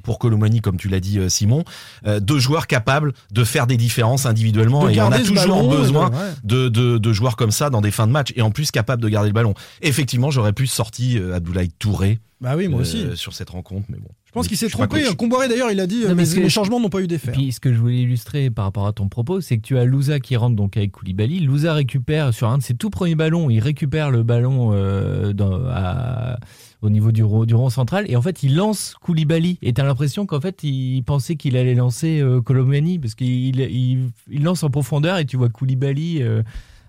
pour 0.03 0.19
Colomani, 0.19 0.61
comme 0.61 0.77
tu 0.77 0.89
l'as 0.89 1.01
dit 1.01 1.19
euh, 1.19 1.29
Simon, 1.29 1.65
euh, 2.07 2.21
deux 2.21 2.39
joueurs 2.39 2.67
capables 2.67 2.94
de 3.33 3.45
faire 3.45 3.67
des 3.67 3.77
différences 3.77 4.27
individuellement, 4.27 4.85
De 4.87 4.91
et 4.91 5.01
on 5.01 5.11
a 5.13 5.19
toujours 5.19 5.35
ballon, 5.37 5.69
besoin 5.71 6.11
de- 6.11 6.15
ouais. 6.15 6.21
de, 6.45 6.69
de, 6.69 6.99
de 6.99 7.13
joueurs 7.13 7.37
comme 7.37 7.51
ça 7.51 7.71
dans 7.71 7.81
des 7.81 7.91
fins 7.91 8.07
de 8.07 8.13
match, 8.13 8.33
et 8.37 8.43
en 8.43 8.51
plus 8.51 8.71
capables 8.71 9.03
de 9.03 9.09
garder 9.09 9.29
le 9.29 9.35
ballon. 9.35 9.55
Effectivement, 9.83 10.31
j'aurais 10.31 10.53
pu 10.53 10.67
sortir 10.67 11.21
euh, 11.23 11.35
Abdoulaye 11.35 11.71
Touré 11.79 12.19
Bah 12.41 12.55
oui, 12.57 12.69
moi 12.69 12.79
euh, 12.79 12.83
aussi. 12.83 13.05
sur 13.15 13.33
cette 13.35 13.51
rencontre, 13.51 13.87
mais 13.91 13.99
bon. 13.99 14.09
Je 14.27 14.33
pense 14.33 14.49
qu'il 14.49 14.57
s'est 14.57 14.69
trompé. 14.69 15.05
coach. 15.05 15.15
Comboiré 15.15 15.47
d'ailleurs, 15.49 15.71
il 15.71 15.79
a 15.79 15.87
dit 15.87 16.03
Non, 16.05 16.11
euh, 16.11 16.15
mais 16.17 16.25
que- 16.25 16.41
mes 16.41 16.49
changements 16.49 16.81
n'ont 16.81 16.89
pas 16.89 17.01
eu 17.01 17.07
d'effet. 17.07 17.29
Et 17.29 17.33
puis 17.33 17.53
ce 17.53 17.61
que 17.61 17.73
je 17.73 17.79
voulais 17.79 17.99
illustrer 17.99 18.51
par 18.51 18.65
rapport 18.65 18.87
à 18.89 18.93
ton 18.93 19.09
propos, 19.09 19.41
c'est 19.41 19.59
que 19.59 19.63
tu 19.63 19.79
as 19.79 19.85
Louza 19.85 20.19
qui 20.19 20.35
rentre 20.37 20.57
donc 20.57 20.77
avec 20.77 20.91
Koulibaly. 20.91 21.39
Louza 21.41 21.73
récupère 21.73 22.35
sur 22.35 22.49
un 22.49 22.59
de 22.59 22.63
ses 22.65 22.75
tout 22.75 22.91
premiers 22.91 23.15
ballons, 23.15 23.49
il 23.49 23.61
récupère 23.61 24.11
le 24.11 24.25
ballon 24.25 24.71
euh, 24.75 25.33
dans- 25.33 25.61
à- 25.69 26.39
au 26.85 26.91
niveau 26.91 27.11
du, 27.13 27.23
ro- 27.25 27.47
du 27.47 27.55
rond 27.55 27.71
central 27.71 28.05
et 28.09 28.17
en 28.17 28.23
fait 28.23 28.43
il 28.43 28.55
lance 28.57 28.95
Koulibaly. 29.01 29.59
Et 29.63 29.73
t'as 29.73 29.85
l'impression 29.85 30.27
qu'en 30.27 30.41
fait 30.41 30.63
il 30.63 31.03
pensait 31.03 31.37
qu'il 31.37 31.57
allait 31.57 31.75
lancer 31.75 32.21
euh, 32.21 32.41
Colomani 32.41 32.99
parce 32.99 33.15
qu'il 33.15 33.59
il, 33.61 34.11
il 34.31 34.43
lance 34.43 34.63
en 34.63 34.71
profondeur 34.71 35.19
et 35.19 35.25
tu 35.25 35.37
vois 35.37 35.49
Koulibaly 35.49 36.23
euh, 36.23 36.43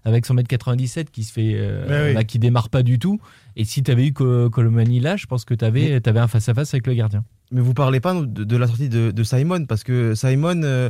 avec 0.03 0.25
son 0.25 0.33
mètre 0.35 0.47
97 0.49 1.09
qui 1.09 1.23
se 1.23 1.33
fait, 1.33 1.53
euh, 1.55 2.09
oui. 2.09 2.13
bah, 2.13 2.23
qui 2.23 2.37
démarre 2.37 2.69
pas 2.69 2.83
du 2.83 2.99
tout. 2.99 3.19
Et 3.55 3.63
si 3.65 3.81
t'avais 3.81 4.07
eu 4.07 4.13
Co- 4.13 4.49
Colomani 4.51 4.99
là, 4.99 5.15
je 5.17 5.25
pense 5.25 5.45
que 5.45 5.53
t'avais 5.53 5.99
avais 6.07 6.19
un 6.19 6.27
face 6.27 6.47
à 6.49 6.53
face 6.53 6.73
avec 6.73 6.85
le 6.87 6.93
gardien. 6.93 7.23
Mais 7.51 7.61
vous 7.61 7.73
parlez 7.73 7.99
pas 7.99 8.13
de, 8.13 8.43
de 8.43 8.57
la 8.57 8.67
sortie 8.67 8.89
de, 8.89 9.11
de 9.11 9.23
Simon, 9.23 9.65
parce 9.65 9.83
que 9.83 10.13
Simon, 10.15 10.89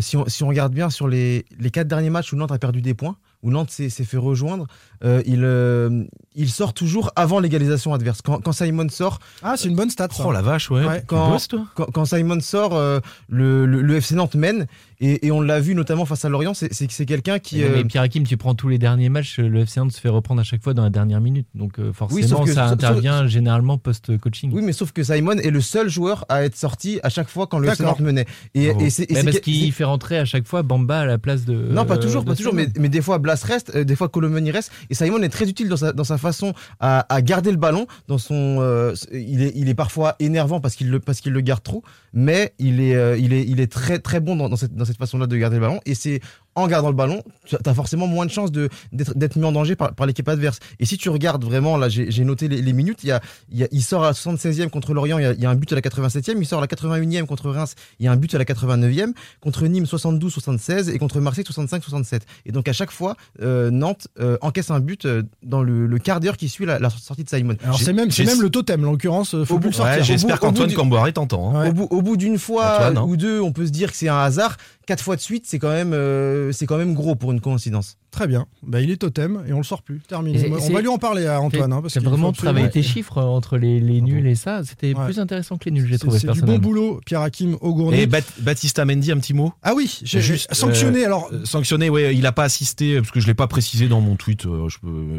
si, 0.00 0.16
on, 0.16 0.26
si 0.28 0.42
on 0.42 0.48
regarde 0.48 0.74
bien 0.74 0.90
sur 0.90 1.06
les, 1.08 1.44
les 1.58 1.70
quatre 1.70 1.86
derniers 1.88 2.10
matchs 2.10 2.32
où 2.32 2.36
Nantes 2.36 2.50
a 2.52 2.58
perdu 2.58 2.82
des 2.82 2.92
points, 2.94 3.16
où 3.42 3.50
Nantes 3.50 3.70
s'est 3.70 3.90
s'est 3.90 4.04
fait 4.04 4.16
rejoindre, 4.16 4.66
euh, 5.04 5.22
il, 5.26 5.40
euh, 5.44 6.04
il 6.34 6.48
sort 6.48 6.72
toujours 6.74 7.10
avant 7.16 7.40
l'égalisation 7.40 7.92
adverse. 7.92 8.22
Quand, 8.22 8.40
quand 8.40 8.52
Simon 8.52 8.88
sort, 8.88 9.18
Ah, 9.42 9.56
c'est 9.56 9.68
une 9.68 9.74
bonne 9.76 9.90
stat. 9.90 10.08
ça. 10.12 10.24
Oh 10.26 10.32
la 10.32 10.42
vache, 10.42 10.70
ouais. 10.70 10.84
Ouais. 10.84 11.00
Tu 11.00 11.06
quand, 11.06 11.30
bosses, 11.30 11.48
toi? 11.48 11.66
quand, 11.74 11.86
quand 11.92 12.04
Simon 12.04 12.40
sort, 12.40 12.74
euh, 12.74 13.00
le, 13.28 13.66
le, 13.66 13.82
le 13.82 13.96
FC 13.96 14.14
Nantes 14.14 14.36
mène, 14.36 14.66
et, 15.02 15.26
et 15.26 15.30
on 15.32 15.40
l'a 15.42 15.60
vu 15.60 15.74
notamment 15.74 16.04
face 16.06 16.24
à 16.24 16.28
Lorient, 16.30 16.54
c'est 16.54 16.72
c'est- 16.72 16.90
c'est 16.90 17.04
quelqu'un 17.06 17.38
qui... 17.38 17.56
Mais, 17.58 17.64
euh, 17.64 17.72
mais 17.76 17.84
Pierre 17.84 18.02
Hakim, 18.04 18.24
tu 18.24 18.36
prends 18.36 18.54
tous 18.54 18.68
les 18.68 18.78
derniers 18.78 19.08
matchs, 19.08 19.38
le 19.38 19.60
FC 19.60 19.80
Nantes 19.80 19.92
se 19.92 20.00
fait 20.00 20.08
reprendre 20.08 20.40
à 20.40 20.44
chaque 20.44 20.62
fois 20.62 20.72
dans 20.74 20.82
la 20.84 20.90
dernière 20.90 21.20
minute. 21.20 21.46
Donc 21.54 21.78
euh, 21.78 21.92
forcément, 21.92 22.44
que- 22.44 22.52
ça 22.52 22.64
sauf- 22.64 22.72
intervient 22.72 23.26
généralement 23.26 23.76
post-coaching. 23.78 24.50
Oui, 24.54 24.62
mais 24.62 24.72
sauf 24.72 24.92
que 24.92 25.02
Simon 25.02 25.32
est 25.38 25.50
le 25.50 25.60
seul 25.60 25.88
joueur 25.88 26.24
à 26.28 26.44
être 26.44 26.56
sorti 26.56 27.00
à 27.02 27.08
chaque 27.08 27.28
fois 27.28 27.46
quand 27.46 27.58
le 27.58 27.68
FC 27.68 27.84
menait. 28.00 28.26
Et, 28.54 28.66
et 28.66 28.90
c'est 28.90 29.02
et 29.10 29.14
Mais 29.14 29.20
c'est 29.20 29.24
parce 29.24 29.36
que- 29.38 29.42
qu'il 29.44 29.72
fait 29.72 29.84
rentrer 29.84 30.18
à 30.18 30.24
chaque 30.24 30.46
fois 30.46 30.62
Bamba 30.62 31.00
à 31.00 31.06
la 31.06 31.18
place 31.18 31.44
de. 31.44 31.54
Non, 31.54 31.84
pas 31.84 31.98
toujours, 31.98 32.22
de 32.22 32.28
pas 32.30 32.36
toujours, 32.36 32.54
mais, 32.54 32.66
des 32.66 33.02
fois 33.02 33.18
Blas 33.18 33.42
reste, 33.44 33.72
euh, 33.74 33.84
des 33.84 33.96
fois 33.96 34.08
Colomani 34.08 34.50
reste, 34.50 34.70
et 34.90 34.94
Simon 34.94 35.20
est 35.22 35.28
très 35.28 35.48
utile 35.48 35.68
dans 35.68 35.76
sa, 35.76 35.92
dans 35.92 36.04
sa 36.04 36.18
façon 36.18 36.52
à, 36.80 37.06
à 37.12 37.22
garder 37.22 37.50
le 37.50 37.56
ballon. 37.56 37.86
Dans 38.08 38.18
son, 38.18 38.58
euh, 38.60 38.94
il, 39.12 39.42
est, 39.42 39.52
il 39.56 39.68
est 39.68 39.74
parfois 39.74 40.16
énervant 40.20 40.60
parce 40.60 40.76
qu'il 40.76 40.90
le, 40.90 41.00
parce 41.00 41.20
qu'il 41.20 41.32
le 41.32 41.40
garde 41.40 41.62
trop, 41.62 41.82
mais 42.12 42.54
il 42.58 42.80
est, 42.80 42.94
euh, 42.94 43.16
il 43.16 43.32
est, 43.32 43.44
il 43.46 43.60
est 43.60 43.70
très 43.70 43.98
très 43.98 44.20
bon 44.20 44.36
dans, 44.36 44.48
dans 44.48 44.56
cette, 44.56 44.74
dans 44.74 44.84
cette 44.84 44.98
façon-là 44.98 45.26
de 45.26 45.36
garder 45.36 45.56
le 45.56 45.62
ballon, 45.62 45.80
et 45.86 45.94
c'est 45.94 46.20
en 46.54 46.66
gardant 46.66 46.88
le 46.88 46.94
ballon, 46.94 47.22
tu 47.46 47.56
as 47.64 47.74
forcément 47.74 48.06
moins 48.06 48.26
de 48.26 48.30
chances 48.30 48.52
de, 48.52 48.68
d'être, 48.92 49.36
mis 49.36 49.44
en 49.44 49.52
danger 49.52 49.74
par, 49.76 49.94
par 49.94 50.06
l'équipe 50.06 50.28
adverse. 50.28 50.58
Et 50.80 50.86
si 50.86 50.98
tu 50.98 51.08
regardes 51.08 51.44
vraiment, 51.44 51.76
là 51.76 51.88
j'ai, 51.88 52.24
noté 52.24 52.48
les, 52.48 52.60
les 52.60 52.72
minutes, 52.72 53.00
il, 53.04 53.08
y 53.08 53.12
a, 53.12 53.20
il, 53.50 53.58
y 53.58 53.64
a- 53.64 53.68
il 53.72 53.82
sort 53.82 54.04
à 54.04 54.08
la 54.08 54.12
76e 54.12 54.68
contre 54.68 54.92
Lorient, 54.94 55.18
il 55.18 55.22
y, 55.22 55.26
a, 55.26 55.32
il 55.32 55.40
y 55.40 55.46
a 55.46 55.50
un 55.50 55.54
but 55.54 55.72
à 55.72 55.76
la 55.76 55.80
87e, 55.80 56.34
il 56.38 56.46
sort 56.46 56.58
à 56.58 56.62
la 56.62 56.66
81e 56.66 57.24
contre 57.26 57.50
Reims, 57.50 57.74
il 58.00 58.04
y 58.04 58.08
a 58.08 58.12
un 58.12 58.16
but 58.16 58.34
à 58.34 58.38
la 58.38 58.44
89e, 58.44 59.12
contre 59.40 59.66
Nîmes 59.66 59.84
72-76 59.84 60.90
et 60.90 60.98
contre 60.98 61.20
Marseille 61.20 61.44
65-67. 61.44 62.20
Et 62.46 62.52
donc 62.52 62.68
à 62.68 62.72
chaque 62.72 62.90
fois, 62.90 63.16
euh, 63.40 63.70
Nantes 63.70 64.08
euh, 64.20 64.36
encaisse 64.40 64.70
un 64.70 64.80
but 64.80 65.06
euh, 65.06 65.22
dans 65.42 65.62
le, 65.62 65.86
le 65.86 65.98
quart 65.98 66.20
d'heure 66.20 66.36
qui 66.36 66.48
suit 66.48 66.66
la, 66.66 66.78
la 66.78 66.90
sortie 66.90 67.24
de 67.24 67.28
Simon. 67.28 67.56
Alors 67.64 67.78
c'est 67.78 67.92
même, 67.92 68.08
même 68.26 68.42
le 68.42 68.50
totem, 68.50 68.84
en 68.86 68.90
l'occurrence, 68.92 69.30
faut 69.30 69.54
Au 69.54 69.58
plus 69.58 69.58
bout- 69.58 69.66
le 69.68 69.72
sortir. 69.72 69.96
Ouais, 69.98 70.02
J'espère 70.04 70.38
qu'Antoine 70.40 70.72
Camboire 70.72 71.10
t'entend. 71.12 71.56
hein. 71.56 71.70
Ouais. 71.72 71.86
Au, 71.90 72.02
bout, 72.02 72.16
d'une 72.16 72.38
fois 72.38 72.74
Antoine, 72.76 72.98
hein. 72.98 73.04
ou 73.06 73.16
deux, 73.16 73.40
on 73.40 73.52
peut 73.52 73.66
se 73.66 73.70
dire 73.72 73.90
que 73.90 73.96
c'est 73.96 74.08
un 74.08 74.18
hasard. 74.18 74.56
Quatre 74.86 75.02
fois 75.02 75.14
de 75.16 75.20
suite, 75.20 75.44
c'est 75.46 75.58
quand 75.58 75.70
même, 75.70 75.92
euh, 75.92 76.50
c'est 76.52 76.66
quand 76.66 76.76
même 76.76 76.94
gros 76.94 77.14
pour 77.14 77.30
une 77.32 77.40
coïncidence. 77.40 77.96
Très 78.10 78.26
bien. 78.26 78.46
Bah, 78.62 78.80
il 78.80 78.90
est 78.90 78.96
totem 78.98 79.42
et 79.48 79.52
on 79.52 79.58
le 79.58 79.62
sort 79.62 79.82
plus. 79.82 80.00
Terminé. 80.06 80.50
On 80.50 80.72
va 80.72 80.80
lui 80.80 80.88
en 80.88 80.98
parler 80.98 81.26
à 81.26 81.40
Antoine. 81.40 81.72
hein, 81.72 81.80
parce 81.80 81.94
qu'il 81.94 82.02
vraiment 82.02 82.32
travaillé 82.32 82.68
tes 82.68 82.82
chiffres 82.82 83.18
euh, 83.18 83.22
entre 83.22 83.56
les, 83.56 83.80
les 83.80 84.00
nuls 84.02 84.26
et 84.26 84.34
ça. 84.34 84.62
C'était 84.64 84.94
Ouais. 84.94 85.04
plus 85.06 85.18
intéressant 85.18 85.56
que 85.56 85.64
les 85.66 85.70
nuls, 85.70 85.86
j'ai 85.88 85.98
trouvé 85.98 86.18
c'est 86.18 86.30
du 86.32 86.42
bon 86.42 86.58
boulot, 86.58 87.00
Pierre 87.06 87.22
Hakim 87.22 87.56
Augourny. 87.60 88.00
Et 88.00 88.06
Bat- 88.06 88.20
Baptista 88.40 88.84
Mendy, 88.84 89.12
un 89.12 89.18
petit 89.18 89.32
mot? 89.34 89.52
Ah 89.62 89.72
oui, 89.74 90.00
j'ai 90.02 90.20
Juste, 90.20 90.52
sanctionné. 90.52 91.04
euh, 91.04 91.06
alors, 91.06 91.30
Euh, 91.32 91.44
Sanctionné, 91.44 91.88
ouais, 91.88 92.14
il 92.14 92.26
a 92.26 92.32
pas 92.32 92.44
assisté 92.44 92.96
parce 92.96 93.10
que 93.12 93.20
je 93.20 93.26
l'ai 93.26 93.34
pas 93.34 93.46
précisé 93.46 93.88
dans 93.88 94.00
mon 94.00 94.16
tweet. 94.16 94.44
euh, 94.46 94.68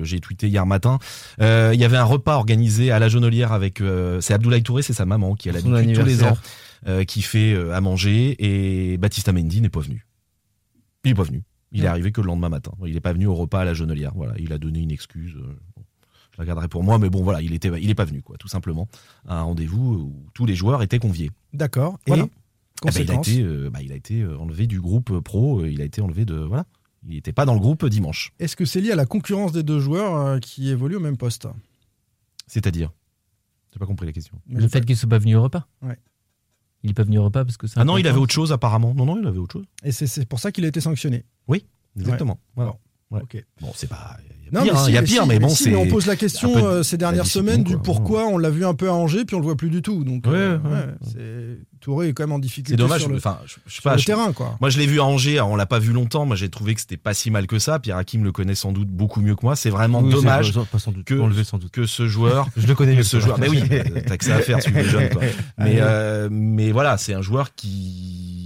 J'ai 0.04 0.19
tweeté 0.19 0.47
hier 0.47 0.65
matin. 0.65 0.99
Euh, 1.41 1.71
il 1.73 1.80
y 1.80 1.86
avait 1.86 1.97
un 1.97 2.04
repas 2.04 2.36
organisé 2.36 2.91
à 2.91 2.99
la 2.99 3.08
Jonelière 3.10 3.54
avec. 3.54 3.82
euh, 3.82 4.21
c'est 4.21 4.34
Abdoulaye 4.34 4.62
Touré, 4.62 4.82
c'est 4.84 4.93
sa 4.93 5.06
maman 5.06 5.34
qui 5.36 5.49
a 5.49 5.54
Son 5.54 5.69
l'habitude 5.71 5.95
tous 5.95 6.06
les 6.06 6.23
ans, 6.23 6.28
anniversaire. 6.28 6.41
Euh, 6.88 7.04
qui 7.04 7.22
fait 7.22 7.54
euh, 7.54 7.74
à 7.74 7.82
manger 7.82 8.36
et 8.39 8.98
Baptista 8.98 9.32
Mendy 9.32 9.62
n'est 9.62 9.69
pas 9.69 9.80
venu. 9.80 10.06
Il 11.04 11.12
est 11.12 11.15
pas 11.15 11.24
venu. 11.24 11.43
Il 11.72 11.84
est 11.84 11.88
arrivé 11.88 12.12
que 12.12 12.22
le 12.22 12.28
lendemain 12.28 12.50
matin. 12.50 12.72
Il 12.86 12.96
est 12.96 13.02
pas 13.02 13.13
venu 13.13 13.26
au 13.26 13.34
repas 13.34 13.62
à 13.62 13.65
la 13.65 13.74
Jonelière. 13.74 14.12
Voilà, 14.15 14.34
il 14.38 14.54
a 14.54 14.58
donné 14.60 14.80
une 14.80 14.91
excuse. 14.91 15.36
euh, 15.36 15.58
bon, 15.76 15.84
je 16.32 16.38
la 16.38 16.46
garderai 16.46 16.67
pour 16.67 16.84
moi, 16.84 17.00
mais 17.00 17.10
bon 17.10 17.24
voilà, 17.24 17.41
il 17.41 17.54
était, 17.54 17.69
il 17.82 17.89
est 17.89 17.96
pas 17.96 18.06
venu 18.06 18.22
quoi, 18.22 18.38
tout 18.38 18.48
simplement. 18.48 18.88
À 19.28 19.39
un 19.39 19.41
rendez-vous 19.43 19.93
où 19.93 20.26
tous 20.34 20.46
les 20.46 20.56
joueurs 20.56 20.84
étaient 20.84 21.00
conviés. 21.00 21.32
d'accord. 21.54 21.98
Voilà. 22.08 22.24
Et 22.24 22.30
Ah 22.88 22.91
bah, 22.91 23.00
il, 23.02 23.12
a 23.12 23.15
été, 23.15 23.41
euh, 23.41 23.69
bah, 23.69 23.82
il 23.82 23.91
a 23.91 23.96
été 23.96 24.26
enlevé 24.26 24.67
du 24.67 24.82
groupe 24.82 25.19
pro, 25.19 25.65
il 25.65 25.82
a 25.82 25.86
été 25.86 26.02
enlevé 26.02 26.26
de. 26.26 26.36
Voilà. 26.36 26.65
Il 27.08 27.15
n'était 27.15 27.34
pas 27.34 27.46
dans 27.46 27.54
le 27.54 27.60
groupe 27.60 27.86
dimanche. 27.86 28.32
Est-ce 28.39 28.56
que 28.56 28.65
c'est 28.65 28.80
lié 28.80 28.91
à 28.91 28.96
la 28.96 29.06
concurrence 29.06 29.52
des 29.52 29.63
deux 29.63 29.80
joueurs 29.80 30.15
euh, 30.15 30.39
qui 30.39 30.69
évoluent 30.69 30.96
au 30.96 31.02
même 31.02 31.17
poste? 31.17 31.48
C'est-à-dire? 32.48 32.91
J'ai 33.74 33.80
pas 33.80 33.86
compris 33.86 34.06
la 34.06 34.13
question. 34.13 34.39
Le 34.48 34.67
fait 34.67 34.86
qu'il 34.86 34.96
soit 34.96 35.10
pas 35.10 35.17
venu 35.17 35.36
au 35.36 35.43
repas? 35.43 35.67
Ouais. 35.82 35.98
Il 36.84 36.93
pas 36.93 37.04
venu 37.04 37.17
au 37.17 37.24
repas 37.24 37.46
parce 37.46 37.58
que 37.58 37.67
c'est 37.67 37.80
Ah 37.80 37.86
non, 37.86 37.98
il 37.98 38.08
avait 38.08 38.19
autre 38.19 38.34
chose 38.34 38.52
apparemment. 38.52 38.93
Non, 38.93 39.06
non, 39.06 39.17
il 39.19 39.26
avait 39.26 39.39
autre 39.39 39.54
chose. 39.54 39.65
Et 39.84 39.91
c'est 39.91 40.08
c'est 40.08 40.26
pour 40.26 40.39
ça 40.39 40.52
qu'il 40.52 40.65
a 40.65 40.67
été 40.67 40.82
sanctionné. 40.82 41.24
Exactement. 41.98 42.39
Voilà. 42.56 42.76
Ok. 43.12 43.43
Bon, 43.62 43.72
c'est 43.76 43.88
pas. 43.88 44.17
Non, 44.51 44.62
Il 44.63 44.67
y 44.67 44.69
a 44.69 44.73
pire, 44.73 44.75
mais 44.75 44.79
hein, 44.79 44.84
si, 44.86 44.89
il 44.91 44.93
y 44.93 44.97
a 44.97 45.01
pire, 45.01 45.23
si, 45.23 45.27
mais 45.29 45.39
bon, 45.39 45.49
si, 45.49 45.63
c'est. 45.63 45.75
on 45.75 45.88
pose 45.88 46.06
la 46.06 46.15
question 46.15 46.53
de- 46.53 46.60
euh, 46.62 46.84
ces 46.84 46.97
dernières 46.97 47.25
semaines 47.25 47.63
du 47.63 47.73
quoi. 47.73 47.84
pourquoi 47.84 48.27
on 48.27 48.38
l'a 48.38 48.49
vu 48.51 48.65
un 48.65 48.73
peu 48.75 48.88
à 48.89 48.93
Angers 48.93 49.25
puis 49.25 49.36
on 49.36 49.39
le 49.39 49.45
voit 49.45 49.56
plus 49.58 49.69
du 49.69 49.82
tout. 49.82 50.03
Donc, 50.03 50.27
euh, 50.27 50.58
Ouais, 50.60 50.69
ouais. 50.69 50.75
ouais, 50.75 50.86
c'est- 51.12 51.58
Touré 51.79 52.08
est 52.08 52.13
quand 52.13 52.23
même 52.23 52.32
en 52.32 52.39
difficulté. 52.39 52.71
C'est 52.71 52.77
dommage. 52.77 53.01
sur 53.01 53.10
le, 53.10 53.17
Enfin, 53.17 53.39
je, 53.45 53.56
je 53.67 53.75
sais 53.75 53.82
pas. 53.82 53.95
le 53.95 53.99
je- 53.99 54.06
terrain, 54.06 54.32
quoi. 54.32 54.56
Moi, 54.62 54.69
je 54.69 54.79
l'ai 54.79 54.86
vu 54.88 55.01
à 55.01 55.03
Angers. 55.03 55.41
On 55.41 55.58
l'a 55.58 55.65
pas 55.65 55.79
vu 55.79 55.91
longtemps. 55.91 56.25
Moi, 56.25 56.38
j'ai 56.38 56.47
trouvé 56.47 56.75
que 56.75 56.79
c'était 56.79 56.95
pas 56.95 57.13
si 57.13 57.29
mal 57.29 57.45
que 57.45 57.60
ça. 57.60 57.77
Pierre 57.79 57.97
Hakim 57.97 58.23
le 58.23 58.32
connaît 58.32 58.56
sans 58.56 58.71
doute 58.71 58.88
beaucoup 58.88 59.19
mieux 59.19 59.36
que 59.36 59.41
moi. 59.45 59.58
C'est 59.58 59.69
vraiment 59.69 59.99
Oui, 59.99 60.10
dommage 60.13 60.53
pas- 60.53 60.79
sans 60.79 60.91
doute, 60.93 61.03
que, 61.03 61.15
enlevé 61.15 61.43
sans 61.43 61.58
doute. 61.58 61.71
que 61.71 61.86
ce 61.86 62.08
joueur. 62.08 62.48
Je 62.56 62.67
le 62.67 62.75
connais 62.75 62.96
mieux 62.96 63.04
ce 63.04 63.19
joueur. 63.19 63.37
Mais 63.37 63.50
oui, 63.50 63.62
euh, 63.69 63.83
t'as 64.08 64.15
que 64.15 64.23
ça 64.23 64.35
à 64.35 64.39
faire. 64.39 64.60
Quoi. 65.12 65.21
Mais, 65.58 65.65
Allez. 65.65 65.77
euh, 65.81 66.29
mais 66.31 66.71
voilà, 66.71 66.96
c'est 66.98 67.13
un 67.13 67.21
joueur 67.21 67.54
qui. 67.54 68.42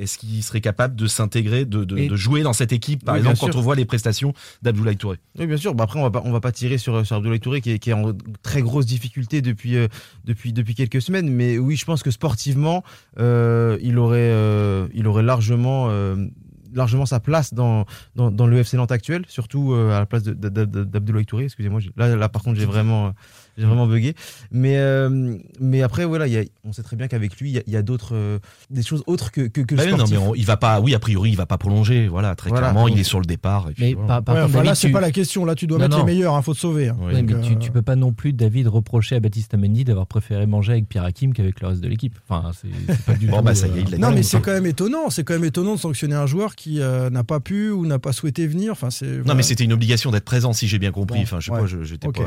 Est-ce 0.00 0.18
qu'il 0.18 0.42
serait 0.42 0.60
capable 0.60 0.96
de 0.96 1.06
s'intégrer, 1.06 1.64
de, 1.64 1.84
de- 1.84 2.16
jouer 2.16 2.42
dans 2.42 2.52
cette 2.52 2.72
équipe, 2.72 3.04
par 3.04 3.14
Oui, 3.14 3.18
exemple, 3.20 3.38
quand 3.38 3.54
on 3.58 3.60
voit 3.60 3.74
les 3.76 3.84
prestations 3.84 4.32
d'Abdoulaye 4.62 4.96
Touré? 4.96 5.18
Oui, 5.38 5.46
bien 5.46 5.56
sûr. 5.56 5.74
Bah 5.74 5.84
après, 5.84 5.98
on 5.98 6.02
va 6.02 6.10
pas, 6.10 6.22
on 6.24 6.32
va 6.32 6.40
pas 6.40 6.52
tirer 6.52 6.78
sur, 6.78 7.04
sur 7.06 7.16
Abdoulaye 7.16 7.40
Touré 7.40 7.60
qui 7.60 7.72
est, 7.72 7.78
qui 7.78 7.90
est 7.90 7.92
en 7.92 8.12
très 8.42 8.62
grosse 8.62 8.86
difficulté 8.86 9.42
depuis, 9.42 9.76
euh, 9.76 9.88
depuis, 10.24 10.52
depuis 10.52 10.74
quelques 10.74 11.02
semaines. 11.02 11.28
Mais 11.28 11.58
oui, 11.58 11.76
je 11.76 11.84
pense 11.84 12.02
que 12.02 12.10
sportivement, 12.10 12.82
euh, 13.18 13.78
il, 13.82 13.98
aurait, 13.98 14.18
euh, 14.20 14.88
il 14.94 15.06
aurait 15.06 15.22
largement, 15.22 15.88
largement 16.72 17.04
sa 17.06 17.20
place 17.20 17.52
dans, 17.52 17.84
dans, 18.16 18.30
dans 18.30 18.46
le 18.46 18.58
FC 18.58 18.76
Nantes 18.76 18.92
actuel, 18.92 19.24
surtout 19.28 19.72
euh, 19.72 19.94
à 19.94 19.98
la 20.00 20.06
place 20.06 20.22
d'Abdoulaye 20.22 21.26
Touré. 21.26 21.44
Excusez-moi. 21.44 21.80
Là, 21.96 22.16
là, 22.16 22.28
par 22.28 22.42
contre, 22.42 22.58
j'ai 22.58 22.66
vraiment, 22.66 23.12
j'ai 23.58 23.64
vraiment 23.66 23.86
bugué. 23.86 24.14
Mais, 24.50 24.76
euh, 24.78 25.36
mais 25.60 25.82
après, 25.82 26.04
voilà, 26.04 26.26
il 26.26 26.32
y 26.32 26.38
a- 26.38 26.44
on 26.64 26.72
sait 26.72 26.82
très 26.82 26.96
bien 26.96 27.08
qu'avec 27.08 27.36
lui, 27.38 27.50
il 27.50 27.54
y 27.54 27.58
a, 27.58 27.62
il 27.66 27.72
y 27.72 27.76
a 27.76 27.82
d'autres, 27.82 28.14
euh, 28.14 28.38
des 28.70 28.82
choses 28.82 29.02
autres 29.06 29.30
que, 29.30 29.42
que, 29.42 29.60
que 29.60 29.74
le 29.74 29.78
Bah 29.78 29.84
oui, 29.86 29.96
non, 29.98 30.04
mais 30.10 30.16
on- 30.16 30.34
il 30.34 30.44
va 30.46 30.56
pas. 30.56 30.80
Oui, 30.80 30.94
a 30.94 30.98
priori, 30.98 31.30
il 31.30 31.36
va 31.36 31.46
pas 31.46 31.58
prolonger. 31.58 32.08
Voilà, 32.08 32.34
très 32.34 32.50
Voilà. 32.50 32.68
clairement, 32.70 32.88
il 32.88 32.98
est 32.98 33.04
sur 33.04 33.20
le 33.20 33.26
départ. 33.26 33.68
et 33.70 33.74
puis 33.74 33.84
Mais 33.84 33.92
voilà. 33.94 34.08
par, 34.08 34.22
par 34.24 34.34
Ouais, 34.36 34.40
contre, 34.42 34.54
enfin, 34.56 34.64
là, 34.64 34.74
c'est 34.74 34.86
tu- 34.88 34.92
pas 34.92 35.00
la 35.00 35.10
question. 35.10 35.44
Là, 35.44 35.54
tu 35.54 35.66
dois 35.66 35.78
Non, 35.78 35.84
mettre 35.84 35.98
non. 35.98 36.04
les 36.06 36.12
meilleurs. 36.14 36.36
Il 36.38 36.42
faut 36.42 36.54
te 36.54 36.58
sauver. 36.58 36.88
hein. 36.88 36.96
Ouais, 37.00 37.06
Ouais, 37.14 37.22
Donc, 37.22 37.30
mais 37.36 37.40
tu, 37.42 37.52
euh, 37.52 37.56
tu 37.56 37.70
peux 37.70 37.82
pas 37.82 37.96
non 37.96 38.12
plus, 38.12 38.32
David, 38.32 38.68
reprocher 38.68 39.16
à 39.16 39.20
Baptiste 39.20 39.52
Amendi 39.54 39.84
d'avoir 39.84 40.06
préféré 40.06 40.46
manger 40.46 40.72
avec 40.72 40.88
Pierre 40.88 41.04
Hakim 41.04 41.32
qu'avec 41.32 41.60
le 41.60 41.68
reste 41.68 41.80
de 41.80 41.88
l'équipe. 41.88 42.18
Enfin, 42.28 42.50
c'est 42.60 42.68
c'est 42.86 43.04
pas 43.04 43.14
du 43.14 43.26
Bon, 43.26 43.38
tout. 43.38 43.42
bah, 43.44 43.54
ça 43.54 43.66
y 43.68 43.78
est, 43.78 43.82
il 43.82 43.90
l'a 43.90 43.98
Non, 43.98 44.10
mais 44.12 44.22
c'est 44.22 44.40
quand 44.40 44.52
même 44.52 44.66
étonnant. 44.66 45.10
C'est 45.10 45.24
quand 45.24 45.34
même 45.34 45.44
étonnant 45.44 45.74
de 45.74 45.80
sanctionner 45.80 46.14
un 46.14 46.26
joueur 46.26 46.54
qui 46.56 46.80
euh, 46.80 47.10
n'a 47.10 47.24
pas 47.24 47.40
pu 47.40 47.70
ou 47.70 47.84
n'a 47.86 47.98
pas 47.98 48.12
souhaité 48.12 48.46
venir. 48.46 48.72
Enfin, 48.72 48.90
c'est. 48.90 49.24
Non, 49.26 49.34
mais 49.34 49.42
c'était 49.42 49.64
une 49.64 49.72
obligation 49.72 50.10
d'être 50.10 50.24
présent, 50.24 50.52
si 50.52 50.66
j'ai 50.68 50.78
bien 50.78 50.92
compris. 50.92 51.20
Enfin, 51.22 51.40
je 51.40 51.46
sais 51.46 51.50
pas, 51.50 51.66
j'étais 51.66 52.08
pas. 52.08 52.22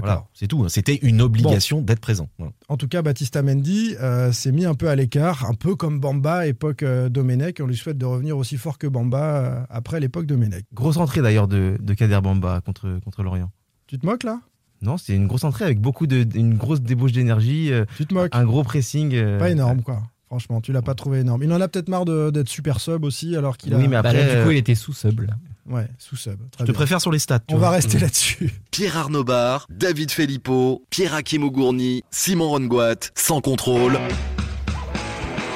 voilà, 0.00 0.24
c'est 0.34 0.46
tout. 0.46 0.67
C'était 0.68 0.96
une 0.96 1.20
obligation 1.20 1.80
d'être 1.80 2.00
présent. 2.00 2.28
Voilà. 2.38 2.52
En 2.68 2.76
tout 2.76 2.88
cas, 2.88 3.02
Baptiste 3.02 3.36
Mendy 3.42 3.94
euh, 4.00 4.32
s'est 4.32 4.52
mis 4.52 4.64
un 4.64 4.74
peu 4.74 4.88
à 4.88 4.94
l'écart, 4.96 5.46
un 5.48 5.54
peu 5.54 5.74
comme 5.74 6.00
Bamba, 6.00 6.46
époque 6.46 6.82
euh, 6.82 7.08
Domenech. 7.08 7.60
On 7.62 7.66
lui 7.66 7.76
souhaite 7.76 7.98
de 7.98 8.04
revenir 8.06 8.36
aussi 8.36 8.56
fort 8.56 8.78
que 8.78 8.86
Bamba 8.86 9.22
euh, 9.22 9.60
après 9.70 10.00
l'époque 10.00 10.26
Domenech. 10.26 10.64
Grosse 10.74 10.96
entrée 10.96 11.22
d'ailleurs 11.22 11.48
de, 11.48 11.76
de 11.80 11.94
Kader 11.94 12.20
Bamba 12.22 12.60
contre, 12.60 12.98
contre 13.04 13.22
Lorient. 13.22 13.50
Tu 13.86 13.98
te 13.98 14.06
moques 14.06 14.24
là? 14.24 14.40
Non, 14.80 14.96
c'était 14.96 15.16
une 15.16 15.26
grosse 15.26 15.44
entrée 15.44 15.64
avec 15.64 15.80
beaucoup 15.80 16.06
de, 16.06 16.24
une 16.36 16.54
grosse 16.54 16.80
débauche 16.80 17.12
d'énergie, 17.12 17.72
euh, 17.72 17.84
Tu 17.96 18.06
te 18.06 18.14
moques? 18.14 18.34
un 18.34 18.44
gros 18.44 18.62
pressing. 18.62 19.12
euh, 19.14 19.38
Pas 19.38 19.50
énorme, 19.50 19.82
quoi. 19.82 20.02
Franchement, 20.26 20.60
tu 20.60 20.72
l'as 20.72 20.82
pas 20.82 20.94
trouvé 20.94 21.20
énorme. 21.20 21.42
Il 21.42 21.52
en 21.52 21.60
a 21.60 21.68
peut-être 21.68 21.88
marre 21.88 22.04
de- 22.04 22.30
d'être 22.30 22.48
super 22.50 22.80
sub 22.80 23.02
aussi, 23.04 23.34
alors 23.34 23.56
qu'il 23.56 23.72
a. 23.74 23.78
Oui, 23.78 23.84
mais 23.84 23.92
bah, 23.92 24.00
après, 24.00 24.26
là, 24.26 24.36
du 24.40 24.44
coup, 24.44 24.50
il 24.50 24.58
était 24.58 24.74
sous 24.74 24.92
sub. 24.92 25.20
là. 25.20 25.34
Ouais, 25.68 25.86
sous 25.98 26.16
sub. 26.16 26.38
Très 26.38 26.46
Je 26.52 26.58
te 26.58 26.64
bien. 26.64 26.72
préfère 26.74 27.00
sur 27.00 27.10
les 27.12 27.18
stats. 27.18 27.40
tu 27.40 27.54
On 27.54 27.58
vois. 27.58 27.68
va 27.68 27.74
rester 27.74 27.98
Mm. 27.98 28.00
là-dessus. 28.00 28.50
Pierre 28.70 28.96
Arnaud 28.96 29.24
Bar, 29.24 29.66
David 29.70 30.10
Filippo, 30.10 30.82
Pierre 30.90 31.14
Hakim 31.14 31.42
Ougourny, 31.44 32.02
Simon 32.10 32.48
Rongoat, 32.48 32.94
sans 33.14 33.40
contrôle. 33.40 33.98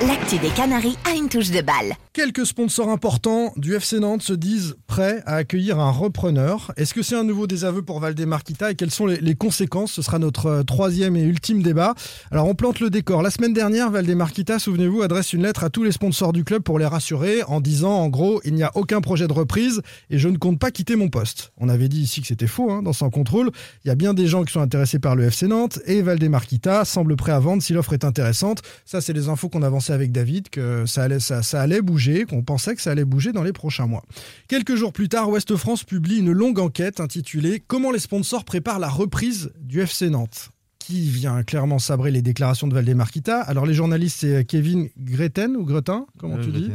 L'actu 0.06 0.36
des 0.38 0.48
Canaries 0.50 0.96
a 1.08 1.14
une 1.14 1.28
touche 1.28 1.50
de 1.50 1.60
balle. 1.60 1.94
Quelques 2.14 2.44
sponsors 2.44 2.90
importants 2.90 3.54
du 3.56 3.74
FC 3.74 3.98
Nantes 3.98 4.20
se 4.20 4.34
disent 4.34 4.76
prêts 4.86 5.22
à 5.24 5.36
accueillir 5.36 5.80
un 5.80 5.90
repreneur. 5.90 6.70
Est-ce 6.76 6.92
que 6.92 7.02
c'est 7.02 7.16
un 7.16 7.24
nouveau 7.24 7.46
désaveu 7.46 7.80
pour 7.80 8.00
Valdemar 8.00 8.44
Kita 8.44 8.70
et 8.70 8.74
quelles 8.74 8.90
sont 8.90 9.06
les, 9.06 9.34
conséquences? 9.34 9.92
Ce 9.92 10.02
sera 10.02 10.18
notre 10.18 10.46
euh, 10.46 10.62
troisième 10.62 11.16
et 11.16 11.22
ultime 11.22 11.62
débat. 11.62 11.94
Alors 12.30 12.48
on 12.48 12.54
plante 12.54 12.80
le 12.80 12.90
décor. 12.90 13.22
La 13.22 13.30
semaine 13.30 13.54
dernière, 13.54 13.90
Valdemar 13.90 14.32
Kita, 14.32 14.58
souvenez-vous, 14.58 15.00
adresse 15.00 15.32
une 15.32 15.42
lettre 15.42 15.64
à 15.64 15.70
tous 15.70 15.84
les 15.84 15.92
sponsors 15.92 16.34
du 16.34 16.44
club 16.44 16.62
pour 16.62 16.78
les 16.78 16.84
rassurer 16.84 17.44
en 17.44 17.62
disant 17.62 17.94
en 17.94 18.10
gros 18.10 18.42
il 18.44 18.52
n'y 18.52 18.62
a 18.62 18.72
aucun 18.74 19.00
projet 19.00 19.26
de 19.26 19.32
reprise 19.32 19.80
et 20.10 20.18
je 20.18 20.28
ne 20.28 20.36
compte 20.36 20.58
pas 20.58 20.70
quitter 20.70 20.96
mon 20.96 21.08
poste. 21.08 21.54
On 21.56 21.70
avait 21.70 21.88
dit 21.88 22.02
ici 22.02 22.20
que 22.20 22.26
c'était 22.26 22.46
faux 22.46 22.70
hein, 22.70 22.82
dans 22.82 22.92
Sans 22.92 23.08
Contrôle. 23.08 23.50
Il 23.86 23.88
y 23.88 23.90
a 23.90 23.94
bien 23.94 24.12
des 24.12 24.26
gens 24.26 24.44
qui 24.44 24.52
sont 24.52 24.60
intéressés 24.60 24.98
par 24.98 25.16
le 25.16 25.24
FC 25.24 25.46
Nantes 25.46 25.78
et 25.86 26.02
Valdemar 26.02 26.44
semble 26.84 27.16
prêt 27.16 27.32
à 27.32 27.38
vendre 27.38 27.62
si 27.62 27.72
l'offre 27.72 27.94
est 27.94 28.04
intéressante. 28.04 28.60
Ça, 28.84 29.00
c'est 29.00 29.14
les 29.14 29.30
infos 29.30 29.48
qu'on 29.48 29.62
avançait 29.62 29.94
avec 29.94 30.12
David, 30.12 30.50
que 30.50 30.84
ça 30.84 31.08
allait 31.54 31.80
bouger, 31.80 32.01
qu'on 32.28 32.42
pensait 32.42 32.74
que 32.74 32.82
ça 32.82 32.90
allait 32.90 33.04
bouger 33.04 33.32
dans 33.32 33.42
les 33.42 33.52
prochains 33.52 33.86
mois. 33.86 34.02
Quelques 34.48 34.74
jours 34.74 34.92
plus 34.92 35.08
tard, 35.08 35.30
Ouest 35.30 35.56
France 35.56 35.84
publie 35.84 36.18
une 36.18 36.32
longue 36.32 36.58
enquête 36.58 37.00
intitulée 37.00 37.62
Comment 37.66 37.90
les 37.90 37.98
sponsors 37.98 38.44
préparent 38.44 38.78
la 38.78 38.88
reprise 38.88 39.52
du 39.60 39.80
FC 39.80 40.10
Nantes? 40.10 40.50
Qui 40.78 41.08
vient 41.08 41.44
clairement 41.44 41.78
sabrer 41.78 42.10
les 42.10 42.22
déclarations 42.22 42.66
de 42.66 42.74
Valdemar 42.74 43.12
Kita. 43.12 43.40
Alors 43.40 43.66
les 43.66 43.74
journalistes, 43.74 44.18
c'est 44.20 44.44
Kevin 44.44 44.88
Greten 44.98 45.56
ou 45.56 45.64
Gretin, 45.64 46.06
comment 46.18 46.38
euh, 46.38 46.44
tu 46.44 46.50
dis 46.50 46.70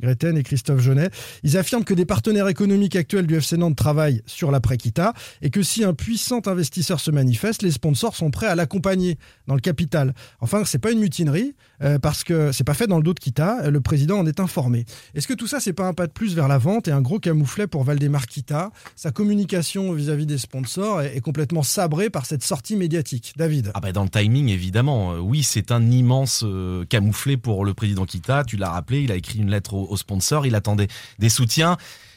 Greten. 0.00 0.36
Et 0.36 0.42
Christophe 0.42 0.80
Jeunet. 0.80 1.10
Ils 1.42 1.56
affirment 1.56 1.84
que 1.84 1.94
des 1.94 2.04
partenaires 2.04 2.48
économiques 2.48 2.96
actuels 2.96 3.26
du 3.26 3.36
FC 3.36 3.56
Nantes 3.56 3.76
travaillent 3.76 4.22
sur 4.26 4.50
l'après-Kita 4.50 5.12
et 5.42 5.50
que 5.50 5.62
si 5.62 5.84
un 5.84 5.94
puissant 5.94 6.40
investisseur 6.46 7.00
se 7.00 7.10
manifeste, 7.10 7.62
les 7.62 7.70
sponsors 7.70 8.16
sont 8.16 8.30
prêts 8.30 8.46
à 8.46 8.54
l'accompagner 8.54 9.18
dans 9.46 9.54
le 9.54 9.60
capital. 9.60 10.14
Enfin, 10.40 10.64
c'est 10.64 10.78
pas 10.78 10.92
une 10.92 11.00
mutinerie 11.00 11.54
euh, 11.82 11.98
parce 11.98 12.24
que 12.24 12.52
c'est 12.52 12.64
pas 12.64 12.74
fait 12.74 12.86
dans 12.86 12.96
le 12.96 13.02
dos 13.02 13.14
de 13.14 13.18
Kita. 13.18 13.70
Le 13.70 13.80
président 13.80 14.18
en 14.18 14.26
est 14.26 14.40
informé. 14.40 14.84
Est-ce 15.14 15.28
que 15.28 15.34
tout 15.34 15.46
ça, 15.46 15.60
c'est 15.60 15.72
pas 15.72 15.86
un 15.86 15.94
pas 15.94 16.06
de 16.06 16.12
plus 16.12 16.34
vers 16.34 16.48
la 16.48 16.58
vente 16.58 16.88
et 16.88 16.92
un 16.92 17.00
gros 17.00 17.18
camouflet 17.18 17.66
pour 17.66 17.84
Valdemar 17.84 18.26
Kita? 18.26 18.70
Sa 18.96 19.10
communication 19.10 19.92
vis-à-vis 19.92 20.26
des 20.26 20.38
sponsors 20.38 21.02
est, 21.02 21.20
complètement 21.20 21.62
sabrée 21.62 22.08
par 22.08 22.24
cette 22.24 22.42
sortie 22.42 22.76
médiatique. 22.76 23.34
David. 23.36 23.70
Ah 23.74 23.80
bah 23.80 23.92
dans 23.92 24.04
le 24.04 24.08
timing, 24.08 24.48
évidemment. 24.48 25.12
Euh, 25.12 25.18
Oui, 25.18 25.42
c'est 25.42 25.70
un 25.70 25.90
immense 25.90 26.42
euh, 26.44 26.84
camouflet 26.86 27.36
pour 27.36 27.64
le 27.64 27.74
président 27.74 28.04
Kita. 28.04 28.44
Tu 28.44 28.56
l'as 28.56 28.70
rappelé, 28.70 29.02
il 29.02 29.12
a 29.12 29.16
écrit 29.16 29.38
une 29.38 29.50
lettre 29.50 29.74
aux 29.90 29.94
au 29.94 29.96
sponsors, 29.96 30.46
il 30.46 30.54
attendait 30.54 30.88
des 31.18 31.28
soutiens. 31.28 31.76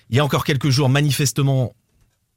Il 0.09 0.15
y 0.15 0.19
a 0.19 0.25
encore 0.25 0.43
quelques 0.45 0.69
jours, 0.69 0.89
manifestement, 0.89 1.73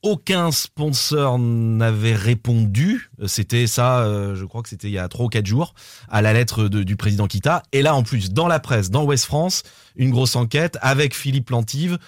aucun 0.03 0.53
sponsor 0.53 1.39
n'avait 1.39 2.15
répondu. 2.15 3.11
Euh, 3.21 3.27
C'était 3.27 3.67
ça, 3.67 4.01
euh, 4.01 4.35
je 4.35 4.45
crois 4.45 4.63
que 4.63 4.69
c'était 4.69 4.89
il 4.89 4.95
y 4.95 4.99
a 4.99 5.09
trois 5.09 5.27
ou 5.27 5.29
quatre 5.29 5.47
jours, 5.47 5.75
à 6.09 6.23
la 6.23 6.33
lettre 6.33 6.69
du 6.69 6.97
président 6.97 7.27
Kita. 7.27 7.63
Et 7.73 7.83
là, 7.83 7.95
en 7.95 8.03
plus, 8.03 8.31
dans 8.33 8.49
la 8.49 8.61
presse, 8.61 8.91
dans 8.91 9.05
Ouest 9.05 9.25
France, 9.25 9.63
une 9.97 10.11
grosse 10.11 10.37
enquête 10.37 10.79
avec 10.81 11.15
Philippe 11.15 11.51
Lantive. 11.51 11.99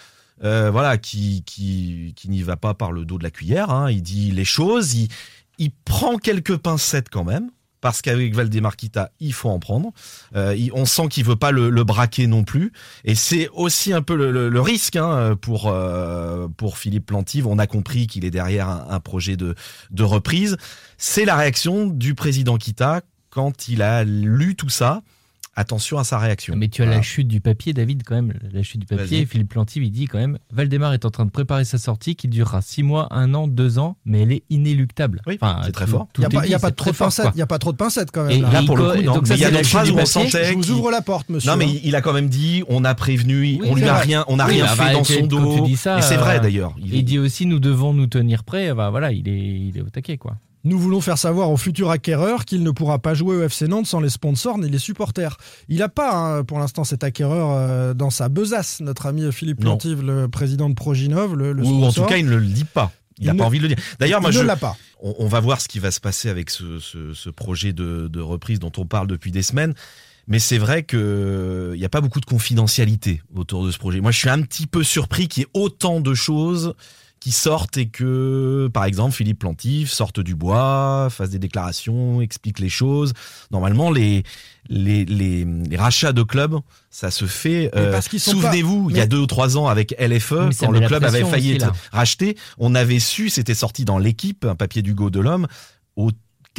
euh, 0.45 0.71
voilà, 0.71 0.99
qui, 0.99 1.43
qui, 1.45 2.13
qui 2.17 2.29
n'y 2.29 2.43
va 2.43 2.57
pas 2.57 2.75
par 2.75 2.93
le 2.93 3.05
dos 3.05 3.19
de 3.19 3.25
la 3.25 3.31
cuillère. 3.31 3.71
hein. 3.71 3.91
Il 3.91 4.03
dit 4.03 4.31
les 4.31 4.45
choses, 4.45 4.95
il 5.59 5.71
prend 5.85 6.17
quelques 6.19 6.57
pincettes 6.57 7.09
quand 7.11 7.25
même, 7.25 7.51
parce 7.81 8.03
qu'avec 8.03 8.35
Valdemar 8.35 8.77
Kita, 8.77 9.11
il 9.21 9.33
faut 9.33 9.49
en 9.49 9.59
prendre. 9.59 9.93
Euh, 10.35 10.57
on 10.73 10.85
sent 10.85 11.09
qu'il 11.09 11.25
veut 11.25 11.37
pas 11.37 11.51
le, 11.51 11.71
braquer 11.85 12.27
non 12.27 12.45
plus. 12.45 12.73
Et 13.05 13.15
c'est 13.15 13.49
aussi 13.55 13.93
un 13.93 14.03
peu 14.03 14.15
le, 14.15 14.61
risque 14.61 14.97
hein, 14.97 15.37
pour, 15.41 15.69
euh, 15.69 16.49
pour 16.57 16.79
Philippe 16.79 17.07
Plantive. 17.07 17.47
On 17.47 17.59
a 17.59 17.67
compris 17.67 18.07
qu'il 18.07 18.25
est 18.25 18.31
derrière 18.31 18.69
un, 18.69 18.87
un 18.91 19.01
projet 19.01 19.37
de, 19.37 19.55
de 19.91 20.03
reprise. 20.03 20.57
C'est 20.97 21.25
la 21.25 21.37
réaction 21.37 21.87
du 21.87 22.15
président 22.15 22.59
Kita 22.59 23.03
quand 23.31 23.69
il 23.69 23.83
a 23.83 24.05
lu 24.05 24.57
tout 24.57 24.69
ça. 24.69 25.03
Attention 25.61 25.99
à 25.99 26.05
sa 26.05 26.19
réaction. 26.19 26.55
Mais 26.57 26.69
tu 26.69 26.83
as 26.83 26.85
Voilà. 26.85 26.99
la 26.99 27.03
chute 27.03 27.27
du 27.27 27.41
papier, 27.41 27.73
David, 27.73 28.05
quand 28.07 28.15
même. 28.15 28.33
La 28.53 28.63
chute 28.63 28.79
du 28.81 28.87
papier. 28.87 29.27
Philippe 29.27 29.49
Plantive, 29.49 29.83
il 29.83 29.91
dit 29.91 30.07
quand 30.07 30.19
même 30.19 30.39
Valdemar 30.53 30.95
est 30.95 31.05
en 31.05 31.11
train 31.11 31.25
de 31.25 31.31
préparer 31.33 31.65
sa 31.65 31.79
sortie 31.79 32.15
qui 32.15 32.29
durera 32.29 32.63
6 32.63 32.85
mois, 32.85 33.09
1 33.11 33.35
an, 33.35 33.49
2 33.49 33.81
ans, 33.81 33.97
mais 34.05 34.21
elle 34.23 34.31
est 34.31 34.45
inéluctable. 34.51 35.21
Oui, 35.27 35.37
Enfin, 35.41 35.61
c'est 35.65 35.73
très 35.73 35.89
fort. 35.89 36.07
Il 36.17 36.21
n'y 36.21 36.55
a, 36.55 36.59
pas- 36.61 36.69
a 36.69 36.71
trop 36.71 36.91
de 36.93 36.97
pincettes. 36.97 37.25
quoi. 37.25 37.33
Il 37.35 37.39
y 37.39 37.43
a 37.43 37.47
pas 37.49 37.59
trop 37.59 37.73
de 37.73 37.77
pincettes 37.77 38.11
quand 38.13 38.29
Et 38.29 38.41
même. 38.41 38.53
là. 38.53 38.63
Pour 38.63 38.77
le 38.77 38.85
co- 38.85 38.93
coup, 38.99 39.03
non. 39.03 39.15
donc 39.15 39.27
ça, 39.27 39.35
Mais 39.35 39.41
il 39.41 39.43
y 39.43 39.45
a 39.47 39.51
d'autres 39.51 39.67
phrases 39.67 39.89
du 39.89 39.95
où 39.95 39.99
on 39.99 40.07
sentait 40.07 40.45
Je 40.45 40.55
vous 40.55 40.71
ouvre 40.71 40.91
la 40.93 41.03
porte, 41.03 41.29
monsieur. 41.29 41.51
Non, 41.51 41.57
mais 41.57 41.67
il- 41.83 41.97
a 41.97 42.01
quand 42.03 42.13
même 42.13 42.29
dit 42.29 42.63
on 42.69 42.85
a 42.85 42.95
prévenu, 42.95 43.41
Oui, 43.41 43.61
on 43.65 43.75
lui 43.75 43.83
a 43.85 43.97
rien, 43.97 44.25
on 44.29 44.37
n'a 44.37 44.47
Oui, 44.47 44.53
rien 44.55 44.65
bah, 44.67 44.71
fait 44.71 44.79
bah, 44.85 44.93
dans 44.93 44.99
quand 44.99 45.05
son 45.07 45.23
tu 45.23 45.27
dos. 45.29 45.65
dis 45.67 45.77
ça, 45.77 45.99
et 45.99 46.03
c'est 46.03 46.17
vrai 46.17 46.37
euh, 46.37 46.41
d'ailleurs. 46.41 46.75
Il- 46.81 47.05
dit 47.05 47.19
aussi 47.19 47.47
nous 47.47 47.59
devons 47.59 47.93
nous 47.95 48.07
tenir 48.07 48.45
prêts. 48.45 48.73
Bah, 48.75 48.91
voilà, 48.91 49.11
il 49.11 49.29
est, 49.29 49.39
il 49.69 49.77
est 49.77 49.81
au 49.81 49.91
taquet, 49.91 50.19
quoi. 50.19 50.37
Nous 50.69 50.79
voulons 50.79 51.01
faire 51.01 51.17
savoir 51.19 51.51
au 51.51 51.57
futur 51.57 51.91
acquéreur 51.91 52.45
qu'il 52.45 52.63
ne 52.63 52.71
pourra 52.71 52.99
pas 52.99 53.15
jouer 53.15 53.37
au 53.37 53.43
FC 53.43 53.67
Nantes 53.69 53.87
sans 53.87 54.01
les 54.01 54.11
sponsors 54.11 54.59
ni 54.59 54.69
les 54.69 54.79
supporters. 54.79 55.37
Il 55.69 55.79
n'a 55.79 55.89
pas, 55.89 56.15
hein, 56.15 56.45
pour 56.45 56.59
l'instant, 56.59 56.85
cet 56.85 57.03
acquéreur 57.05 57.49
euh, 57.51 57.95
dans 57.95 58.11
sa 58.11 58.29
besace, 58.29 58.81
notre 58.81 59.07
ami 59.07 59.31
Philippe. 59.33 59.61
Plantive, 59.61 60.03
le 60.03 60.29
président 60.29 60.69
de 60.69 60.75
Proginov, 60.75 61.35
le, 61.35 61.53
le 61.53 61.65
Ou 61.65 61.85
en 61.85 61.91
tout 61.93 62.05
cas, 62.05 62.19
il 62.19 62.27
ne 62.27 62.37
le 62.37 62.47
dit 62.47 62.65
pas. 62.65 62.93
Il 63.19 63.27
n'a 63.27 63.35
pas 63.35 63.45
envie 63.45 63.59
de 63.59 63.65
le 63.65 63.69
dire. 63.75 63.79
D'ailleurs, 63.99 64.21
moi, 64.21 64.31
je, 64.31 64.39
ne 64.41 64.45
l'a 64.45 64.55
pas. 64.57 64.77
on, 65.03 65.15
on 65.19 65.27
va 65.27 65.41
voir 65.41 65.61
ce 65.61 65.67
qui 65.67 65.81
va 65.81 65.91
se 65.91 65.99
passer 66.01 66.29
avec 66.29 66.51
ce, 66.51 66.79
ce- 66.79 67.15
ce 67.15 67.31
projet 67.31 67.73
de, 67.73 68.07
de 68.07 68.21
reprise 68.21 68.61
dont 68.61 68.71
on 68.77 68.87
parle 68.87 69.09
depuis 69.09 69.33
des 69.33 69.43
semaines. 69.43 69.75
Mais 70.29 70.39
c'est 70.39 70.59
vrai 70.59 70.85
qu'il 70.85 71.73
n'y 71.77 71.85
a 71.85 71.89
pas 71.89 72.01
beaucoup 72.03 72.21
de 72.21 72.27
confidentialité 72.27 73.23
autour 73.35 73.65
de 73.65 73.71
ce 73.71 73.79
projet. 73.79 74.01
Moi, 74.01 74.11
je 74.11 74.19
suis 74.19 74.29
un 74.29 74.43
petit 74.43 74.67
peu 74.67 74.83
surpris 74.85 75.27
qu'il 75.27 75.43
y 75.43 75.45
ait 75.47 75.51
autant 75.55 76.01
de 76.01 76.13
choses 76.15 76.75
qui 77.29 77.35
qui 77.35 77.39
sorte 77.39 77.77
et 77.77 77.89
que, 77.89 78.71
par 78.73 78.85
exemple, 78.87 79.15
Philippe 79.15 79.39
Plantif 79.41 79.91
sorte 79.91 80.19
du 80.21 80.35
bois, 80.35 81.09
fasse 81.11 81.29
des 81.31 81.39
déclarations, 81.39 82.23
explique 82.23 82.59
les 82.59 82.71
choses. 82.71 83.13
Normalement, 83.51 83.91
les, 83.91 84.23
les, 84.71 85.05
les, 85.05 85.45
les 85.45 85.77
rachats 85.77 86.13
de 86.15 86.23
clubs, 86.23 86.57
ça 86.91 87.11
se 87.11 87.27
fait. 87.27 87.71
Euh, 87.77 87.93
Souvenez-vous, 88.41 88.85
pas- 88.87 88.91
il 88.93 88.97
y 88.97 89.01
a 89.01 89.07
deux 89.07 89.19
ou 89.19 89.27
trois 89.27 89.59
ans 89.59 89.67
avec 89.67 89.95
LFE, 89.99 90.33
quand 90.67 90.71
le 90.73 90.79
club 90.89 91.03
avait 91.05 91.19
failli 91.31 91.53
être 91.53 91.73
racheté, 91.93 92.37
on 92.57 92.75
avait 92.75 92.99
su, 92.99 93.29
c'était 93.29 93.55
sorti 93.55 93.85
dans 93.85 93.99
l'équipe, 93.99 94.47
un 94.47 94.55
papier 94.55 94.81
d'Hugo 94.81 95.11
Delhomme, 95.11 95.47
au 95.97 96.11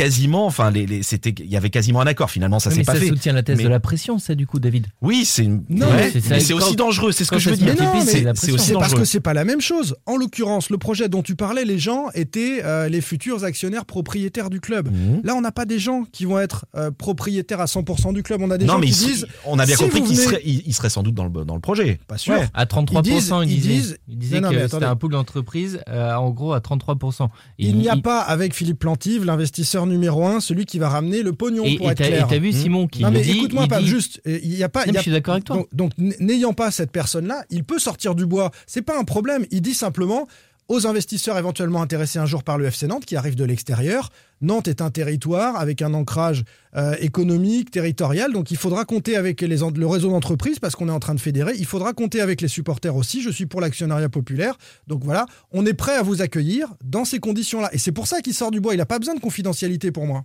quasiment, 0.03 0.45
enfin, 0.45 0.71
les, 0.71 0.85
les- 0.85 1.03
c'était, 1.03 1.33
il 1.43 1.49
y 1.51 1.57
avait 1.57 1.69
quasiment 1.69 1.99
un 2.01 2.07
accord. 2.07 2.31
Finalement, 2.31 2.59
ça 2.59 2.69
Oui, 2.69 2.77
s'est 2.77 2.83
pas 2.83 2.93
ça 2.93 2.99
fait. 3.01 3.07
soutient 3.07 3.33
la 3.33 3.43
thèse 3.43 3.57
Mais- 3.57 3.65
de 3.65 3.69
la 3.69 3.79
pression, 3.81 4.17
ça, 4.17 4.33
du 4.33 4.47
coup, 4.47 4.59
David. 4.59 4.87
Oui, 5.01 5.25
c'est 5.25 5.43
une. 5.43 5.63
Non, 5.69 5.87
Ouais, 5.87 6.11
mais- 6.29 6.39
c'est 6.39 6.53
aussi 6.53 6.75
dangereux. 6.77 7.11
C'est 7.11 7.25
ce 7.25 7.31
que 7.31 7.37
je 7.39 7.49
veux 7.49 7.57
dire. 7.57 7.75
mais 7.75 8.01
c'est 8.35 8.51
aussi 8.51 8.67
C'est 8.67 8.73
parce 8.73 8.93
que 8.93 9.03
c'est 9.03 9.19
pas 9.19 9.33
la 9.33 9.43
même 9.43 9.59
chose. 9.61 9.95
En 10.05 10.15
l'occurrence, 10.15 10.69
le 10.69 10.77
projet 10.77 11.09
dont 11.09 11.21
tu 11.21 11.35
parlais, 11.35 11.65
les 11.65 11.79
gens 11.79 12.05
étaient 12.13 12.61
euh, 12.63 12.87
les 12.87 13.01
futurs 13.01 13.43
actionnaires 13.43 13.85
propriétaires 13.85 14.49
du 14.49 14.61
club. 14.61 14.89
Mhm. 14.89 15.21
Là, 15.23 15.35
on 15.35 15.41
n'a 15.41 15.51
pas 15.51 15.65
des 15.65 15.79
gens 15.79 16.05
qui 16.11 16.23
vont 16.25 16.39
être 16.39 16.65
euh, 16.75 16.91
propriétaires 16.91 17.59
à 17.61 17.65
100% 17.65 18.13
du 18.13 18.23
club. 18.23 18.41
On 18.41 18.51
a 18.51 18.57
des 18.57 18.65
non, 18.65 18.73
gens 18.73 18.79
mais 18.79 18.87
qui 18.87 18.93
il- 19.03 19.07
disent 19.07 19.27
on 19.45 19.59
a 19.59 19.65
bien 19.65 19.75
si 19.75 19.83
compris 19.83 19.99
vous 19.99 20.05
qu'il 20.07 20.15
venez- 20.15 20.25
serait, 20.27 20.41
il, 20.45 20.63
il 20.65 20.73
serait 20.73 20.89
sans 20.89 21.03
doute 21.03 21.15
dans 21.15 21.25
le, 21.25 21.43
dans 21.45 21.55
le 21.55 21.61
projet. 21.61 21.99
pas 22.07 22.17
sûr. 22.17 22.33
Ouais. 22.35 22.47
À 22.53 22.65
33%, 22.65 23.41
Ils 23.43 23.47
disent- 23.59 23.97
il 24.07 24.13
ils 24.13 24.17
disent- 24.19 24.33
Non, 24.41 24.49
mais 24.51 24.61
que 24.61 24.67
c'était 24.69 24.85
un 24.85 24.95
pool 24.95 25.11
d'entreprise, 25.11 25.79
euh, 25.89 26.13
en 26.13 26.29
gros, 26.31 26.53
à 26.53 26.59
33%. 26.61 27.29
Et 27.59 27.67
Il 27.67 27.77
n'y 27.77 27.89
a 27.89 27.97
pas 27.97 28.21
avec 28.21 28.53
Philippe 28.55 28.79
Plantive 28.79 29.25
l'investisseur 29.25 29.85
numéro 29.89 30.25
un, 30.25 30.39
celui 30.39 30.65
qui 30.65 30.79
va 30.79 30.87
ramener 30.89 31.21
le 31.23 31.33
pognon 31.33 31.65
Et 31.65 31.77
pour 31.77 31.87
et 31.87 31.91
être 31.91 31.97
t'as 31.97 32.05
et 32.05 32.11
clair. 32.11 32.27
t'as 32.29 32.37
vu. 32.39 32.51
Simon 32.53 32.87
qui 32.87 33.03
non 33.03 33.11
mais 33.11 33.21
dit, 33.21 33.31
écoute-moi 33.31 33.67
pas 33.67 33.79
dit- 33.81 33.87
juste 33.87 34.21
euh, 34.27 34.39
il 34.41 34.55
y 34.55 34.63
a 34.63 34.69
pas 34.69 34.85
Non, 34.85 34.93
y 34.93 34.95
a- 34.95 34.99
je 34.99 35.03
suis 35.03 35.11
d'accord 35.11 35.33
avec 35.33 35.43
toi. 35.45 35.55
donc, 35.57 35.67
donc, 35.73 35.91
n'ayant 36.19 36.53
pas 36.53 36.71
cette 36.71 36.91
personne 36.91 37.27
là 37.27 37.43
il 37.49 37.63
peut 37.63 37.79
sortir 37.79 38.15
du 38.15 38.25
bois 38.25 38.51
c'est 38.67 38.81
pas 38.81 38.97
un 38.97 39.03
problème 39.03 39.45
il 39.51 39.61
dit 39.61 39.73
simplement 39.73 40.27
aux 40.69 40.85
investisseurs 40.85 41.37
éventuellement 41.37 41.81
intéressés 41.81 42.19
un 42.19 42.25
jour 42.25 42.43
par 42.43 42.57
le 42.57 42.65
FC 42.65 42.87
Nantes 42.87 43.05
qui 43.05 43.15
arrivent 43.15 43.35
de 43.35 43.43
l'extérieur. 43.43 44.11
Nantes 44.41 44.67
est 44.67 44.81
un 44.81 44.91
territoire 44.91 45.57
avec 45.57 45.81
un 45.81 45.93
ancrage 45.93 46.43
euh, 46.77 46.95
économique 46.99 47.71
territorial. 47.71 48.31
Donc 48.31 48.51
il 48.51 48.57
faudra 48.57 48.85
compter 48.85 49.17
avec 49.17 49.41
le 49.41 49.87
réseau 49.87 50.09
d'entreprises 50.09 50.59
parce 50.59 50.75
qu'on 50.75 50.87
est 50.87 50.91
en 50.93 50.99
train 50.99 51.15
de 51.15 51.19
fédérer. 51.19 51.53
Il 51.57 51.65
faudra 51.65 51.93
compter 51.93 52.21
avec 52.21 52.39
les 52.39 52.47
supporters 52.47 52.95
aussi. 52.95 53.21
Je 53.21 53.31
suis 53.31 53.47
pour 53.47 53.61
l'actionnariat 53.61 54.09
populaire. 54.09 54.57
Donc 54.87 55.03
voilà. 55.03 55.25
On 55.51 55.65
est 55.65 55.73
prêt 55.73 55.95
à 55.95 56.03
vous 56.03 56.21
accueillir 56.21 56.67
dans 56.83 57.03
ces 57.03 57.19
conditions 57.19 57.59
là 57.59 57.69
et 57.73 57.79
c'est 57.79 57.91
pour 57.91 58.07
ça 58.07 58.21
qu'il 58.21 58.35
sort 58.35 58.51
du 58.51 58.61
bois. 58.61 58.75
Il 58.75 58.81
a 58.81 58.85
pas 58.85 58.99
besoin 58.99 59.15
de 59.15 59.19
confidentialité 59.19 59.91
pour 59.91 60.05
moi 60.05 60.23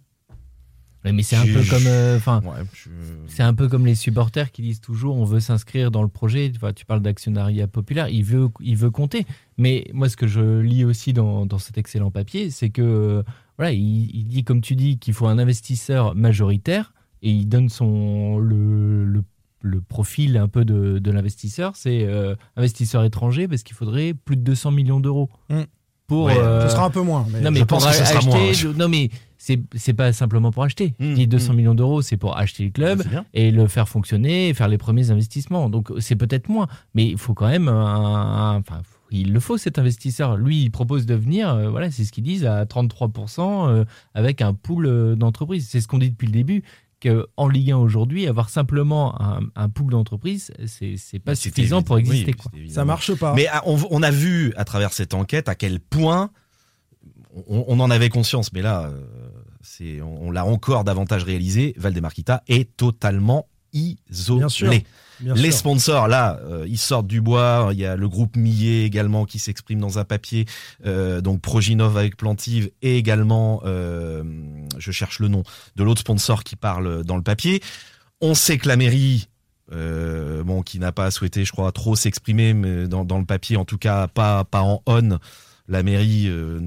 Mais 1.13 1.23
c'est 1.23 1.37
un 1.37 1.45
peu 1.45 1.63
comme. 1.69 1.87
euh, 1.87 2.17
Enfin, 2.17 2.41
Ouais, 2.45 2.65
je- 2.73 2.89
C'est 3.29 3.43
un 3.43 3.53
peu 3.55 3.69
comme 3.69 3.85
les 3.85 3.95
supporters 3.95 4.51
qui 4.53 4.63
disent 4.63 4.81
toujours 4.81 5.17
on 5.17 5.25
veut 5.25 5.41
s'inscrire 5.41 5.91
dans 5.91 6.03
le 6.03 6.09
projet. 6.09 6.51
Tu, 6.75 6.85
parles 6.87 7.03
d'actionnariat 7.03 7.67
populaire, 7.67 8.09
il 8.09 8.25
veut, 8.25 8.49
il 8.61 8.77
veut 8.77 8.91
compter. 8.91 9.27
Mais 9.59 9.87
moi, 9.93 10.09
ce 10.09 10.17
que 10.17 10.27
je 10.27 10.61
lis 10.61 10.85
aussi 10.85 11.13
dans, 11.13 11.45
dans 11.47 11.59
cet 11.59 11.77
excellent 11.79 12.11
papier, 12.11 12.51
c'est 12.51 12.71
que 12.71 12.83
euh, 12.83 13.23
voilà, 13.59 13.73
il, 13.73 14.11
il 14.17 14.25
dit, 14.27 14.45
comme 14.45 14.61
tu 14.61 14.77
dis, 14.77 14.99
qu'il 14.99 15.15
faut 15.15 15.27
un 15.27 15.39
investisseur 15.39 16.15
majoritaire 16.15 16.93
et 17.23 17.31
il 17.31 17.47
donne 17.49 17.69
son, 17.69 18.39
le, 18.39 19.05
le, 19.05 19.23
le 19.63 19.81
profil 19.81 20.37
un 20.37 20.49
peu 20.49 20.65
de, 20.65 20.99
de 20.99 21.11
l'investisseur. 21.11 21.77
C'est 21.77 22.05
euh, 22.07 22.35
investisseur 22.57 23.05
étranger 23.05 23.47
parce 23.49 23.63
qu'il 23.63 23.77
faudrait 23.77 24.15
plus 24.15 24.37
de 24.37 24.43
200 24.43 24.71
millions 24.73 25.01
d'euros. 25.01 25.29
Mm. 25.51 25.63
Pour, 26.07 26.27
Ouais, 26.27 26.37
euh, 26.39 26.67
ce 26.69 26.75
sera 26.75 26.85
un 26.85 26.91
peu 26.91 27.01
moins 27.01 27.27
mais 27.33 27.41
non, 27.41 27.51
mais 27.51 27.61
je 27.61 27.65
pour 27.65 27.79
pense 27.79 27.87
que 27.87 27.93
ce 27.95 28.05
sera 28.05 28.19
acheter. 28.19 28.29
moins, 28.31 28.41
ouais. 28.73 28.79
Non, 28.79 28.89
mais 28.89 29.09
c'est 29.39 29.93
pas 29.95 30.13
simplement 30.13 30.51
pour 30.53 30.63
acheter. 30.65 30.95
Mm, 30.99 31.05
Il 31.05 31.15
dit 31.15 31.27
200 31.27 31.53
mm. 31.53 31.57
millions 31.57 31.75
d'euros, 31.75 32.03
c'est 32.03 32.17
pour 32.17 32.37
acheter 32.37 32.65
le 32.65 32.71
club 32.71 33.03
et 33.35 33.51
le 33.51 33.67
faire 33.69 33.89
fonctionner, 33.89 34.49
et 34.51 34.55
faire 34.55 34.69
les 34.69 34.79
premiers 34.79 35.11
investissements. 35.11 35.69
Donc 35.71 35.91
c'est 35.99 36.17
peut-être 36.17 36.49
moins, 36.49 36.67
mais 36.95 37.07
il 37.09 37.19
faut 37.19 37.35
quand 37.35 37.49
même 37.49 37.69
un, 37.69 37.75
un- 37.75 38.57
enfin 38.59 38.83
il 39.11 39.33
le 39.33 39.39
faut 39.39 39.57
cet 39.59 39.79
investisseur. 39.79 40.37
Lui, 40.37 40.63
il 40.63 40.71
propose 40.71 41.07
de 41.07 41.15
venir, 41.15 41.49
euh, 41.49 41.69
voilà, 41.71 41.89
c'est 41.91 42.05
ce 42.05 42.11
qu'ils 42.11 42.25
disent 42.25 42.45
à 42.47 42.65
33% 42.65 43.69
euh, 43.69 43.85
avec 44.15 44.43
un 44.43 44.55
pool 44.55 44.87
euh, 44.87 45.15
d'entreprises. 45.15 45.69
C'est 45.71 45.81
ce 45.81 45.87
qu'on 45.87 45.99
dit 45.99 46.11
depuis 46.11 46.27
le 46.27 46.33
début. 46.33 46.65
Qu'en 47.09 47.49
Ligue 47.49 47.71
1 47.73 47.77
aujourd'hui, 47.77 48.27
avoir 48.27 48.49
simplement 48.51 49.21
un, 49.21 49.41
un 49.55 49.69
pool 49.69 49.91
d'entreprises, 49.93 50.53
c'est 50.67 50.97
c'est 50.97 51.19
pas 51.19 51.33
Bah, 51.33 51.37
suffisant 51.37 51.83
pour 51.83 51.99
exister. 51.99 52.35
Oui, 52.55 52.65
quoi. 52.67 52.75
ça 52.75 52.85
marche 52.85 53.15
pas 53.15 53.35
Mais 53.35 53.47
ah, 53.53 53.63
on, 53.67 53.79
on 53.91 54.03
a 54.03 54.11
vu 54.11 54.53
à 54.57 54.65
travers 54.65 54.93
cette 54.93 55.15
enquête 55.15 55.49
à 55.49 55.55
quel 55.55 55.81
point 55.81 56.31
on, 57.49 57.65
on 57.69 57.81
en 57.81 57.91
avait 57.91 58.09
conscience, 58.09 58.53
mais 58.53 58.63
là, 58.63 58.85
euh, 58.85 59.01
c'est 59.63 60.01
on, 60.01 60.27
on 60.29 60.31
l'a 60.31 60.45
encore 60.45 60.85
davantage 60.85 61.25
réalisé. 61.25 61.75
Valdemarquita 61.77 62.43
est 62.49 62.77
totalement 62.77 63.49
isolé. 63.75 64.39
Bien 64.41 64.49
sûr. 64.49 64.73
Bien 65.21 65.35
Les 65.35 65.51
sûr. 65.51 65.61
sponsors, 65.61 66.09
là, 66.09 66.41
euh, 66.45 66.67
ils 66.69 66.79
sortent 66.79 67.07
du 67.07 67.21
bois. 67.21 67.71
Il 67.73 67.79
y 67.79 67.87
a 67.87 67.97
le 67.97 68.09
groupe 68.09 68.37
Millet 68.37 68.85
également 68.85 69.27
qui 69.27 69.39
s'exprime 69.39 69.81
dans 69.81 69.99
un 69.99 70.05
papier. 70.05 70.47
Euh, 70.87 71.21
donc 71.21 71.41
Proginov 71.41 71.97
avec 71.97 72.17
Plantive 72.17 72.71
et 72.83 72.97
également, 72.99 73.63
euh, 73.65 74.25
je 74.79 74.91
cherche 74.91 75.21
le 75.21 75.29
nom 75.29 75.45
de 75.77 75.85
l'autre 75.85 76.01
sponsor 76.01 76.43
qui 76.43 76.57
parle 76.57 77.05
dans 77.05 77.17
le 77.17 77.23
papier. 77.23 77.63
On 78.21 78.35
sait 78.35 78.59
que 78.59 78.69
la 78.69 78.77
mairie, 78.77 79.29
bon, 79.71 80.63
qui 80.63 80.79
n'a 80.79 80.93
pas 80.93 81.11
souhaité, 81.11 81.45
je 81.45 81.53
crois, 81.53 81.71
trop 81.73 81.95
s'exprimer, 81.97 82.55
mais 82.55 82.89
dans, 82.89 83.05
dans 83.05 83.19
le 83.19 83.25
papier, 83.25 83.57
en 83.57 83.65
tout 83.65 83.79
cas, 83.79 84.09
pas 84.09 84.45
pas 84.45 84.63
en 84.63 84.83
on. 84.87 85.19
La 85.67 85.83
mairie 85.83 86.27
euh, 86.29 86.61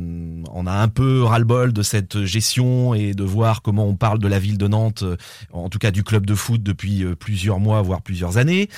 en 0.50 0.66
a 0.66 0.72
un 0.72 0.88
peu 0.88 1.22
ras-le-bol 1.22 1.72
de 1.72 1.84
cette 1.84 2.24
gestion 2.26 2.96
et 2.96 3.14
de 3.14 3.24
voir 3.24 3.62
comment 3.62 3.86
on 3.86 3.96
parle 3.96 4.18
de 4.18 4.28
la 4.28 4.40
ville 4.40 4.58
de 4.58 4.68
Nantes, 4.68 5.04
euh, 5.04 5.18
en 5.54 5.70
tout 5.70 5.78
cas 5.78 5.92
du 5.92 6.04
club 6.04 6.26
de 6.26 6.34
foot 6.34 6.64
depuis 6.64 7.04
euh, 7.04 7.16
plusieurs 7.16 7.60
mois, 7.60 7.84
voire 7.84 8.02
plusieurs 8.02 8.38
années. 8.38 8.70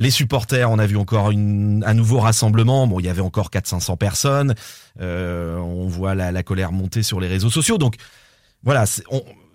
Les 0.00 0.10
supporters, 0.10 0.68
on 0.68 0.80
a 0.80 0.86
vu 0.86 0.96
encore 0.96 1.30
une, 1.30 1.84
un 1.86 1.94
nouveau 1.94 2.18
rassemblement. 2.18 2.88
Bon, 2.88 2.98
il 2.98 3.06
y 3.06 3.08
avait 3.08 3.22
encore 3.22 3.50
400-500 3.50 3.96
personnes. 3.96 4.54
Euh, 5.00 5.56
on 5.58 5.86
voit 5.86 6.16
la, 6.16 6.32
la 6.32 6.42
colère 6.42 6.72
monter 6.72 7.04
sur 7.04 7.20
les 7.20 7.28
réseaux 7.28 7.50
sociaux. 7.50 7.78
Donc 7.78 7.94
voilà, 8.64 8.84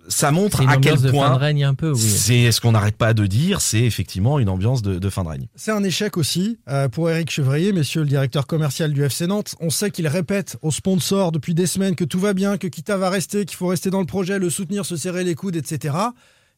ça 0.08 0.30
montre 0.30 0.66
à 0.68 0.76
quel 0.76 1.00
de 1.00 1.10
point 1.10 1.36
règne 1.36 1.64
un 1.64 1.74
peu, 1.74 1.92
oui. 1.92 1.98
c'est 1.98 2.52
ce 2.52 2.60
qu'on 2.60 2.72
n'arrête 2.72 2.96
pas 2.96 3.14
de 3.14 3.26
dire. 3.26 3.60
C'est 3.60 3.80
effectivement 3.80 4.38
une 4.38 4.48
ambiance 4.48 4.82
de, 4.82 4.98
de 4.98 5.10
fin 5.10 5.24
de 5.24 5.28
règne. 5.28 5.46
C'est 5.56 5.72
un 5.72 5.82
échec 5.82 6.16
aussi 6.16 6.58
euh, 6.68 6.88
pour 6.88 7.10
Eric 7.10 7.30
Chevrier, 7.30 7.72
messieurs 7.72 8.02
le 8.02 8.08
directeur 8.08 8.46
commercial 8.46 8.92
du 8.92 9.02
FC 9.02 9.26
Nantes. 9.26 9.54
On 9.60 9.70
sait 9.70 9.90
qu'il 9.90 10.06
répète 10.08 10.56
aux 10.62 10.70
sponsors 10.70 11.32
depuis 11.32 11.54
des 11.54 11.66
semaines 11.66 11.94
que 11.94 12.04
tout 12.04 12.20
va 12.20 12.34
bien, 12.34 12.58
que 12.58 12.66
Kita 12.66 12.96
va 12.96 13.10
rester, 13.10 13.44
qu'il 13.44 13.56
faut 13.56 13.68
rester 13.68 13.90
dans 13.90 14.00
le 14.00 14.06
projet, 14.06 14.38
le 14.38 14.50
soutenir, 14.50 14.84
se 14.86 14.96
serrer 14.96 15.24
les 15.24 15.34
coudes, 15.34 15.56
etc. 15.56 15.94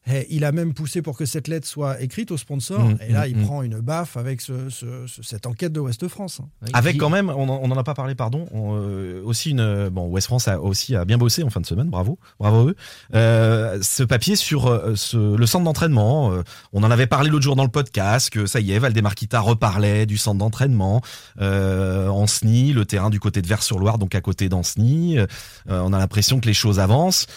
Et 0.09 0.25
il 0.29 0.45
a 0.45 0.51
même 0.51 0.73
poussé 0.73 1.01
pour 1.01 1.17
que 1.17 1.25
cette 1.25 1.47
lettre 1.47 1.67
soit 1.67 2.01
écrite 2.01 2.31
aux 2.31 2.37
sponsors. 2.37 2.79
Mmh, 2.83 2.97
et 3.07 3.11
là, 3.11 3.25
mmh, 3.25 3.29
il 3.29 3.37
mmh. 3.37 3.43
prend 3.43 3.61
une 3.61 3.79
baffe 3.81 4.15
avec 4.15 4.39
ce- 4.41 4.69
ce- 4.69 5.05
ce- 5.05 5.21
cette 5.21 5.45
enquête 5.45 5.73
de 5.73 5.79
Ouest 5.79 6.07
France. 6.07 6.39
Avec 6.73 6.93
Qui- 6.93 6.97
quand 6.99 7.09
même, 7.09 7.29
on 7.29 7.49
en, 7.49 7.59
on 7.61 7.69
en 7.71 7.77
a 7.77 7.83
pas 7.83 7.93
parlé, 7.93 8.15
pardon, 8.15 8.47
on, 8.53 8.75
euh, 8.77 9.21
aussi 9.25 9.51
une, 9.51 9.89
bon, 9.89 10.07
West 10.07 10.27
France 10.27 10.47
a 10.47 10.61
aussi 10.61 10.95
a 10.95 11.03
bien 11.05 11.17
bossé 11.17 11.43
en 11.43 11.49
fin 11.49 11.59
de 11.59 11.65
semaine, 11.65 11.89
bravo, 11.89 12.17
bravo 12.39 12.57
à 12.59 12.63
eux. 12.71 12.75
Euh, 13.15 13.79
ce 13.81 14.03
papier 14.03 14.35
sur 14.37 14.67
euh, 14.67 14.95
ce, 14.95 15.35
le 15.35 15.45
centre 15.45 15.65
d'entraînement, 15.65 16.31
euh, 16.31 16.41
on 16.73 16.83
en 16.83 16.91
avait 16.91 17.07
parlé 17.07 17.29
l'autre 17.29 17.43
jour 17.43 17.55
dans 17.55 17.63
le 17.65 17.69
podcast 17.69 18.29
que 18.29 18.45
ça 18.45 18.59
y 18.61 18.71
est, 18.71 18.79
Valdemarquita 18.79 19.39
reparlait 19.41 20.05
du 20.05 20.17
centre 20.17 20.37
d'entraînement 20.39 21.01
euh, 21.41 22.07
en 22.07 22.27
SNI, 22.27 22.71
le 22.73 22.85
terrain 22.85 23.09
du 23.09 23.19
côté 23.19 23.41
de 23.41 23.47
Vers-sur-Loire, 23.47 23.97
donc 23.97 24.15
à 24.15 24.21
côté 24.21 24.47
d'Anceny. 24.49 25.17
Euh, 25.19 25.25
on 25.67 25.91
a 25.93 25.97
l'impression 25.99 26.39
que 26.39 26.45
les 26.45 26.53
choses 26.53 26.79
avancent. 26.79 27.27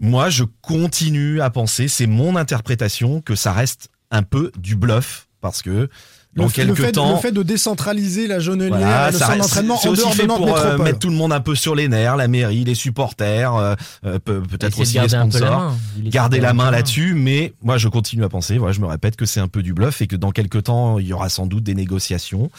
Moi, 0.00 0.28
je 0.30 0.44
continue 0.62 1.40
à 1.40 1.50
penser, 1.50 1.88
c'est 1.88 2.06
mon 2.06 2.36
interprétation, 2.36 3.20
que 3.20 3.34
ça 3.34 3.52
reste 3.52 3.88
un 4.10 4.22
peu 4.22 4.50
du 4.58 4.76
bluff 4.76 5.28
parce 5.40 5.62
que 5.62 5.88
dans 6.36 6.44
le, 6.46 6.50
quelques 6.50 6.78
le 6.78 6.84
fait, 6.86 6.92
temps, 6.92 7.12
le 7.14 7.20
fait 7.20 7.30
de 7.30 7.44
décentraliser 7.44 8.26
la 8.26 8.40
jaunelière 8.40 8.76
voilà, 8.78 9.10
le 9.12 9.16
ça 9.16 9.26
centre 9.26 9.38
d'entraînement 9.38 9.76
c'est 9.80 9.88
en 9.88 9.92
aussi 9.92 10.00
dehors 10.00 10.10
de 10.10 10.16
fait 10.16 10.26
pour 10.26 10.48
euh, 10.48 10.62
Métropole. 10.64 10.84
mettre 10.84 10.98
tout 10.98 11.08
le 11.10 11.14
monde 11.14 11.32
un 11.32 11.40
peu 11.40 11.54
sur 11.54 11.76
les 11.76 11.86
nerfs, 11.86 12.16
la 12.16 12.26
mairie, 12.26 12.64
les 12.64 12.74
supporters, 12.74 13.54
euh, 13.54 13.74
euh, 14.04 14.18
peut- 14.18 14.42
peut-être 14.42 14.80
aussi 14.80 14.98
les 14.98 15.08
sponsors. 15.08 15.76
Garder 15.98 16.38
de 16.38 16.42
la 16.42 16.54
main 16.54 16.72
là-dessus, 16.72 17.14
mais 17.14 17.52
moi 17.62 17.78
je 17.78 17.86
continue 17.88 18.24
à 18.24 18.28
penser, 18.28 18.58
voilà, 18.58 18.72
je 18.72 18.80
me 18.80 18.86
répète 18.86 19.14
que 19.14 19.26
c'est 19.26 19.38
un 19.38 19.46
peu 19.48 19.62
du 19.62 19.74
bluff 19.74 20.02
et 20.02 20.08
que 20.08 20.16
dans 20.16 20.32
quelques 20.32 20.64
temps 20.64 20.98
il 20.98 21.06
y 21.06 21.12
aura 21.12 21.28
sans 21.28 21.46
doute 21.46 21.62
des 21.62 21.74
négociations 21.74 22.50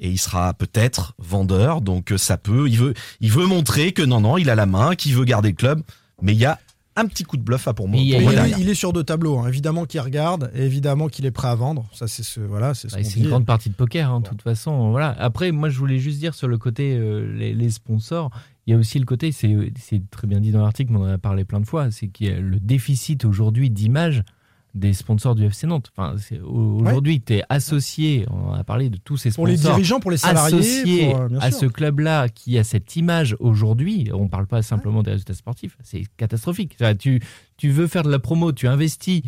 et 0.00 0.08
il 0.10 0.18
sera 0.18 0.54
peut-être 0.54 1.14
vendeur, 1.18 1.80
donc 1.80 2.12
ça 2.16 2.36
peut, 2.36 2.68
il 2.68 2.78
veut, 2.78 2.94
il 3.20 3.32
veut 3.32 3.46
montrer 3.46 3.90
que 3.92 4.02
non 4.02 4.20
non, 4.20 4.38
il 4.38 4.48
a 4.48 4.54
la 4.54 4.66
main, 4.66 4.94
qu'il 4.94 5.14
veut 5.16 5.24
garder 5.24 5.48
le 5.48 5.56
club, 5.56 5.82
mais 6.22 6.32
il 6.34 6.38
y 6.38 6.44
a 6.46 6.60
un 6.96 7.06
petit 7.06 7.24
coup 7.24 7.36
de 7.36 7.42
bluff 7.42 7.66
à 7.66 7.74
pour 7.74 7.88
moi. 7.88 8.00
Il 8.00 8.12
pour 8.12 8.30
est 8.68 8.74
sur 8.74 8.92
deux 8.92 9.02
tableaux. 9.04 9.38
hein. 9.38 9.48
Évidemment 9.48 9.84
qu'il 9.84 10.00
regarde, 10.00 10.50
et 10.54 10.62
évidemment 10.62 11.08
qu'il 11.08 11.26
est 11.26 11.30
prêt 11.32 11.48
à 11.48 11.54
vendre. 11.54 11.86
Ça, 11.92 12.06
c'est 12.06 12.22
ce, 12.22 12.40
voilà, 12.40 12.74
c'est 12.74 12.88
ce 12.88 12.94
Bah, 12.94 13.00
une 13.02 13.22
dit. 13.24 13.28
grande 13.28 13.46
partie 13.46 13.68
de 13.68 13.74
poker, 13.74 14.10
hein, 14.10 14.20
de 14.20 14.28
toute 14.28 14.42
façon. 14.42 14.90
Voilà. 14.90 15.10
Après, 15.18 15.50
moi, 15.52 15.68
je 15.70 15.78
voulais 15.78 15.98
juste 15.98 16.18
dire 16.20 16.34
sur 16.34 16.46
le 16.48 16.56
côté 16.58 16.96
euh, 16.96 17.34
les, 17.36 17.52
les 17.54 17.70
sponsors, 17.70 18.30
il 18.66 18.70
y 18.72 18.74
a 18.74 18.78
aussi 18.78 18.98
le 18.98 19.04
côté, 19.04 19.30
c'est 19.32 19.54
c'est 19.78 20.08
très 20.10 20.26
bien 20.26 20.40
dit 20.40 20.50
dans 20.52 20.62
l'article, 20.62 20.92
mais 20.92 20.98
on 20.98 21.02
en 21.02 21.08
a 21.08 21.18
parlé 21.18 21.44
plein 21.44 21.60
de 21.60 21.66
fois, 21.66 21.90
c'est 21.90 22.08
qu'il 22.08 22.28
y 22.28 22.30
a 22.30 22.38
le 22.38 22.58
déficit 22.60 23.24
aujourd'hui 23.24 23.70
d'image 23.70 24.22
des 24.74 24.92
sponsors 24.92 25.34
du 25.34 25.44
FC 25.44 25.66
Nantes. 25.66 25.92
Enfin, 25.96 26.16
aujourd'hui, 26.44 27.20
tu 27.20 27.34
es 27.34 27.42
associé, 27.48 28.26
on 28.30 28.52
a 28.52 28.64
parlé 28.64 28.90
de 28.90 28.96
tous 28.96 29.16
ces 29.16 29.30
Pour 29.30 29.46
les 29.46 29.56
sponsors. 29.56 29.76
dirigeants, 29.76 30.00
pour 30.00 30.10
les 30.10 30.16
salariés, 30.16 30.58
associé 30.58 31.10
pour, 31.10 31.20
euh, 31.20 31.28
à 31.40 31.50
ce 31.50 31.66
club-là 31.66 32.28
qui 32.28 32.58
a 32.58 32.64
cette 32.64 32.96
image 32.96 33.36
aujourd'hui, 33.38 34.10
on 34.12 34.24
ne 34.24 34.28
parle 34.28 34.46
pas 34.46 34.62
simplement 34.62 35.02
des 35.02 35.12
résultats 35.12 35.34
sportifs, 35.34 35.76
c'est 35.82 36.02
catastrophique. 36.16 36.76
Tu, 36.98 37.20
tu 37.56 37.70
veux 37.70 37.86
faire 37.86 38.02
de 38.02 38.10
la 38.10 38.18
promo, 38.18 38.52
tu 38.52 38.66
investis 38.66 39.22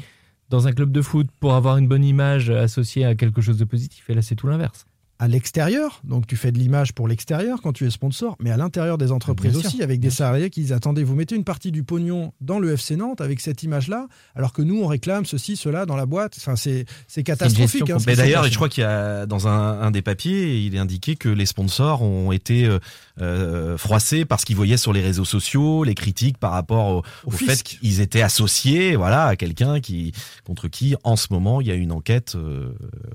dans 0.50 0.66
un 0.66 0.72
club 0.72 0.90
de 0.90 1.02
foot 1.02 1.28
pour 1.40 1.54
avoir 1.54 1.76
une 1.76 1.88
bonne 1.88 2.04
image 2.04 2.50
associée 2.50 3.04
à 3.04 3.14
quelque 3.14 3.40
chose 3.40 3.58
de 3.58 3.64
positif, 3.64 4.08
et 4.10 4.14
là 4.14 4.22
c'est 4.22 4.34
tout 4.36 4.48
l'inverse. 4.48 4.86
À 5.18 5.28
l'extérieur, 5.28 6.00
donc 6.04 6.26
tu 6.26 6.36
fais 6.36 6.52
de 6.52 6.58
l'image 6.58 6.92
pour 6.92 7.08
l'extérieur 7.08 7.62
quand 7.62 7.72
tu 7.72 7.86
es 7.86 7.90
sponsor, 7.90 8.36
mais 8.40 8.50
à 8.50 8.56
l'intérieur 8.56 8.98
des 8.98 9.12
entreprises 9.12 9.52
Bien 9.52 9.60
sûr, 9.60 9.68
aussi, 9.70 9.82
avec 9.82 10.00
des 10.00 10.10
salariés 10.10 10.50
qui 10.50 10.60
disent 10.60 10.72
attendez, 10.72 11.04
vous 11.04 11.14
mettez 11.14 11.34
une 11.36 11.44
partie 11.44 11.72
du 11.72 11.82
pognon 11.84 12.32
dans 12.40 12.58
le 12.58 12.72
FC 12.72 12.96
Nantes 12.96 13.20
avec 13.20 13.40
cette 13.40 13.62
image-là, 13.62 14.08
alors 14.34 14.52
que 14.52 14.62
nous 14.62 14.80
on 14.82 14.86
réclame 14.86 15.24
ceci, 15.24 15.56
cela 15.56 15.86
dans 15.86 15.96
la 15.96 16.06
boîte. 16.06 16.36
Enfin, 16.38 16.54
c'est 16.56 16.86
catastrophique. 17.22 17.88
hein, 17.90 17.98
Mais 18.06 18.16
d'ailleurs, 18.16 18.44
je 18.44 18.54
crois 18.54 18.68
qu'il 18.68 18.82
y 18.82 18.86
a 18.86 19.26
dans 19.26 19.48
un, 19.48 19.80
un 19.80 19.90
des 19.90 20.02
papiers, 20.02 20.60
il 20.60 20.74
est 20.74 20.78
indiqué 20.78 21.16
que 21.16 21.28
les 21.28 21.46
sponsors 21.46 22.02
ont 22.02 22.32
été 22.32 22.66
euh, 22.66 22.78
euh, 23.20 23.78
froissés 23.78 24.24
parce 24.24 24.44
qu'ils 24.44 24.56
voyaient 24.56 24.76
sur 24.76 24.92
les 24.92 25.00
réseaux 25.00 25.24
sociaux 25.24 25.84
les 25.84 25.94
critiques 25.94 26.38
par 26.38 26.52
rapport 26.52 26.88
au, 26.88 26.98
Au 27.24 27.28
au 27.28 27.30
fait 27.30 27.62
qu'ils 27.62 28.00
étaient 28.00 28.22
associés, 28.22 28.96
voilà, 28.96 29.26
à 29.26 29.36
quelqu'un 29.36 29.80
qui 29.80 30.12
contre 30.44 30.68
qui, 30.68 30.94
en 31.04 31.16
ce 31.16 31.28
moment, 31.30 31.60
il 31.60 31.66
y 31.66 31.70
a 31.70 31.74
une 31.74 31.92
enquête 31.92 32.34
euh, 32.34 32.72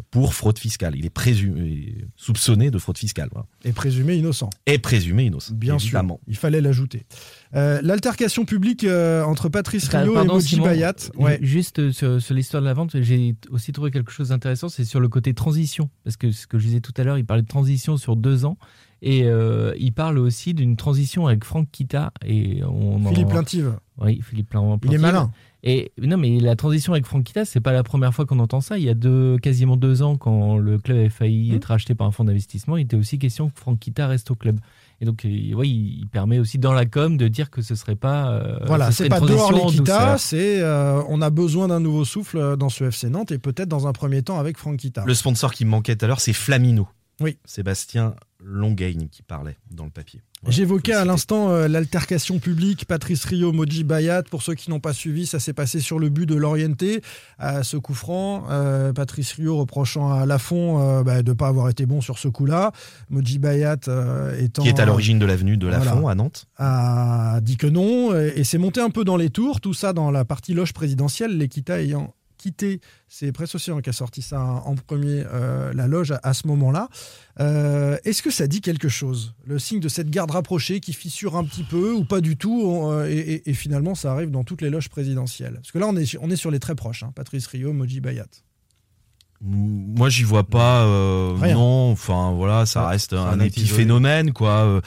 pour 0.10 0.34
fraude 0.34 0.58
fiscale. 0.58 0.96
Il 0.96 1.06
est 1.06 1.10
présumé, 1.10 1.91
soupçonné 2.16 2.72
de 2.72 2.78
fraude 2.78 2.98
fiscale, 2.98 3.30
voilà. 3.32 3.48
est 3.64 3.72
présumé 3.74 4.16
innocent. 4.16 4.50
et 4.66 4.78
présumé 4.80 5.26
innocent. 5.26 5.54
Bien 5.56 5.78
évidemment. 5.78 6.16
sûr, 6.24 6.24
il 6.28 6.36
fallait 6.38 6.62
l'ajouter. 6.62 7.06
Euh, 7.56 7.80
L'altercation 7.84 8.46
publique 8.46 8.84
euh, 8.84 9.24
entre 9.24 9.50
Patrice 9.50 9.88
Rio 9.90 10.22
et 10.22 10.26
Moji 10.26 10.60
Bayat. 10.60 10.96
Ouais. 11.16 11.40
Juste 11.42 11.80
euh, 11.80 11.92
sur, 11.92 12.22
sur 12.22 12.34
l'histoire 12.36 12.62
de 12.62 12.68
la 12.68 12.74
vente, 12.74 13.00
j'ai 13.02 13.36
aussi 13.50 13.72
trouvé 13.72 13.92
quelque 13.92 14.12
chose 14.12 14.30
d'intéressant, 14.30 14.70
c'est 14.70 14.86
sur 14.86 15.00
le 15.00 15.10
côté 15.10 15.34
transition. 15.34 15.90
Parce 16.04 16.18
que 16.18 16.32
ce 16.32 16.48
que 16.48 16.58
je 16.60 16.66
disais 16.68 16.80
tout 16.82 16.94
à 16.98 17.04
l'heure, 17.04 17.18
il 17.18 17.26
parlait 17.26 17.44
de 17.44 17.48
transition 17.48 17.98
sur 17.98 18.16
deux 18.16 18.46
ans. 18.46 18.58
Et 19.04 19.24
euh, 19.26 19.74
il 19.80 19.94
parle 19.94 20.20
aussi 20.20 20.54
d'une 20.54 20.76
transition 20.78 21.26
avec 21.26 21.44
Franck 21.44 21.70
Kita. 21.72 22.14
Et 22.24 22.62
on 22.64 23.04
en- 23.06 23.10
Philippe 23.10 23.32
Lintive. 23.34 23.74
Oui, 23.98 24.22
Philippe 24.22 24.50
Plin- 24.52 24.62
Il 24.62 24.74
est 24.74 24.78
Plantive. 24.78 25.02
malin. 25.02 25.32
Et 25.64 25.92
non, 26.02 26.18
mais 26.18 26.40
la 26.40 26.56
transition 26.56 26.94
avec 26.94 27.06
Franck 27.06 27.24
Kita, 27.26 27.46
c'est 27.46 27.60
pas 27.60 27.72
la 27.72 27.84
première 27.84 28.14
fois 28.14 28.26
qu'on 28.26 28.40
entend 28.40 28.62
ça. 28.62 28.78
Il 28.80 28.84
y 28.84 28.90
a 28.90 28.96
deux, 28.96 29.38
quasiment 29.38 29.78
deux 29.78 30.02
ans, 30.02 30.18
quand 30.18 30.58
le 30.58 30.80
club 30.80 30.98
avait 30.98 31.10
failli 31.10 31.52
Mmh. 31.52 31.56
être 31.56 31.66
racheté 31.66 31.94
par 31.96 32.08
un 32.08 32.12
fonds 32.12 32.24
d'investissement, 32.24 32.78
il 32.78 32.84
était 32.84 32.98
aussi 32.98 33.20
question 33.20 33.50
que 33.50 33.60
Franck 33.60 33.80
Kita 33.80 34.08
reste 34.08 34.32
au 34.32 34.36
club. 34.36 34.60
Et 35.02 35.06
donc, 35.06 35.24
ouais, 35.24 35.68
il 35.68 36.06
permet 36.12 36.38
aussi 36.40 36.58
dans 36.60 36.74
la 36.74 36.86
com 36.86 37.18
de 37.18 37.28
dire 37.28 37.50
que 37.50 37.62
ce 37.62 37.76
serait 37.76 37.96
pas. 37.96 38.32
euh, 38.32 38.58
Voilà, 38.66 38.92
ce 38.92 38.98
c'est 38.98 39.04
une 39.06 39.10
pas 39.10 39.20
dehors 39.20 39.52
l'Equita, 39.52 40.18
c'est 40.20 40.62
euh, 40.62 41.02
on 41.10 41.22
a 41.22 41.30
besoin 41.32 41.68
d'un 41.68 41.80
nouveau 41.80 42.06
souffle 42.06 42.38
euh, 42.38 42.56
dans 42.56 42.70
ce 42.70 42.84
FC 42.86 43.10
Nantes 43.10 43.32
et 43.32 43.38
peut-être 43.40 43.70
dans 43.70 43.88
un 43.88 43.94
premier 43.94 44.22
temps 44.22 44.40
avec 44.40 44.58
Franck 44.58 44.78
Kita. 44.78 45.04
Le 45.06 45.14
sponsor 45.16 45.54
qui 45.54 45.66
me 45.66 45.72
manquait 45.72 45.96
tout 45.96 46.06
à 46.06 46.08
l'heure, 46.08 46.20
c'est 46.22 46.34
Flamino. 46.34 46.88
Oui. 47.20 47.38
Sébastien 47.46 48.16
Longagne 48.44 49.08
qui 49.12 49.22
parlait 49.22 49.58
dans 49.70 49.86
le 49.86 49.92
papier. 49.92 50.22
Voilà, 50.42 50.56
J'évoquais 50.56 50.94
à 50.94 51.06
l'instant 51.06 51.50
euh, 51.52 51.68
l'altercation 51.68 52.40
publique 52.40 52.86
Patrice 52.86 53.24
Rio, 53.26 53.52
Moji 53.52 53.84
Bayat. 53.84 54.24
Pour 54.24 54.42
ceux 54.42 54.56
qui 54.56 54.70
n'ont 54.70 54.80
pas 54.80 54.94
suivi, 54.94 55.26
ça 55.26 55.40
s'est 55.40 55.54
passé 55.54 55.80
sur 55.80 56.00
le 56.00 56.10
but 56.10 56.26
de 56.26 56.36
l'Orienté 56.36 57.02
à 57.38 57.64
ce 57.64 57.78
coup 57.78 57.94
franc. 57.94 58.46
Euh, 58.50 58.94
Patrice 58.94 59.34
Rio 59.34 59.58
reprochant 59.58 60.12
à 60.12 60.26
Lafont 60.26 60.80
euh, 60.80 61.04
bah, 61.04 61.22
de 61.22 61.30
ne 61.32 61.36
pas 61.36 61.48
avoir 61.48 61.70
été 61.70 61.86
bon 61.86 62.02
sur 62.02 62.18
ce 62.18 62.28
coup-là. 62.28 62.72
Moji 63.10 63.38
Bayat 63.40 63.78
étant 64.40 64.64
Qui 64.64 64.70
est 64.70 64.80
à 64.80 64.86
l'origine 64.86 65.20
de 65.20 65.26
l'avenue 65.26 65.58
de 65.58 65.68
Voilà. 65.68 65.86
Lafont 65.86 66.08
à 66.08 66.16
Nantes. 66.16 66.48
a 66.58 67.40
dit 67.42 67.58
que 67.58 67.68
non 67.68 68.16
et, 68.16 68.34
et 68.38 68.44
c'est 68.44 68.58
monté 68.58 68.82
un 68.82 68.90
peu 68.90 69.04
dans 69.04 69.18
les 69.18 69.30
tours, 69.30 69.62
tout 69.62 69.74
ça 69.74 69.94
dans 69.94 70.12
la 70.12 70.26
partie 70.26 70.54
loge 70.54 70.74
présidentielle, 70.74 71.38
l'Equita 71.38 71.82
ayant 71.82 72.14
quitté, 72.42 72.82
c'est 73.08 73.32
Presse 73.32 73.56
Océan 73.56 73.80
qui 73.82 73.90
a 73.90 73.94
sorti 73.94 74.22
ça 74.22 74.42
en 74.42 74.76
premier, 74.76 75.24
euh, 75.32 75.72
la 75.74 75.88
loge 75.88 76.12
à, 76.12 76.20
à 76.24 76.34
ce 76.34 76.48
moment-là. 76.48 76.90
Euh, 77.40 77.98
Est-ce 78.04 78.22
que 78.22 78.32
ça 78.32 78.48
dit 78.48 78.60
quelque 78.62 78.90
chose 78.90 79.34
Le 79.46 79.60
signe 79.60 79.80
de 79.80 79.88
cette 79.90 80.10
garde 80.10 80.32
rapprochée 80.32 80.80
qui 80.80 80.94
fissure 80.94 81.36
un 81.38 81.44
petit 81.44 81.64
peu 81.64 81.94
ou 81.94 82.04
pas 82.04 82.20
du 82.22 82.36
tout 82.38 82.62
on, 82.66 82.92
euh, 82.92 83.08
et, 83.08 83.18
et- 83.18 83.50
et 83.50 83.54
finalement 83.54 83.96
ça 83.96 84.12
arrive 84.12 84.32
dans 84.32 84.44
toutes 84.44 84.62
les 84.62 84.70
loges 84.70 84.90
présidentielles? 84.90 85.54
Parce 85.56 85.72
que 85.72 85.80
là 85.80 85.88
on 85.88 85.96
est, 85.96 86.18
on 86.20 86.30
est 86.30 86.36
sur 86.36 86.52
les 86.52 86.60
très 86.60 86.76
proches, 86.76 87.04
hein, 87.04 87.12
Patrice 87.16 87.48
Rio, 87.48 87.72
Moji 87.74 88.02
Bayat. 88.02 88.26
Moi, 89.44 90.10
j'y 90.10 90.24
vois 90.24 90.44
pas. 90.44 90.86
euh, 90.86 91.36
non, 91.54 91.92
enfin 91.92 92.32
voilà, 92.32 92.66
ça 92.68 92.84
Ouais, 92.84 92.90
reste 92.90 93.14
un, 93.14 93.26
un 93.26 93.38
petit 93.40 93.62
épisode. 93.62 93.78
phénomène, 93.78 94.34
quoi. 94.34 94.82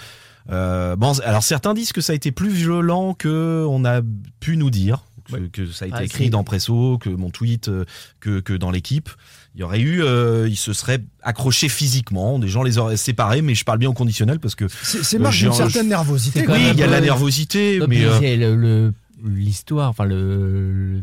Euh, 0.51 0.95
bon, 0.95 1.19
alors 1.25 1.43
certains 1.43 1.75
disent 1.75 1.93
que 1.93 2.01
ça 2.01 2.13
a 2.13 2.17
été 2.17 2.31
plus 2.31 2.51
violent 2.51 3.15
que 3.15 3.67
on 3.69 3.85
a 3.85 4.01
pu 4.41 4.57
nous 4.57 4.71
dire, 4.71 5.07
que, 5.31 5.37
que 5.47 5.67
ça 5.67 5.85
a 5.85 5.89
été 5.89 5.97
Ah, 6.01 6.05
écrit 6.05 6.31
dans 6.31 6.45
Presso, 6.45 6.99
que 6.99 7.09
mon 7.11 7.31
tweet, 7.31 7.69
euh, 7.69 7.85
que, 8.21 8.41
que 8.41 8.53
dans 8.53 8.71
l'équipe. 8.71 9.09
Il 9.55 9.61
y 9.61 9.63
aurait 9.63 9.81
eu, 9.81 10.03
euh, 10.03 10.49
ils 10.49 10.57
se 10.57 10.73
seraient 10.73 11.01
accrochés 11.23 11.69
physiquement, 11.69 12.39
des 12.41 12.49
gens 12.49 12.63
les 12.65 12.79
auraient 12.79 12.97
séparés, 12.97 13.41
mais 13.41 13.55
je 13.55 13.65
parle 13.65 13.79
bien 13.79 13.89
au 13.89 13.93
conditionnel 13.93 14.41
parce 14.41 14.55
que 14.57 14.67
C'est 14.83 15.05
c'est 15.05 15.17
Euh, 15.17 15.21
marque 15.21 15.35
j'ai 15.35 15.45
d'une 15.47 15.53
un- 15.55 15.57
certaine 15.57 15.89
nervosité. 15.89 16.45
Oui, 16.49 16.59
il 16.73 16.79
y 16.79 16.83
a 16.83 16.87
de 16.87 16.91
la 16.93 17.01
nervosité, 17.01 17.79
Non, 17.79 17.87
mais 17.89 18.05
euh, 18.05 18.19
c'est 18.19 18.37
le- 18.37 18.57
le- 18.57 18.93
l'histoire, 19.25 19.91
enfin 19.91 20.05
le, 20.05 21.03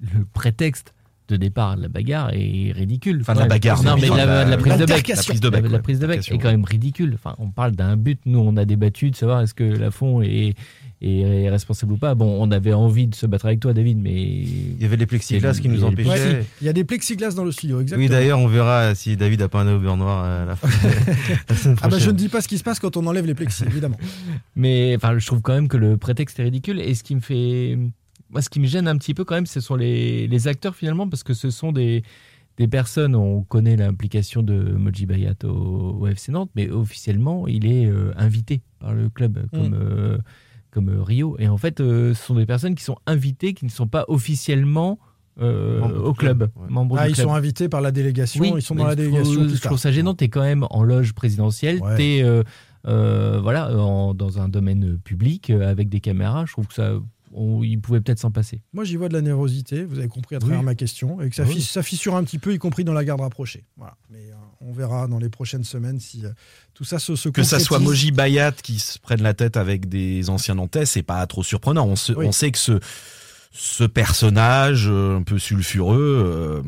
le 0.00 0.24
prétexte 0.32 0.94
de 1.28 1.36
départ 1.36 1.76
de 1.76 1.82
la 1.82 1.88
bagarre 1.88 2.30
est 2.32 2.72
ridicule. 2.72 3.18
Enfin, 3.20 3.34
de 3.34 3.38
la 3.40 3.46
bagarre, 3.46 3.82
non, 3.82 3.94
mais 3.96 4.08
de 4.10 4.16
la, 4.16 4.26
la- 4.26 4.44
de 4.46 4.50
la 4.50 4.56
prise 4.58 4.76
de 4.78 4.84
bec. 4.86 5.08
La 5.08 5.16
prise 5.22 5.40
de 5.40 5.48
bec, 5.50 5.62
La- 5.62 5.68
la 5.68 5.74
ouais, 5.76 5.82
prise 5.82 5.98
de 5.98 6.06
bec 6.06 6.16
l'altercation, 6.16 6.34
est 6.34 6.38
quand 6.38 6.50
même 6.50 6.64
ridicule. 6.64 7.12
Enfin, 7.14 7.34
on 7.38 7.50
parle 7.50 7.72
d'un 7.72 7.96
but. 7.96 8.20
Nous, 8.26 8.38
on 8.38 8.56
a 8.56 8.64
débattu 8.64 9.10
de 9.10 9.16
savoir 9.16 9.40
est-ce 9.42 9.54
que 9.54 9.64
Lafont 9.64 10.20
est, 10.22 10.54
est 11.04 11.50
responsable 11.50 11.92
ou 11.94 11.96
pas. 11.96 12.14
Bon, 12.14 12.36
on 12.40 12.50
avait 12.50 12.72
envie 12.72 13.06
de 13.08 13.14
se 13.14 13.26
battre 13.26 13.46
avec 13.46 13.58
toi, 13.60 13.72
David, 13.72 13.98
mais 13.98 14.14
Il 14.14 14.80
y 14.80 14.84
avait 14.84 14.96
les 14.96 15.06
plexiglas 15.06 15.58
qui 15.60 15.68
nous 15.68 15.82
empêchaient. 15.84 16.08
Ouais, 16.10 16.44
il 16.60 16.66
y 16.66 16.68
a 16.68 16.72
des 16.72 16.84
plexiglas 16.84 17.30
dans 17.34 17.44
le 17.44 17.50
studio, 17.52 17.80
exactement. 17.80 18.04
Oui, 18.04 18.08
d'ailleurs, 18.10 18.38
on 18.38 18.46
verra 18.46 18.94
si 18.94 19.16
David 19.16 19.42
a 19.42 19.48
pas 19.48 19.62
un 19.62 19.78
beurre 19.78 19.96
noir 19.96 20.24
à 20.24 20.44
la 20.44 20.56
fin. 20.56 20.68
la 21.48 21.54
semaine 21.56 21.76
Ah 21.82 21.88
bah 21.88 21.98
je 21.98 22.10
ne 22.10 22.16
dis 22.16 22.28
pas 22.28 22.40
ce 22.40 22.48
qui 22.48 22.58
se 22.58 22.62
passe 22.64 22.78
quand 22.78 22.96
on 22.96 23.06
enlève 23.06 23.26
les 23.26 23.34
plexis, 23.34 23.64
évidemment. 23.64 23.96
Mais 24.56 24.94
enfin, 24.96 25.18
je 25.18 25.26
trouve 25.26 25.40
quand 25.40 25.54
même 25.54 25.68
que 25.68 25.76
le 25.76 25.96
prétexte 25.96 26.38
est 26.38 26.44
ridicule. 26.44 26.78
Et 26.80 26.94
ce 26.94 27.02
qui 27.02 27.14
me 27.14 27.20
fait. 27.20 27.76
Moi, 28.30 28.40
ce 28.40 28.48
qui 28.48 28.60
me 28.60 28.66
gêne 28.66 28.88
un 28.88 28.96
petit 28.96 29.12
peu 29.12 29.24
quand 29.24 29.34
même, 29.34 29.46
ce 29.46 29.60
sont 29.60 29.74
les, 29.74 30.26
les 30.26 30.48
acteurs 30.48 30.74
finalement, 30.74 31.06
parce 31.08 31.22
que 31.22 31.34
ce 31.34 31.50
sont 31.50 31.70
des, 31.72 32.02
des 32.56 32.66
personnes. 32.68 33.14
On 33.14 33.42
connaît 33.42 33.76
l'implication 33.76 34.42
de 34.42 34.54
Moji 34.54 35.04
Bayat 35.04 35.34
au, 35.44 35.98
au 36.00 36.06
FC 36.06 36.32
Nantes, 36.32 36.50
mais 36.56 36.70
officiellement, 36.70 37.46
il 37.46 37.66
est 37.66 37.86
euh, 37.86 38.12
invité 38.16 38.62
par 38.78 38.94
le 38.94 39.08
club, 39.10 39.46
comme, 39.52 39.68
Mm. 39.70 39.74
euh, 39.74 40.18
comme 40.72 40.88
euh, 40.88 41.02
Rio. 41.02 41.36
Et 41.38 41.46
en 41.46 41.58
fait, 41.58 41.80
euh, 41.80 42.14
ce 42.14 42.24
sont 42.26 42.34
des 42.34 42.46
personnes 42.46 42.74
qui 42.74 42.82
sont 42.82 42.96
invitées, 43.06 43.54
qui 43.54 43.64
ne 43.64 43.70
sont 43.70 43.86
pas 43.86 44.04
officiellement 44.08 44.98
euh, 45.40 45.80
au 45.80 46.12
club. 46.12 46.38
club, 46.38 46.50
ouais. 46.56 46.66
membres 46.68 46.96
Ah, 46.98 47.08
ils 47.08 47.14
club. 47.14 47.26
sont 47.28 47.34
invités 47.34 47.68
par 47.68 47.80
la 47.80 47.90
délégation, 47.92 48.42
Oui, 48.42 48.52
ils 48.56 48.62
sont 48.62 48.74
dans 48.74 48.84
la 48.84 48.90
je 48.92 48.96
délégation. 48.96 49.34
trouve- 49.34 49.54
je 49.54 49.60
trouve 49.62 49.78
ça 49.78 49.92
gênant. 49.92 50.14
T'es 50.14 50.28
quand 50.28 50.42
même 50.42 50.66
en 50.70 50.82
loge 50.82 51.12
présidentielle. 51.14 51.80
Ouais. 51.80 51.96
T'es 51.96 52.20
euh, 52.22 52.42
euh, 52.88 53.38
voilà 53.42 53.74
en- 53.78 54.12
dans 54.14 54.40
un 54.40 54.48
domaine 54.48 54.98
public 54.98 55.48
euh, 55.50 55.70
avec 55.70 55.88
des 55.88 56.00
caméras. 56.00 56.44
Je 56.46 56.52
trouve 56.52 56.66
que 56.66 56.74
ça, 56.74 56.92
on, 57.32 57.62
il 57.62 57.80
pouvait 57.80 58.00
peut-être 58.00 58.18
s'en 58.20 58.30
passer. 58.30 58.62
Moi, 58.72 58.84
j'y 58.84 58.96
vois 58.96 59.08
de 59.08 59.14
la 59.14 59.20
nervosité, 59.22 59.84
vous 59.84 59.98
avez 59.98 60.08
compris 60.08 60.36
à 60.36 60.38
travers 60.38 60.58
Oui. 60.60 60.64
ma 60.64 60.74
question, 60.74 61.20
et 61.20 61.28
que 61.30 61.34
ça, 61.36 61.44
oui. 61.44 61.54
fisse- 61.54 61.70
ça 61.70 61.82
fissure 61.82 62.14
un 62.16 62.24
petit 62.24 62.38
peu, 62.38 62.52
y 62.54 62.58
compris 62.58 62.84
dans 62.84 62.92
la 62.92 63.04
garde 63.04 63.20
rapprochée. 63.20 63.64
Voilà. 63.76 63.96
Mais 64.10 64.18
euh, 64.30 64.34
on 64.60 64.72
verra 64.72 65.08
dans 65.08 65.18
les 65.18 65.28
prochaines 65.28 65.64
semaines 65.64 65.98
si 66.00 66.24
euh, 66.24 66.30
tout 66.74 66.84
ça 66.84 66.98
se, 66.98 67.16
se 67.16 67.28
que 67.28 67.42
ça 67.42 67.58
soit. 67.58 67.78
Moji 67.78 68.10
Bayat 68.12 68.52
qui 68.52 68.78
se 68.78 68.98
prenne 68.98 69.22
la 69.22 69.34
tête 69.34 69.56
avec 69.56 69.88
des 69.88 70.30
anciens 70.30 70.54
Nantais, 70.56 70.86
c'est 70.86 71.02
pas 71.02 71.26
trop 71.26 71.42
surprenant. 71.42 71.86
On, 71.86 71.96
se- 71.96 72.12
Oui. 72.12 72.26
on 72.26 72.32
sait 72.32 72.50
que 72.52 72.58
ce, 72.58 72.78
ce 73.54 73.84
personnage 73.84 74.86
euh, 74.90 75.18
un 75.18 75.22
peu 75.22 75.38
sulfureux 75.38 75.98
euh, 76.26 76.62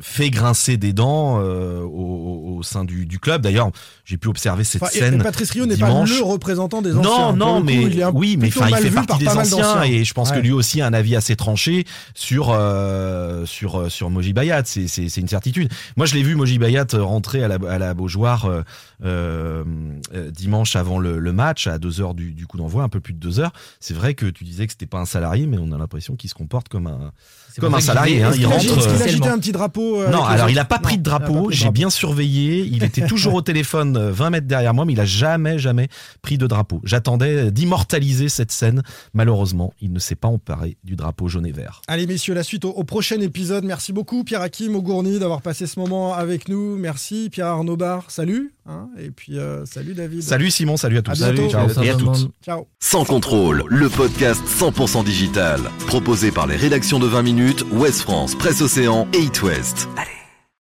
fait 0.00 0.30
grincer 0.30 0.78
des 0.78 0.94
dents 0.94 1.38
euh, 1.38 1.80
au, 1.82 2.56
au 2.56 2.62
sein 2.62 2.84
du, 2.84 3.04
du 3.04 3.18
club. 3.18 3.42
D'ailleurs, 3.42 3.70
j'ai 4.06 4.16
pu 4.16 4.28
observer 4.28 4.64
cette 4.64 4.82
Enfin, 4.82 4.90
scène. 4.90 5.20
et 5.20 5.22
Patrice 5.22 5.50
Rio 5.50 5.66
n'est 5.66 5.76
pas 5.76 5.88
le 5.88 6.22
représentant 6.22 6.80
des 6.80 6.96
anciens. 6.96 7.32
Non, 7.32 7.36
non, 7.36 7.58
coup, 7.58 7.64
mais 7.66 7.82
il 7.82 8.00
est 8.00 8.04
oui, 8.06 8.36
mais 8.38 8.48
enfin, 8.48 8.68
il 8.70 8.76
fait 8.76 8.90
partie 8.90 9.24
par 9.24 9.36
des 9.42 9.54
anciens 9.54 9.82
et 9.82 10.04
je 10.04 10.14
pense 10.14 10.30
Ouais. 10.30 10.36
que 10.36 10.40
lui 10.42 10.52
aussi 10.52 10.80
a 10.80 10.86
un 10.86 10.94
avis 10.94 11.14
assez 11.14 11.36
tranché 11.36 11.84
sur 12.14 12.48
euh, 12.50 13.44
sur 13.44 13.90
sur 13.90 14.08
Moji 14.08 14.32
Bayat. 14.32 14.62
C'est 14.64 15.16
une 15.18 15.28
certitude. 15.28 15.70
Moi, 15.96 16.06
je 16.06 16.14
l'ai 16.14 16.22
vu 16.22 16.34
Moji 16.36 16.58
Bayat 16.58 16.86
rentrer 16.94 17.44
à 17.44 17.48
la 17.48 17.58
à 17.68 17.78
la 17.78 17.92
Beaujoire 17.92 18.46
euh, 18.46 18.62
euh, 19.04 19.62
euh, 20.14 20.30
dimanche 20.30 20.74
avant 20.76 20.98
le, 20.98 21.18
le 21.18 21.32
match 21.32 21.66
à 21.66 21.78
deux 21.78 22.00
heures 22.00 22.14
du, 22.14 22.32
du 22.32 22.46
coup 22.46 22.56
d'envoi, 22.56 22.82
un 22.82 22.88
peu 22.88 23.00
plus 23.00 23.12
de 23.12 23.18
deux 23.18 23.40
heures. 23.40 23.52
C'est 23.80 23.94
vrai 23.94 24.14
que 24.14 24.24
tu 24.26 24.44
disais 24.44 24.66
que 24.66 24.72
c'était 24.72 24.86
pas 24.86 24.98
un 25.00 25.04
salarié, 25.04 25.46
mais 25.46 25.58
on 25.60 25.70
a 25.72 25.76
l'impression 25.78 26.13
qu'il 26.16 26.30
se 26.30 26.34
comporte 26.34 26.68
comme 26.68 26.86
un 26.86 27.12
comme 27.60 27.74
un 27.74 27.80
salarié. 27.80 28.22
hein. 28.22 28.30
Il 28.34 28.42
Est-ce 28.42 28.48
rentre. 28.48 28.62
qu'il 29.06 29.22
a 29.22 29.26
euh, 29.26 29.32
un 29.34 29.38
petit 29.38 29.52
drapeau 29.52 30.00
euh, 30.00 30.10
non, 30.10 30.24
alors 30.24 30.50
il 30.50 30.58
a 30.58 30.64
pas 30.64 30.78
pris 30.78 30.98
de 30.98 31.02
drapeau. 31.02 31.48
J'ai 31.50 31.70
bien 31.70 31.90
surveillé. 31.90 32.64
Il 32.70 32.82
était 32.84 33.06
toujours 33.06 33.34
au 33.34 33.42
téléphone 33.42 33.96
euh, 33.96 34.10
20 34.12 34.30
mètres 34.30 34.46
derrière 34.46 34.74
moi, 34.74 34.84
mais 34.84 34.92
il 34.92 35.00
a 35.00 35.04
jamais, 35.04 35.58
jamais 35.58 35.88
pris 36.22 36.38
de 36.38 36.46
drapeau. 36.46 36.80
J'attendais 36.84 37.50
d'immortaliser 37.50 38.28
cette 38.28 38.52
scène. 38.52 38.82
Malheureusement, 39.12 39.72
il 39.80 39.92
ne 39.92 39.98
s'est 39.98 40.14
pas 40.14 40.28
emparé 40.28 40.76
du 40.84 40.96
drapeau 40.96 41.28
jaune 41.28 41.46
et 41.46 41.52
vert. 41.52 41.82
Allez 41.88 42.06
messieurs, 42.06 42.34
la 42.34 42.42
suite 42.42 42.64
au, 42.64 42.70
au 42.70 42.84
prochain 42.84 43.20
épisode. 43.20 43.64
Merci 43.64 43.92
beaucoup 43.92 44.24
Pierre 44.24 44.42
Hakim 44.42 44.74
Augourny 44.76 45.18
d'avoir 45.18 45.42
passé 45.42 45.66
ce 45.66 45.78
moment 45.78 46.14
avec 46.14 46.48
nous. 46.48 46.76
Merci 46.76 47.28
Pierre 47.30 47.46
Arnaud 47.48 47.76
Bar, 47.76 48.04
salut. 48.08 48.52
hein. 48.68 48.88
et 48.98 49.10
puis 49.10 49.38
euh, 49.38 49.64
salut 49.66 49.94
David. 49.94 50.22
Salut 50.22 50.50
Simon, 50.50 50.76
salut 50.76 50.98
à 50.98 51.02
tous. 51.02 51.22
À 51.22 51.32
bientôt. 51.32 51.50
Ciao. 51.50 51.82
Et 51.82 51.90
à 51.90 51.94
toutes. 51.94 52.30
Ciao. 52.44 52.66
Sans 52.80 53.04
contrôle, 53.04 53.64
le 53.68 53.88
podcast 53.88 54.42
100% 54.46 55.04
digital. 55.04 55.60
Proposé 55.86 56.30
par 56.30 56.46
les 56.46 56.56
rédactions 56.56 56.98
de 56.98 57.06
20 57.06 57.22
Ouest 57.72 58.02
France, 58.02 58.34
Presse 58.34 58.62
Océan 58.62 59.06
et 59.12 59.18
It 59.18 59.42
West. 59.42 59.88
Allez, 59.96 60.10